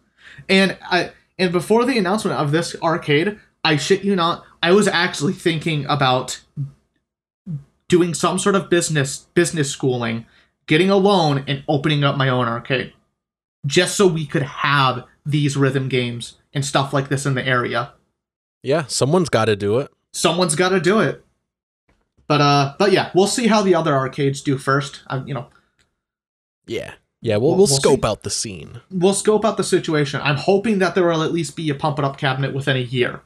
[0.49, 4.87] And I and before the announcement of this arcade, I shit you not, I was
[4.87, 6.41] actually thinking about
[7.87, 10.25] doing some sort of business business schooling,
[10.67, 12.93] getting a loan, and opening up my own arcade,
[13.65, 17.93] just so we could have these rhythm games and stuff like this in the area.
[18.63, 18.85] Yeah.
[18.87, 19.91] Someone's got to do it.
[20.13, 21.23] Someone's got to do it.
[22.27, 25.01] But uh, but yeah, we'll see how the other arcades do first.
[25.07, 25.47] I, you know,
[26.65, 26.93] Yeah.
[27.27, 27.37] Yeah.
[27.37, 28.07] We'll, We'll- we'll, we'll scope see.
[28.07, 28.81] out the scene.
[28.91, 30.21] we'll scope out the situation.
[30.23, 32.81] I'm hoping that there will at least be a pump it up cabinet within a
[32.81, 33.21] year.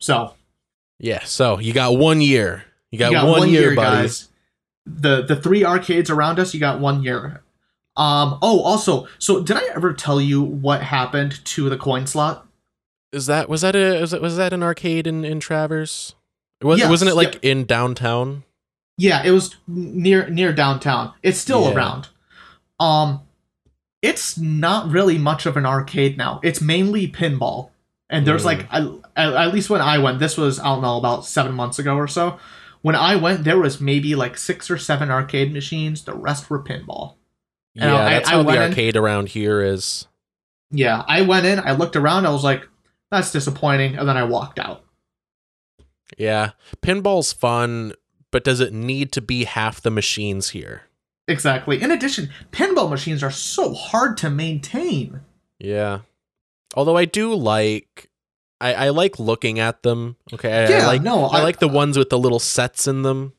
[0.00, 0.34] So
[0.98, 1.24] Yeah.
[1.24, 2.64] So you got one year.
[2.90, 4.02] You got, you got one, year, buddy.
[4.02, 4.28] guys.
[4.86, 7.42] The the three arcades around us, you got one year.
[7.96, 8.38] Um.
[8.42, 12.46] Oh, also, so did I ever tell you what happened to the coin slot?
[13.12, 16.14] Is that was that a was, it, was that an arcade in in Traverse?
[16.62, 18.44] Was, Yes, wasn't it like in downtown?
[18.98, 21.12] Yeah, it was near near downtown.
[21.22, 21.74] It's still Yeah.
[21.74, 22.08] around.
[22.78, 23.20] Um,
[24.04, 26.38] it's not really much of an arcade now.
[26.42, 27.70] It's mainly pinball,
[28.10, 28.44] and there's Mm.
[28.44, 28.66] like
[29.16, 31.96] at, at least when I went, this was I don't know about seven months ago
[31.96, 32.38] or so.
[32.82, 36.04] When I went, there was maybe like six or seven arcade machines.
[36.04, 37.14] The rest were pinball.
[37.74, 40.06] And Yeah, I- that's I how went the in- arcade around here is.
[40.70, 42.68] Yeah, I went in, I looked around, I was like,
[43.10, 44.84] that's disappointing, and then I walked out.
[46.18, 46.50] Yeah,
[46.82, 47.92] pinball's fun,
[48.30, 50.82] but does it need to be half the machines here?
[51.26, 51.80] Exactly.
[51.80, 55.20] In addition, pinball machines are so hard to maintain.
[55.58, 56.00] Yeah.
[56.74, 58.10] Although I do like
[58.60, 60.16] I, I like looking at them.
[60.32, 60.52] Okay.
[60.52, 63.02] I, I Yeah, like no, I, I- like the ones with the little sets in
[63.02, 63.32] them.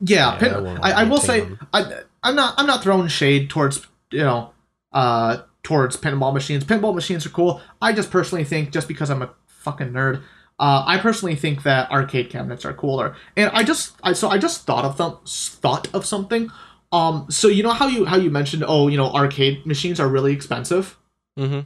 [0.00, 1.58] Yeah, Yeah, pin- I I, I will say them.
[1.72, 4.52] I, I'm not I'm not throwing shade towards you know
[4.92, 6.62] uh towards pinball machines.
[6.64, 7.60] Pinball machines are cool.
[7.82, 10.22] I just personally think just because I'm a fucking nerd,
[10.60, 13.16] uh, I personally think that arcade cabinets are cooler.
[13.36, 16.50] And I just I so I just thought of them thought of something.
[16.90, 20.08] Um, so you know how you how you mentioned oh you know arcade machines are
[20.08, 20.96] really expensive.
[21.36, 21.60] hmm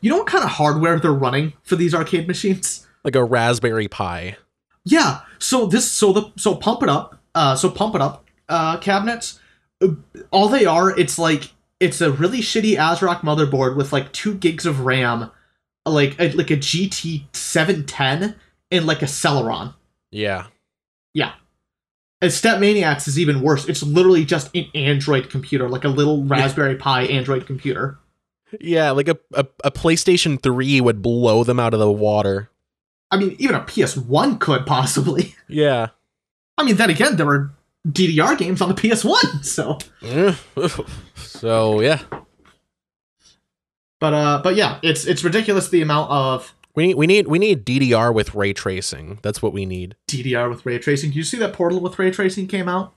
[0.00, 2.86] You know what kind of hardware they're running for these arcade machines?
[3.04, 4.36] Like a Raspberry Pi.
[4.84, 5.20] Yeah.
[5.38, 7.20] So this so the so pump it up.
[7.34, 9.38] Uh so pump it up uh cabinets.
[9.82, 9.88] uh,
[10.30, 14.64] All they are, it's like it's a really shitty ASRock motherboard with like two gigs
[14.66, 15.30] of RAM,
[15.84, 18.36] like a, like a GT seven ten
[18.70, 19.74] and like a Celeron.
[20.10, 20.46] Yeah.
[21.12, 21.32] Yeah.
[22.22, 23.68] And StepManiaX is even worse.
[23.68, 27.98] It's literally just an Android computer, like a little Raspberry Pi Android computer.
[28.60, 32.48] Yeah, like a, a, a PlayStation 3 would blow them out of the water.
[33.10, 35.34] I mean, even a PS1 could possibly.
[35.48, 35.88] Yeah.
[36.56, 37.50] I mean, then again, there were
[37.86, 39.78] DDR games on the PS1, so.
[41.16, 42.00] so yeah.
[44.00, 47.38] But uh, but yeah, it's it's ridiculous the amount of We need we need we
[47.38, 49.18] need DDR with ray tracing.
[49.22, 49.96] That's what we need.
[50.08, 51.10] DDR with ray tracing.
[51.10, 52.94] Do you see that Portal with ray tracing came out?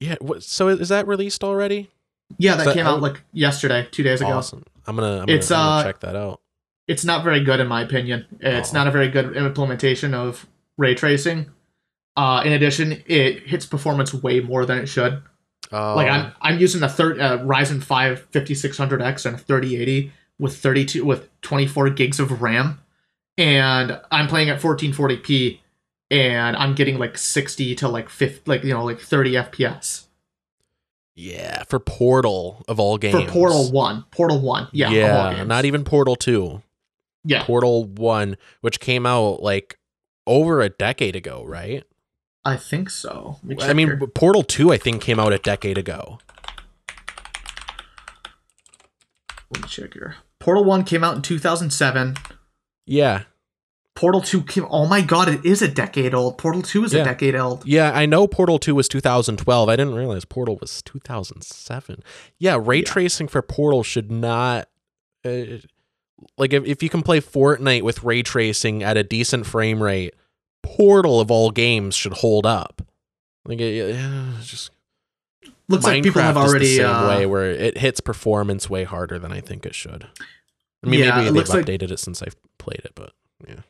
[0.00, 0.16] Yeah.
[0.40, 1.90] So is that released already?
[2.38, 4.32] Yeah, that So- came out like yesterday, two days ago.
[4.32, 4.64] Awesome.
[4.86, 6.40] I'm gonna I'm gonna, It's, I'm gonna uh, check that out.
[6.88, 8.26] It's not very good in my opinion.
[8.40, 8.74] It's Oh.
[8.74, 11.46] not a very good implementation of ray tracing.
[12.16, 15.22] Uh, in addition, it hits performance way more than it should.
[15.72, 20.56] Oh, Like I'm I'm using a third uh, Ryzen 5 5600X and a 3080 with
[20.56, 22.78] 32 with 24 gigs of RAM,
[23.38, 25.60] and I'm playing at 1440p,
[26.10, 30.06] and I'm getting like 60 to like 50, like you know like 30 FPS
[31.16, 33.24] yeah, for Portal of all games.
[33.24, 34.04] for Portal One.
[34.10, 35.48] Portal One, yeah, of all yeah, games.
[35.48, 36.62] not even Portal Two.
[37.24, 37.42] yeah.
[37.44, 39.78] Portal One, which came out like
[40.26, 41.84] over a decade ago, right?
[42.44, 43.38] I think so.
[43.42, 44.06] Me I mean, here.
[44.08, 46.18] Portal Two, I think, came out a decade ago.
[49.50, 50.16] let me check here.
[50.38, 52.16] Portal One came out in 2007.
[52.86, 53.22] Yeah,
[53.94, 54.66] Portal Two came.
[54.70, 56.38] Oh my god, it is a decade old.
[56.38, 57.02] Portal Two is Yeah.
[57.02, 57.66] a decade old.
[57.66, 59.68] yeah, I know Portal Two was 2012.
[59.68, 62.02] I didn't realize Portal was 2007.
[62.38, 64.68] Yeah, ray tracing for Portal should not.
[65.24, 65.58] Uh,
[66.38, 70.14] like if, if you can play Fortnite with ray tracing at a decent frame rate,
[70.62, 72.82] Portal of all games should hold up.
[73.44, 74.70] Like it, yeah, just
[75.68, 78.68] looks like people Minecraft have is the already same uh, way where it hits performance
[78.70, 80.06] way harder than I think it should.
[80.86, 83.12] I mean, Yeah, maybe they've looks like- updated it since I've played it, but
[83.46, 83.60] yeah.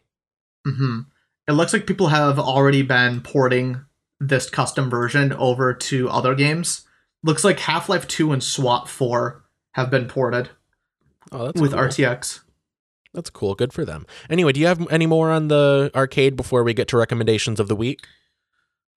[0.67, 1.01] Mm-hmm.
[1.49, 3.85] It looks like people have already been porting
[4.21, 6.83] this custom version over to other games.
[7.23, 10.51] Looks like Half Life 2 and SWAT 4 have been ported
[11.33, 11.81] Oh, that's with cool.
[11.81, 12.41] RTX.
[13.15, 13.55] That's cool.
[13.55, 14.07] Good for them.
[14.31, 17.69] Anyway, do you have any more on the arcade before we get to recommendations of
[17.69, 18.07] the week?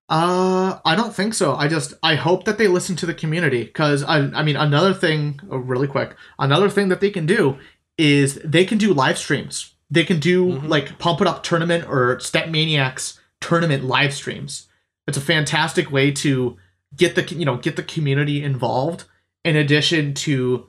[0.08, 1.54] Uh, I don't think so.
[1.54, 4.92] I just I hope that they listen to the community because I I mean another
[4.92, 7.58] thing oh, really quick another thing that they can do
[8.00, 9.74] is they can do live streams.
[9.90, 10.68] They can do Mhm.
[10.68, 14.68] like Pump It Up tournament or StepManiaX tournament live streams.
[15.06, 16.56] It's a fantastic way to
[16.96, 19.04] get the you know get the community involved
[19.44, 20.66] in addition to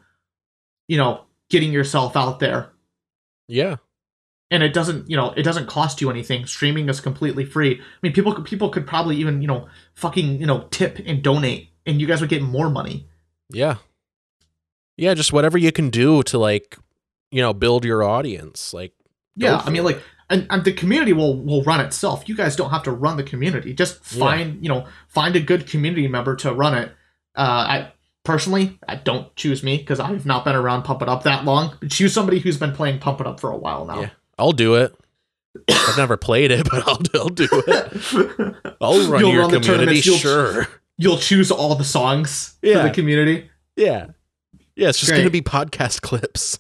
[0.88, 2.70] you know getting yourself out there
[3.48, 3.78] Yeah.
[4.52, 7.84] and it doesn't you know it doesn't cost you anything streaming is completely free i
[8.04, 11.70] mean people could people could probably even you know fucking you know tip and donate
[11.88, 13.08] and you guys would get more money
[13.50, 13.78] Yeah.
[14.98, 16.78] Yeah, just whatever you can do to like,
[17.32, 18.74] you know, build your audience.
[18.74, 18.94] Like
[19.38, 19.86] yeah i mean it.
[19.86, 23.16] like and, and the community will will run itself you guys don't have to run
[23.16, 24.20] the community just Yeah.
[24.20, 26.90] find you know find a good community member to run it
[27.38, 27.92] uh i
[28.26, 31.78] personally i don't choose me because i've not been around pump it up that long
[31.90, 34.10] choose somebody who's been playing pump it up for a while now Yeah.
[34.38, 34.94] I'll do it.
[35.70, 38.76] I've never played it, but I'll, I'll do it.
[38.82, 40.68] I'll run You'll your run the community, you'll- sure.
[40.98, 44.08] you'll choose all the songs for the community Yeah.
[44.76, 45.20] Yeah, it's just Great.
[45.20, 46.60] going to be podcast clips.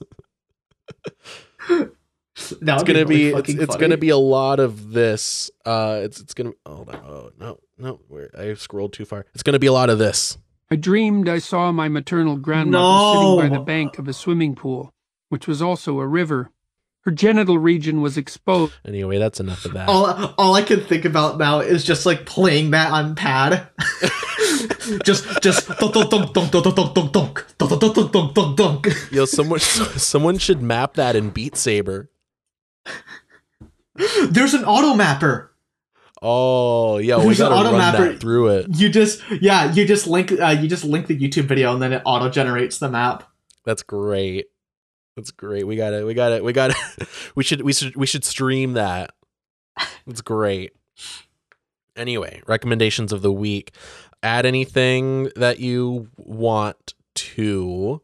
[2.59, 5.51] Now It's going to be it's, it's going to be a lot of this.
[5.65, 6.95] Uh it's it's going to Hold on.
[6.95, 7.59] Oh, no.
[7.77, 9.25] No, where I scrolled too far.
[9.33, 10.37] It's going to be a lot of this.
[10.69, 13.13] I dreamed I saw my maternal grandmother No.
[13.13, 14.91] sitting by the bank of a swimming pool,
[15.29, 16.49] which was also a river.
[17.03, 18.73] Her genital region was exposed.
[18.85, 19.89] Anyway, that's enough of that.
[19.89, 20.05] all
[20.37, 23.67] all I can think about now is just like playing that on pad.
[25.03, 27.11] just just dunk dunk dunk dunk dunk dunk dunk
[27.57, 28.87] dunk dunk dunk dunk dunk.
[29.11, 32.09] Yo, someone someone should map that in Beat Saber.
[34.29, 35.51] There's an auto mapper.
[36.23, 38.11] Oh, yeah, we There's an got to auto run mapper.
[38.11, 38.67] that through it.
[38.69, 41.93] You just yeah, you just link uh, you just link the YouTube video and then
[41.93, 43.27] it auto generates the map.
[43.65, 44.47] That's great.
[45.15, 45.65] That's great.
[45.65, 46.05] We got it.
[46.05, 46.43] We got it.
[46.43, 47.07] We got it.
[47.35, 49.13] We should we should we should stream that.
[50.05, 50.73] It's great.
[51.95, 53.71] Anyway, recommendations of the week.
[54.23, 58.01] Add anything that you want to.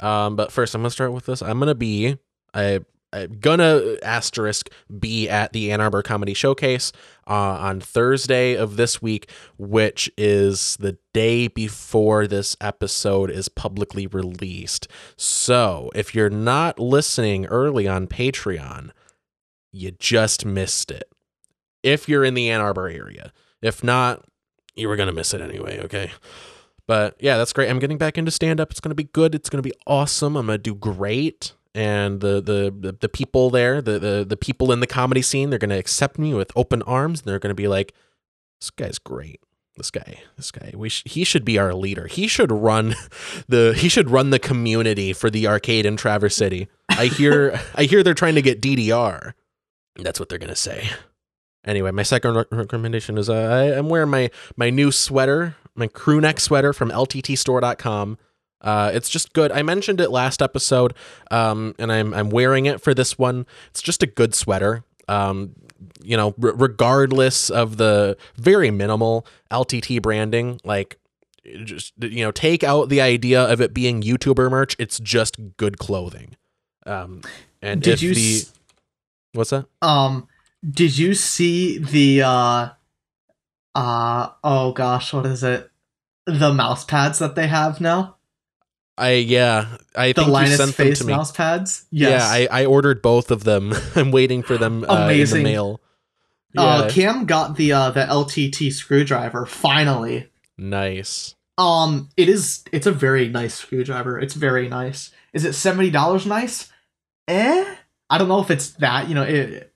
[0.00, 1.42] Um, but first I'm gonna start with this.
[1.42, 2.18] I'm gonna be
[2.52, 2.80] I
[3.12, 4.68] I'm gonna asterisk
[4.98, 6.92] be at the Ann Arbor Comedy Showcase
[7.26, 14.06] uh, on Thursday of this week, which is the day before this episode is publicly
[14.06, 14.88] released.
[15.16, 18.90] So if you're not listening early on Patreon,
[19.72, 21.10] you just missed it.
[21.82, 24.24] If you're in the Ann Arbor area, if not,
[24.76, 25.80] you were gonna miss it anyway.
[25.84, 26.10] Okay.
[26.86, 27.68] But yeah, that's great.
[27.68, 28.70] I'm getting back into stand up.
[28.70, 29.34] It's going to be good.
[29.34, 30.36] It's going to be awesome.
[30.36, 31.52] I'm going to do great.
[31.74, 35.50] And the, the the the people there, the the the people in the comedy scene,
[35.50, 37.20] they're going to accept me with open arms.
[37.20, 37.92] And they're going to be like,
[38.60, 39.40] "This guy's great.
[39.76, 40.72] This guy, this guy.
[40.74, 42.06] We sh- he should be our leader.
[42.06, 42.94] He should run
[43.48, 47.84] the he should run the community for the arcade in Traverse City." I hear I
[47.84, 49.34] hear they're trying to get DDR.
[49.96, 50.88] That's what they're going to say.
[51.66, 55.88] Anyway, my second rec- recommendation is uh, I, I'm wearing my my new sweater, my
[55.88, 58.18] crew neck sweater from LTTstore.com.
[58.62, 59.52] Uh, it's just good.
[59.52, 60.94] I mentioned it last episode,
[61.30, 63.46] um, and I'm I'm wearing it for this one.
[63.70, 64.84] It's just a good sweater.
[65.08, 65.54] Um,
[66.02, 70.98] you know, r- regardless of the very minimal LTT branding, like
[71.64, 74.74] just you know, take out the idea of it being YouTuber merch.
[74.78, 76.36] It's just good clothing.
[76.86, 77.20] Um,
[77.60, 78.52] and Did if you the s-
[79.32, 79.66] what's that?
[79.82, 80.28] Um,
[80.68, 82.68] did you see the uh,
[83.74, 85.70] uh, oh gosh, what is it?
[86.26, 88.16] The mouse pads that they have now.
[88.98, 91.12] I yeah, I The think you Linus sent them face to me.
[91.14, 91.84] mouse pads.
[91.90, 92.10] Yes.
[92.22, 93.74] Yeah, I, I ordered both of them.
[93.94, 95.80] I'm waiting for them uh, in the mail.
[96.56, 100.30] Uh, Yeah, Cam got the uh, the LTT screwdriver finally.
[100.56, 101.34] nice.
[101.58, 102.64] Um, it is.
[102.72, 104.18] It's a very nice screwdriver.
[104.18, 105.10] It's very nice.
[105.32, 106.26] Is it seventy dollars?
[106.26, 106.70] Nice.
[107.28, 107.74] Eh.
[108.10, 109.08] I don't know if it's that.
[109.08, 109.72] You know, it.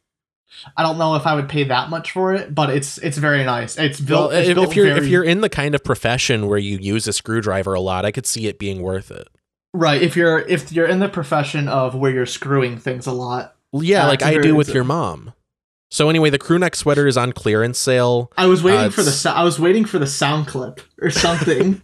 [0.76, 3.44] I don't know if I would pay that much for it, but it's it's very
[3.44, 3.78] nice.
[3.78, 4.32] It's Well, built.
[4.34, 7.06] it's if, built if you're if you're in the kind of profession where you use
[7.08, 9.28] a screwdriver a lot, I could see it being worth it.
[9.72, 13.54] right, if you're if you're in the profession of where you're screwing things a lot,
[13.72, 15.32] Well, yeah, like I very- do with your mom.
[15.92, 18.30] So anyway, the crew neck sweater is on clearance sale.
[18.38, 21.82] I was waiting Uh, for the I was waiting for the sound clip or something.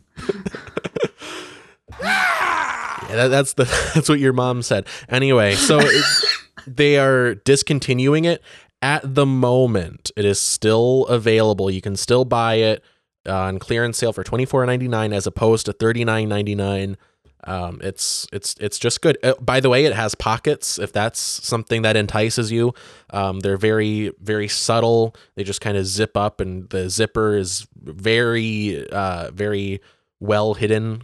[2.02, 3.64] Yeah, that, that's the
[3.94, 4.86] that's what your mom said.
[5.08, 6.04] Anyway, so it,
[6.66, 8.42] they are discontinuing it
[8.82, 10.10] at the moment.
[10.16, 11.70] It is still available.
[11.70, 12.82] You can still buy it.
[13.26, 16.96] on clearance sale for twenty four ninety nine as opposed to thirty nine ninety nine.
[17.44, 19.18] Um, it's it's it's just good.
[19.22, 20.78] Uh, by the way, it has pockets.
[20.78, 22.74] If that's something that entices you,
[23.10, 25.14] um, they're very very subtle.
[25.36, 29.80] They just kind of zip up, and the zipper is very uh, very
[30.18, 31.02] well hidden.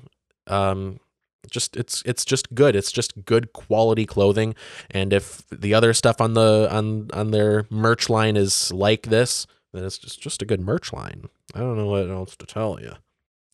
[0.49, 0.99] Um,
[1.51, 2.77] just it's it's just good.
[2.77, 4.55] It's just good quality clothing.
[4.91, 9.47] And if the other stuff on the on on their merch line is like this,
[9.73, 11.29] then it's just just a good merch line.
[11.55, 12.93] I don't know what else to tell you.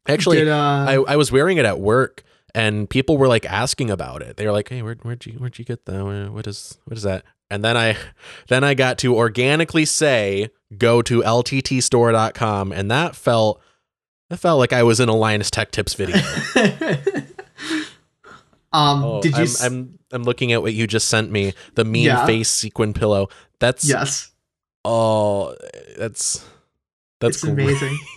[0.07, 2.23] Actually, Did, uh, I, I was wearing it at work
[2.55, 4.37] and people were like asking about it.
[4.37, 6.05] They were like, "Hey, where, where'd you where'd you get that?
[6.05, 7.97] Where- What is what is that?" And then I
[8.49, 13.61] then I got to organically say, "Go to lttstore.com," and that felt
[14.31, 16.17] that felt like I was in a Linus Tech Tips video.
[18.73, 19.39] um, Oh, did you?
[19.39, 21.55] I'm, s- I'm I'm looking at what you just sent me.
[21.75, 22.27] The mean Yeah.
[22.27, 23.29] face sequin pillow.
[23.61, 24.31] That's yes,
[24.85, 25.55] oh,
[25.99, 26.45] that's
[27.21, 27.99] that's amazing.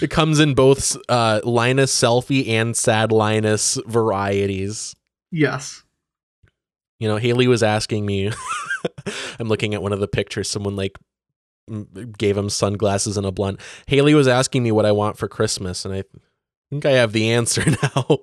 [0.00, 4.94] it comes in both uh, Linus selfie and sad Linus varieties.
[5.30, 5.82] Yes.
[7.00, 8.30] You know, Haley was asking me.
[9.40, 10.50] I'm looking at one of the pictures.
[10.50, 10.98] Someone like
[12.18, 13.60] gave him sunglasses and a blunt.
[13.86, 16.04] Haley was asking me what I want for Christmas, and I
[16.70, 18.18] think I have the answer now.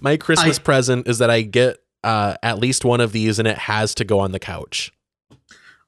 [0.00, 3.46] My Christmas I- present is that I get uh, at least one of these, and
[3.46, 4.92] it has to go on the couch.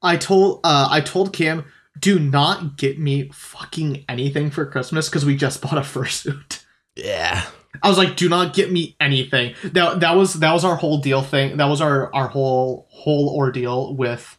[0.03, 1.65] I told uh I told Cam,
[1.99, 6.63] do not get me fucking anything for Christmas because we just bought a fursuit.
[6.95, 7.45] Yeah,
[7.83, 9.55] I was like, do not get me anything.
[9.65, 11.57] That that was that was our whole deal thing.
[11.57, 14.39] That was our our whole whole ordeal with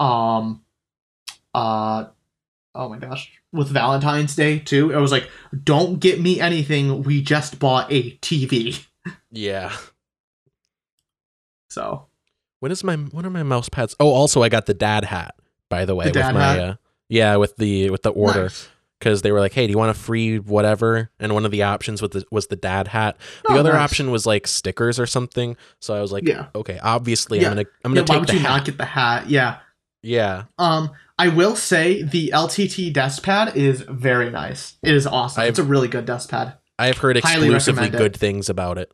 [0.00, 0.62] um
[1.54, 2.06] uh
[2.74, 4.90] oh my gosh with Valentine's Day too.
[4.90, 5.30] It was like,
[5.64, 7.02] don't get me anything.
[7.02, 8.84] We just bought a TV.
[9.30, 9.76] Yeah.
[11.70, 12.06] So
[12.60, 13.94] When is my what are my mouse pads?
[14.00, 15.34] Oh, also I got the dad hat.
[15.68, 16.74] By the way, The with my uh,
[17.08, 18.44] yeah, with the with the order.
[18.44, 18.68] nice.
[18.98, 21.62] because they were like, "Hey, do you want a free whatever?" And one of the
[21.62, 23.16] options with the, was the dad hat.
[23.46, 23.82] The Oh, other nice.
[23.90, 25.56] option was like stickers or something.
[25.80, 26.46] So I was like, Yeah.
[26.54, 27.50] "Okay, obviously Yeah.
[27.50, 29.28] I'm gonna I'm Yeah, gonna why take would the you hat." not get the hat?
[29.30, 29.58] Yeah.
[30.02, 34.76] yeah, Um, I will say the LTT desk pad is very nice.
[34.82, 35.42] It is awesome.
[35.42, 36.54] I've- it's a really good desk pad.
[36.78, 37.98] I've heard exclusively recommend it.
[37.98, 38.90] good things about it.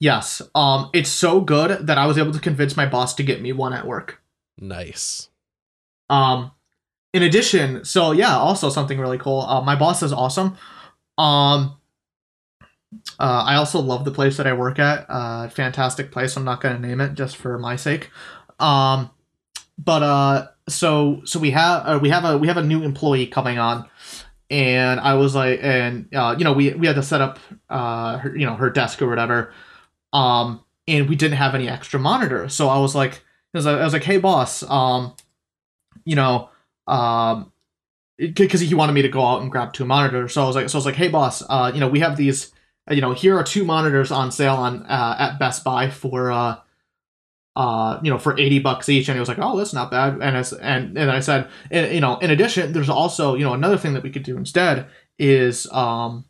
[0.00, 0.42] Yes.
[0.54, 3.52] Um, it's so good that I was able to convince my boss to get me
[3.52, 4.22] one at work.
[4.58, 5.28] Nice.
[6.08, 6.52] Um,
[7.12, 9.40] in addition, so yeah, also something really cool.
[9.40, 10.56] Uh, my boss is awesome.
[11.16, 11.76] Um,
[13.18, 15.06] uh, I also love the place that I work at.
[15.08, 16.36] Uh, fantastic place.
[16.36, 18.10] I'm not going to name it just for my sake.
[18.58, 19.10] Um,
[19.78, 23.26] but uh, so so we have uh, we have a we have a new employee
[23.26, 23.88] coming on,
[24.50, 27.38] and I was like, and uh, you know we we had to set up
[27.70, 29.52] uh her, you know her desk or whatever.
[30.12, 33.22] Um, and we didn't have any extra monitors, so I was like,
[33.54, 35.14] I was like, I was like hey boss, um,
[36.04, 36.50] you know,
[36.86, 37.52] um,
[38.16, 40.32] because he wanted me to go out and grab two monitors.
[40.32, 42.16] So I was like, so I was like, hey boss, uh, you know, we have
[42.16, 42.52] these,
[42.90, 46.32] uh, you know, here are two monitors on sale on uh, at Best Buy for
[46.32, 46.56] uh,
[47.56, 49.08] uh, you know, for eighty bucks each.
[49.08, 50.14] And he was like, oh, that's not bad.
[50.22, 53.52] And I and and I said, and, you know, in addition, there's also you know
[53.52, 54.86] another thing that we could do instead
[55.18, 56.24] is um,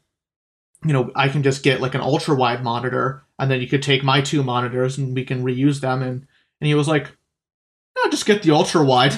[0.84, 3.82] you know, I can just get like an ultra wide monitor, and then you could
[3.82, 6.02] take my two monitors and we can reuse them.
[6.02, 6.26] And
[6.60, 7.10] and he was like,
[7.96, 9.14] no, just get the ultra wide.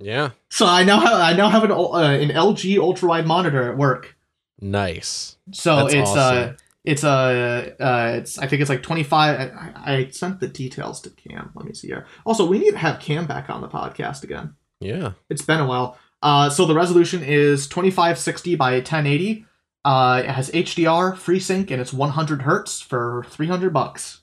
[0.00, 0.30] Yeah.
[0.50, 3.76] So I now have I now have an uh, an LG ultra wide monitor at
[3.76, 4.16] work.
[4.60, 5.36] Nice.
[5.52, 6.56] So That's it's uh awesome.
[6.84, 11.10] it's uh, uh it's I think it's like 25 I, I sent the details to
[11.10, 11.50] Cam.
[11.54, 12.06] Let me see here.
[12.24, 14.54] Also, we need to have Cam back on the podcast again.
[14.80, 15.12] Yeah.
[15.28, 15.98] It's been a while.
[16.22, 19.44] Uh so the resolution is 2560 by 1080.
[19.88, 24.20] Uh it has HDR, FreeSync and it's 100 hertz for 300 bucks.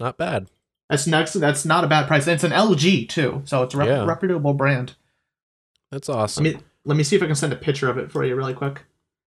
[0.00, 0.48] Not bad.
[0.90, 2.26] That's next that's not a bad price.
[2.26, 3.42] And it's an LG too.
[3.44, 4.04] So it's a rep- Yeah.
[4.06, 4.94] reputable brand.
[5.92, 6.44] That's Let awesome.
[6.44, 8.54] me let me see if I can send a picture of it for you really
[8.54, 8.84] quick.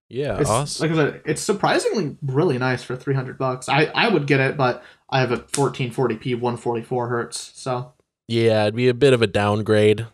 [0.09, 0.39] yeah.
[0.39, 0.89] It's, awesome.
[0.89, 3.69] Like I said, it's surprisingly really nice for 300 bucks.
[3.69, 7.93] I, I would get it, but I have a 1440p 144 hertz, so
[8.27, 10.07] yeah, it'd be a bit of a downgrade.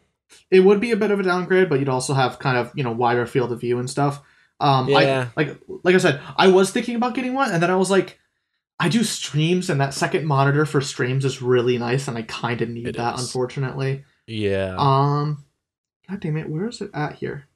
[0.51, 2.83] it would be a bit of a downgrade, but you'd also have kind of you
[2.83, 4.21] know wider field of view and stuff.
[4.59, 5.29] Um, Yeah.
[5.35, 7.89] I, like like I said, I was thinking about getting one, and then I was
[7.91, 8.19] like,
[8.79, 12.61] I do streams, and that second monitor for streams is really nice, and I kind
[12.61, 13.21] of need It that, is.
[13.21, 14.03] unfortunately.
[14.27, 14.75] Yeah.
[14.77, 15.45] Um,
[16.09, 17.47] God damn it, where is it at here?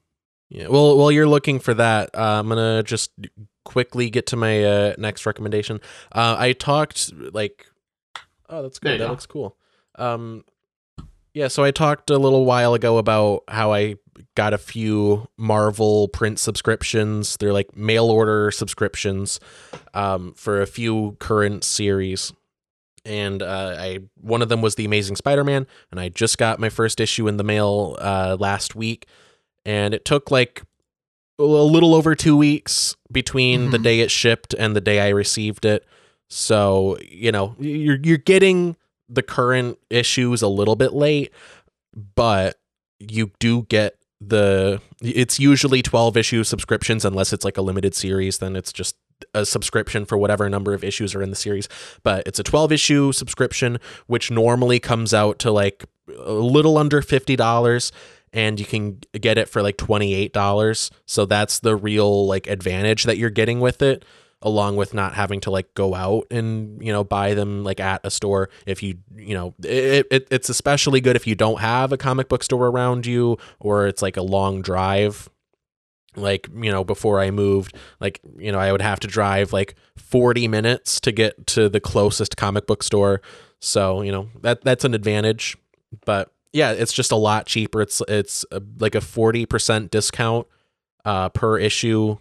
[0.48, 0.68] Yeah.
[0.68, 3.10] Well, while you're looking for that, uh, I'm gonna just
[3.64, 5.80] quickly get to my uh, next recommendation.
[6.10, 7.66] Uh, I talked like,
[8.50, 9.00] oh, that's good.
[9.00, 9.10] That go.
[9.10, 9.56] looks cool.
[9.96, 10.44] Um,
[11.34, 11.48] yeah.
[11.48, 13.96] So I talked a little while ago about how I
[14.34, 17.36] got a few Marvel print subscriptions.
[17.38, 19.40] They're like mail order subscriptions
[19.94, 22.32] um, for a few current series.
[23.04, 26.68] And uh, I one of them was the Amazing Spider-Man, and I just got my
[26.68, 29.06] first issue in the mail uh, last week
[29.64, 30.62] and it took like
[31.38, 33.82] a little over two weeks between the Mhm.
[33.82, 35.84] day it shipped and the day I received it.
[36.30, 38.76] So you know you're you're getting
[39.08, 41.32] the current issues a little bit late,
[42.14, 42.58] but
[43.00, 43.96] you do get
[44.28, 48.96] the it's usually 12 issue subscriptions unless it's like a limited series then it's just
[49.34, 51.68] a subscription for whatever number of issues are in the series.
[52.02, 57.00] But it's a 12 issue subscription which normally comes out to like a little under
[57.00, 57.92] $50
[58.32, 63.18] and you can get it for like $28 so that's the real like advantage that
[63.18, 64.04] you're getting with it
[64.42, 68.00] along with not having to like go out and you know buy them like at
[68.04, 71.92] a store if you you know it, it it's especially good if you don't have
[71.92, 75.28] a comic book store around you or it's like a long drive.
[76.14, 79.76] Like you know before i moved like you know i would have to drive like
[79.96, 83.22] 40 minutes to get to the closest comic book store.
[83.60, 85.56] So you know that that's an advantage.
[86.04, 87.80] But yeah it's just a lot cheaper.
[87.80, 90.46] It's it's uh like a 40% discount
[91.06, 92.18] uh per issue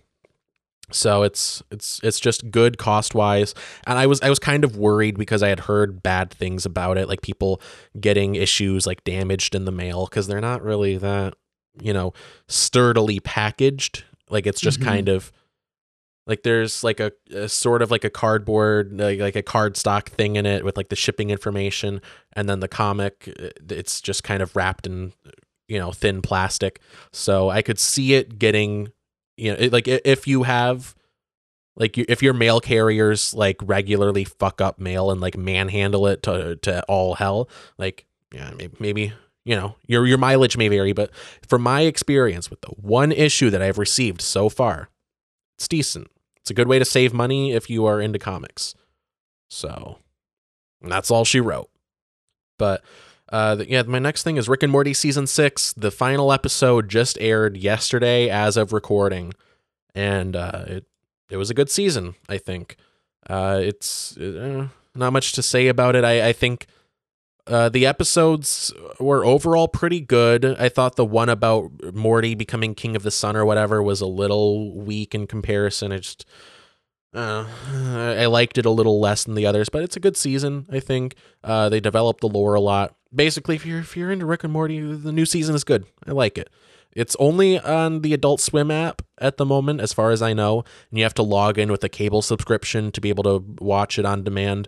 [0.92, 3.54] so it's it's it's just good cost wise
[3.88, 6.98] and i was i was kind of worried because i had heard bad things about
[6.98, 7.62] it like people
[8.00, 11.34] getting issues like damaged in the mail because they're not really that
[11.82, 12.12] you know
[12.50, 14.04] sturdily packaged.
[14.30, 14.86] Like it's just Mhm.
[14.86, 15.32] kind of
[16.28, 20.36] like there's like a, a sort of like a cardboard like, like a cardstock thing
[20.36, 22.02] in it with like the shipping information.
[22.34, 25.14] And then the comic uh, it's just kind of wrapped in
[25.68, 26.82] you know thin plastic.
[27.14, 28.90] So i could see it getting
[29.42, 30.96] you know it, like if you have
[31.76, 36.56] like if your mail carriers like regularly fuck up mail and like manhandle it to
[36.58, 39.14] to all hell like yeah maybe, maybe
[39.44, 41.12] you know your your mileage may vary but
[41.48, 44.90] from my experience with the one issue that i've received so far
[45.62, 46.10] it's decent.
[46.38, 48.74] It's a good way to save money if you are into comics.
[49.48, 50.00] So
[50.82, 51.70] that's all she wrote.
[52.58, 52.84] But
[53.32, 55.74] uh, yeah, my next thing is Rick and Morty season six.
[55.74, 59.34] The final episode just aired yesterday as of recording,
[59.96, 60.86] and uh, it
[61.30, 62.16] it was a good season.
[62.28, 62.76] I think
[63.30, 66.04] uh, it's uh, not much to say about it.
[66.04, 66.68] I I think
[67.48, 70.46] uh, the episodes were overall pretty good.
[70.46, 74.08] I thought the one about Morty becoming king of the sun or whatever was a
[74.08, 75.92] little weak in comparison.
[75.92, 76.26] I just
[77.14, 77.46] uh,
[78.18, 80.66] I liked it a little less than the others, but it's a good season.
[80.72, 82.96] I think uh, they developed the lore a lot.
[83.14, 85.86] Basically, if you're if you're into Rick and Morty, the new season is good.
[86.08, 86.50] I like it.
[86.94, 90.64] It's only on the Adult Swim app at the moment, as far as I know,
[90.90, 93.98] and you have to log in with a cable subscription to be able to watch
[93.98, 94.68] it on demand.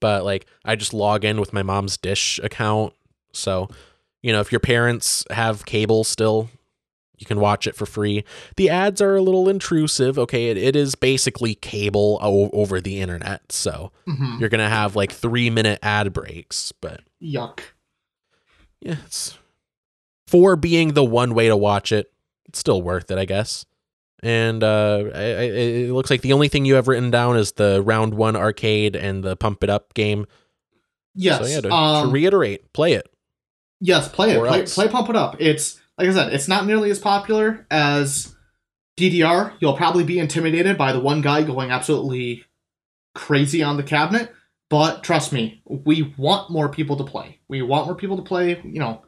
[0.00, 2.92] But like, I just log in with my mom's Dish account,
[3.32, 3.68] so
[4.22, 6.50] you know if your parents have cable still,
[7.18, 8.24] you can watch it for free.
[8.56, 10.18] The ads are a little intrusive.
[10.18, 14.40] Okay, it, it is basically cable o- over the internet, so Mhm.
[14.40, 17.60] you're gonna have like three minute ad breaks, but Yuck.
[18.80, 19.38] yeah, it's
[20.26, 22.10] for being the one way to watch it.
[22.48, 23.64] It's still worth it, I guess.
[24.22, 27.52] And uh, I, I, it looks like the only thing you have written down is
[27.52, 30.24] the round one arcade and the pump it up game.
[31.14, 31.40] Yes.
[31.40, 33.06] So yeah, to, um, to reiterate, play it.
[33.80, 34.38] Yes, play it.
[34.40, 35.36] Play, play Pump It Up.
[35.40, 38.34] It's like I said, it's not nearly as popular as
[38.98, 39.54] DDR.
[39.60, 42.44] You'll probably be intimidated by the one guy going absolutely
[43.14, 44.32] crazy on the cabinet.
[44.70, 47.38] But trust me, we want more people to play.
[47.48, 48.60] We want more people to play.
[48.64, 49.02] You know,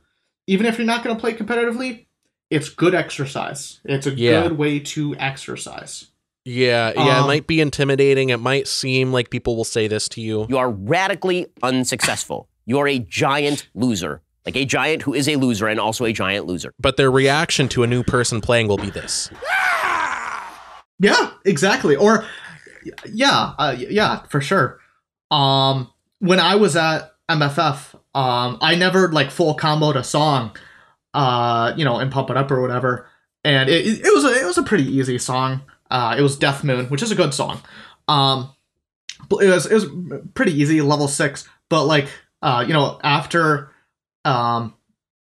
[0.46, 2.06] even if you're not going to play competitively,
[2.50, 3.80] it's good exercise.
[3.84, 4.42] It's a Yeah.
[4.42, 6.06] good way to exercise.
[6.44, 8.28] Yeah, yeah, it Um, might be intimidating.
[8.28, 10.46] It might seem like people will say this to you.
[10.48, 12.48] You are radically unsuccessful.
[12.64, 14.22] You're a giant loser.
[14.47, 16.73] Like a giant who is a loser and also a giant loser.
[16.78, 19.28] But their reaction to a new person playing will be this.
[20.98, 21.97] Yeah, exactly.
[21.97, 22.24] Or
[23.12, 24.78] yeah, uh, yeah, for sure.
[25.31, 25.90] Um,
[26.20, 30.56] when I was at MFF, um, I never like full comboed a song,
[31.12, 33.09] uh, you know, and pump it up or whatever.
[33.44, 35.62] And it, it was a, it was a pretty easy song.
[35.90, 37.60] Uh, it was Death Moon, which is a good song.
[38.09, 38.51] Um,
[39.28, 39.86] but it was it was
[40.35, 41.48] pretty easy, level six.
[41.68, 42.09] But like,
[42.43, 43.70] uh, you know, after,
[44.27, 44.74] um,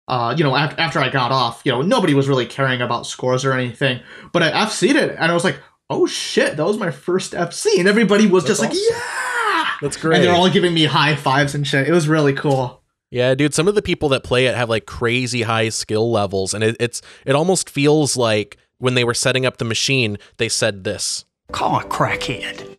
[0.08, 3.06] uh, you know, after, after I got off, you know, nobody was really caring about
[3.06, 4.00] scores or anything.
[4.32, 5.58] But I FC'd it, and I was like,
[5.90, 8.82] oh shit, that was my first FC, and everybody was That's just awesome.
[8.82, 10.16] like, yeah, That's great.
[10.16, 11.86] and they're all giving me high fives and shit.
[11.88, 12.82] It was really cool.
[13.10, 16.52] Yeah, dude, some of the people that play it have like crazy high skill levels
[16.52, 20.48] and it, it's it almost feels like when they were setting up the machine, they
[20.50, 22.76] said this Call a crackhead.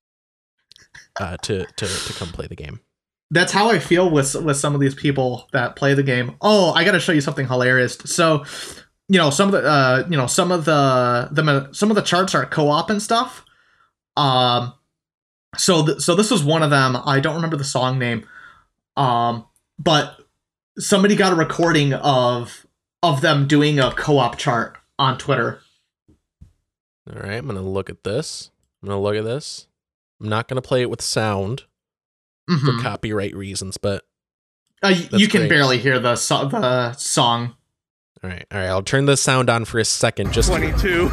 [1.20, 2.80] uh, to to to come play the game.
[3.32, 6.36] That's how I feel with with some of these people that play the game.
[6.42, 7.96] Oh, I got to show you something hilarious.
[8.06, 8.44] So,
[9.08, 12.02] you know, some of the uh, you know, some of the the some of the
[12.02, 13.46] charts are co-op and stuff.
[14.18, 14.74] Um
[15.58, 16.98] so th- so this was one of them.
[17.06, 18.26] I don't remember the song name.
[18.98, 19.46] Um
[19.78, 20.18] but
[20.78, 22.66] somebody got a recording of
[23.04, 25.62] of them doing a co-op chart on Twitter.
[27.10, 28.52] All right, I'm gonna look at this.
[28.82, 29.68] I'm gonna look at this.
[30.20, 31.64] I'm not gonna play it with sound
[32.50, 32.82] for Mhm.
[32.82, 34.04] copyright reasons, but
[34.82, 35.50] Uh, you can great.
[35.50, 37.56] barely hear the so- the song.
[38.24, 38.68] all right, all right.
[38.68, 40.34] I'll turn the sound on for a second.
[40.34, 41.10] Just 22.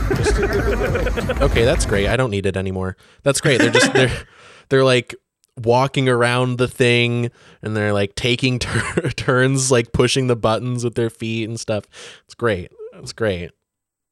[1.43, 2.09] okay, that's great.
[2.09, 2.97] I don't need it anymore.
[3.23, 3.59] That's great.
[3.61, 4.27] They're just they're
[4.69, 5.15] they're like
[5.63, 7.31] walking around the thing
[7.63, 11.85] and they're like taking tur- turns like pushing the buttons with their feet and stuff.
[12.25, 12.71] It's great.
[12.95, 13.51] It's great.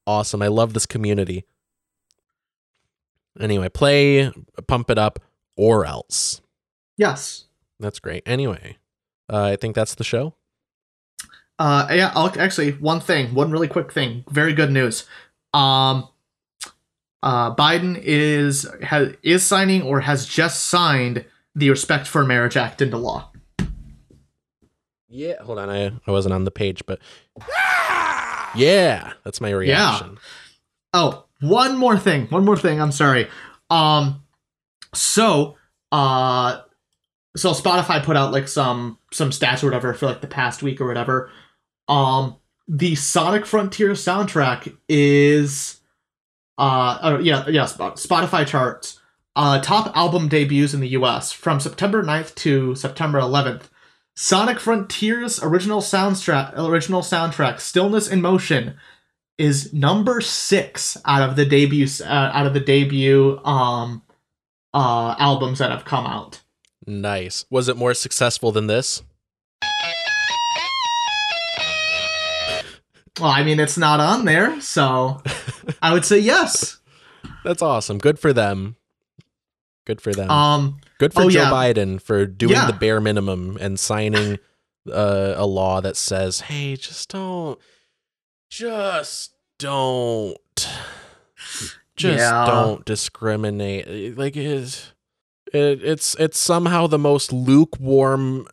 [0.06, 0.42] Awesome.
[0.42, 1.44] I love this community.
[3.40, 4.30] Anyway, play
[4.68, 5.18] pump it up
[5.56, 6.40] or else.
[6.97, 7.45] Yes.
[7.81, 8.23] That's great.
[8.27, 8.79] Anyway,
[9.33, 10.35] uh, I think that's the show.
[11.59, 12.12] Uh, yeah.
[12.15, 14.25] I'll, actually, one thing, one really quick thing.
[14.31, 15.07] Very good news.
[15.53, 16.09] Um,
[17.23, 22.83] uh, Biden is has is signing or has just signed the Respect for Marriage Act
[22.83, 23.31] into law.
[25.09, 25.71] Yeah, hold on.
[25.71, 26.99] I I wasn't on the page, but
[28.55, 30.11] yeah, that's my reaction.
[30.12, 30.19] Yeah.
[30.93, 32.27] Oh, one more thing.
[32.27, 32.81] One more thing.
[32.81, 33.29] I'm sorry.
[33.71, 34.23] Um,
[34.93, 35.57] so,
[35.93, 36.61] uh,
[37.36, 40.81] so Spotify put out like some some stats or whatever for like the past week
[40.81, 41.31] or whatever.
[41.89, 42.36] Um,
[42.69, 45.81] the Sonic Frontier soundtrack is,
[46.59, 49.01] uh, uh yeah, yeah, Spotify charts.
[49.36, 51.32] Uh, top album debuts in the U.S.
[51.32, 53.65] from September 9th to September 11th.
[54.15, 58.77] Sonic Frontiers original soundtrack, original soundtrack, "Stillness in Motion,"
[59.39, 64.02] is number six out of the debut uh, out of the debut um
[64.73, 66.44] uh albums that have come out.
[66.86, 67.44] Nice.
[67.51, 69.02] Was it more successful than this?
[73.20, 75.23] Well, I mean, it's not on there, so
[75.81, 76.81] I would say yes.
[77.44, 77.98] That's awesome.
[77.98, 78.77] Good for them.
[79.86, 80.31] Good for them.
[80.31, 81.51] Um, Good for oh, Joe yeah.
[81.51, 82.66] Biden for doing Yeah.
[82.66, 84.39] the bare minimum and signing
[84.93, 87.59] uh, a law that says, "Hey, just don't,
[88.51, 90.36] just don't,
[91.97, 92.47] just Yeah.
[92.47, 94.93] don't discriminate." Like it,
[95.55, 98.47] it, it's it's somehow the most lukewarm,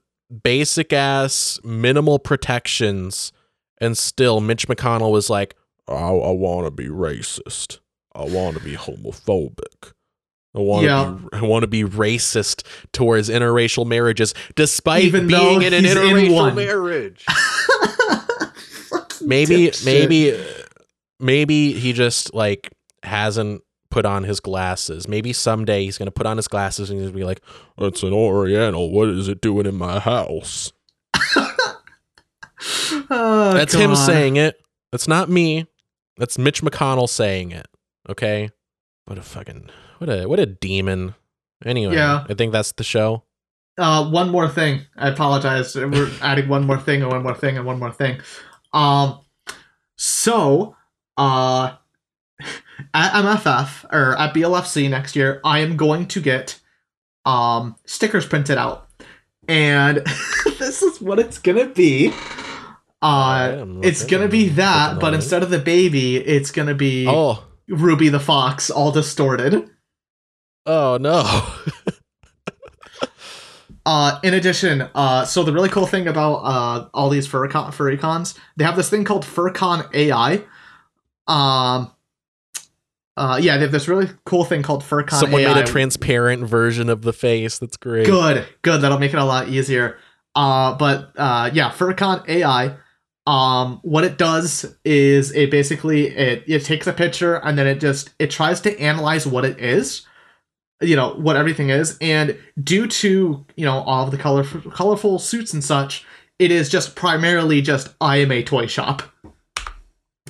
[0.44, 3.32] basic ass, minimal protections,
[3.80, 5.56] and still Mitch McConnell was like,
[5.88, 7.80] "I, I want to be racist.
[8.14, 9.94] I want to be homophobic."
[10.54, 15.62] I want to be I want to be racist towards interracial marriages, despite Even being
[15.62, 17.26] in an he's in interracial marriage.
[19.24, 20.44] Maybe, maybe,
[21.20, 22.72] maybe he just like
[23.04, 23.62] hasn't
[23.92, 25.08] put on his glasses.
[25.08, 27.42] Maybe someday he's gonna put on his glasses and he's gonna be like,
[27.78, 28.92] "It's an Oriental.
[28.92, 30.72] What is it doing in my house?"
[33.10, 34.62] Oh, That's him saying it.
[34.92, 35.66] That's not me.
[36.18, 37.68] That's Mitch McConnell saying it.
[38.08, 38.50] Okay.
[39.06, 41.16] What a fucking what a what a demon.
[41.66, 42.26] Anyway, Yeah.
[42.30, 43.24] I think that's the show.
[43.78, 44.82] Uh, one more thing.
[44.96, 45.76] I apologize.
[45.76, 48.20] We're adding one more thing and one more thing and one more thing.
[48.74, 49.22] Um,
[49.98, 50.76] so,
[51.18, 51.76] uh,
[52.94, 56.60] at MFF or at BLFC next year, I am going to get
[57.26, 58.88] um stickers printed out,
[59.48, 59.98] and
[60.60, 62.14] this is what it's gonna be.
[63.02, 68.10] Uh, it's gonna be that, but instead of the baby, it's gonna be Oh, Ruby
[68.10, 69.70] the fox, all distorted.
[70.66, 71.24] oh no.
[73.84, 78.38] Uh, in addition, uh, so the really cool thing about uh, all these Furcon Furrycons,
[78.56, 80.44] they have this thing called Furcon AI.
[81.28, 81.92] Um,
[83.22, 85.54] uh, yeah, they have this really cool thing called Furcon Someone AI.
[85.54, 87.60] made a transparent version of the face.
[87.60, 88.08] That's great.
[88.08, 88.82] Good, good.
[88.82, 90.00] That'll make it a lot easier.
[90.34, 92.78] Uh, but uh, yeah, Furcon AI.
[93.28, 97.80] Um, what it does is it basically it it takes a picture and then it
[97.80, 100.08] just it tries to analyze what it is,
[100.82, 105.20] you know what everything is, and due to you know all of the colorful colorful
[105.20, 106.04] suits and such,
[106.40, 109.04] it is just primarily just I am a toy shop.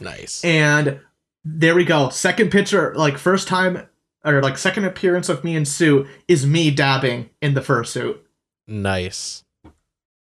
[0.02, 0.44] Nice.
[0.44, 1.00] And
[1.44, 2.10] there we go.
[2.10, 3.88] Second picture, like first time
[4.24, 8.20] or like second appearance of me in suit is me dabbing in the fursuit.
[8.68, 9.44] Nice.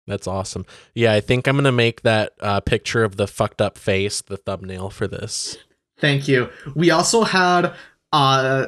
[0.06, 0.66] That's awesome.
[0.94, 4.38] Yeah, I think I'm gonna make that uh, picture of the fucked up face the
[4.38, 5.58] thumbnail for this.
[6.00, 6.50] Thank you.
[6.76, 7.74] We also had
[8.14, 8.68] uh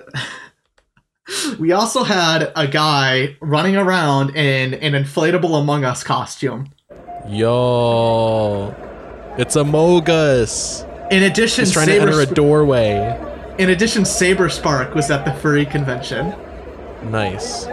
[1.59, 6.71] we also had a guy running around in an inflatable Among Us costume.
[7.27, 8.75] Yo,
[9.37, 10.88] it's a Mogus.
[11.11, 13.19] In addition, He's trying to Saber enter a doorway.
[13.57, 16.33] in addition, SaberSpark was at the furry convention.
[17.03, 17.65] Nice.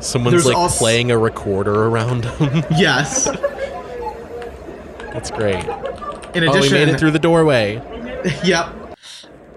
[0.00, 2.64] Someone's There's like also- playing a recorder around him.
[2.76, 3.24] Yes.
[5.12, 5.64] That's great.
[6.34, 7.82] In Oh, addition, made it through the doorway.
[8.44, 8.68] yep.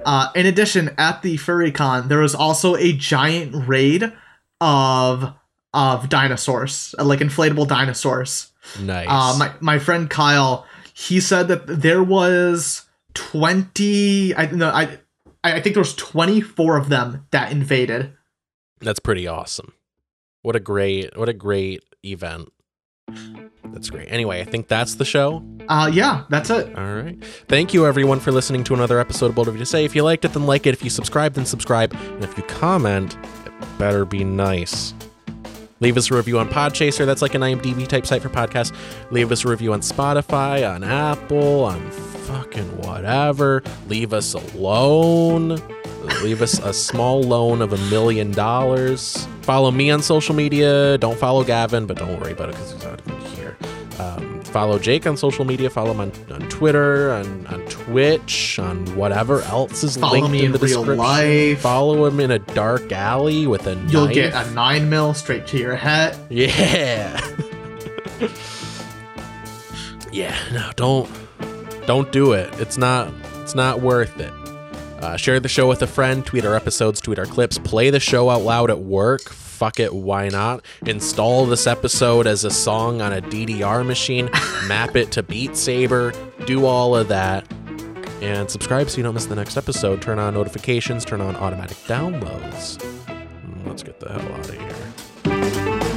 [0.04, 4.12] Uh, in addition, at the FurryCon, there was also a giant raid
[4.60, 5.34] of
[5.74, 8.52] of dinosaurs, uh, like inflatable dinosaurs.
[8.82, 9.08] Nice.
[9.10, 10.66] Uh, my my friend Kyle,
[11.08, 14.36] he said that there was twenty.
[14.36, 15.00] I no, I
[15.44, 18.14] I think there was twenty four of them that invaded.
[18.80, 19.74] That's pretty awesome.
[20.44, 22.50] What a great what a great event.
[23.66, 24.12] That's great.
[24.12, 25.44] Anyway, I think that's the show.
[25.68, 26.76] Uh, yeah, that's it.
[26.78, 27.24] All right.
[27.48, 29.86] Thank you, everyone, for listening to another episode of Bold of You to Say.
[29.86, 30.74] If you liked it, then like it.
[30.74, 31.94] If you subscribe, then subscribe.
[31.94, 34.94] And if you comment, it better be nice.
[35.82, 37.06] Leave us a review on Podchaser.
[37.06, 38.74] That's like an IMDb type site for podcasts.
[39.12, 43.62] Leave us a review on Spotify, on Apple, on fucking whatever.
[43.88, 45.62] Leave us a loan.
[46.24, 49.28] Leave us a small loan of a million dollars.
[49.42, 50.98] Follow me on social media.
[50.98, 53.02] Don't follow Gavin, but don't worry about it because he's not
[53.36, 53.58] here.
[54.00, 55.70] Um, follow Jake on social media.
[55.70, 60.46] Follow him on, on Twitter, on, on Twitch, on whatever else is Follow linked in
[60.46, 60.98] in the real description.
[60.98, 61.60] life.
[61.62, 64.14] Follow him in a dark alley with a You'll knife.
[64.14, 66.18] get a nine mil straight to your head.
[66.30, 67.20] Yeah.
[70.12, 71.10] yeah, no, don't
[71.88, 72.54] don't do it.
[72.60, 73.12] It's not
[73.42, 74.32] it's not worth it.
[75.04, 78.00] Uh, share the show with a friend, tweet our episodes, tweet our clips, play the
[78.00, 79.34] show out loud at work.
[79.62, 80.66] Fuck it, why not?
[80.88, 84.28] Install this episode as a song on a DDR machine,
[84.68, 86.14] map it to Beat Saber,
[86.48, 87.46] do all of that.
[88.24, 90.02] And subscribe so you don't miss the next episode.
[90.02, 92.80] Turn on notifications, turn on automatic downloads.
[93.06, 95.91] Mm, Let's get the hell out of here.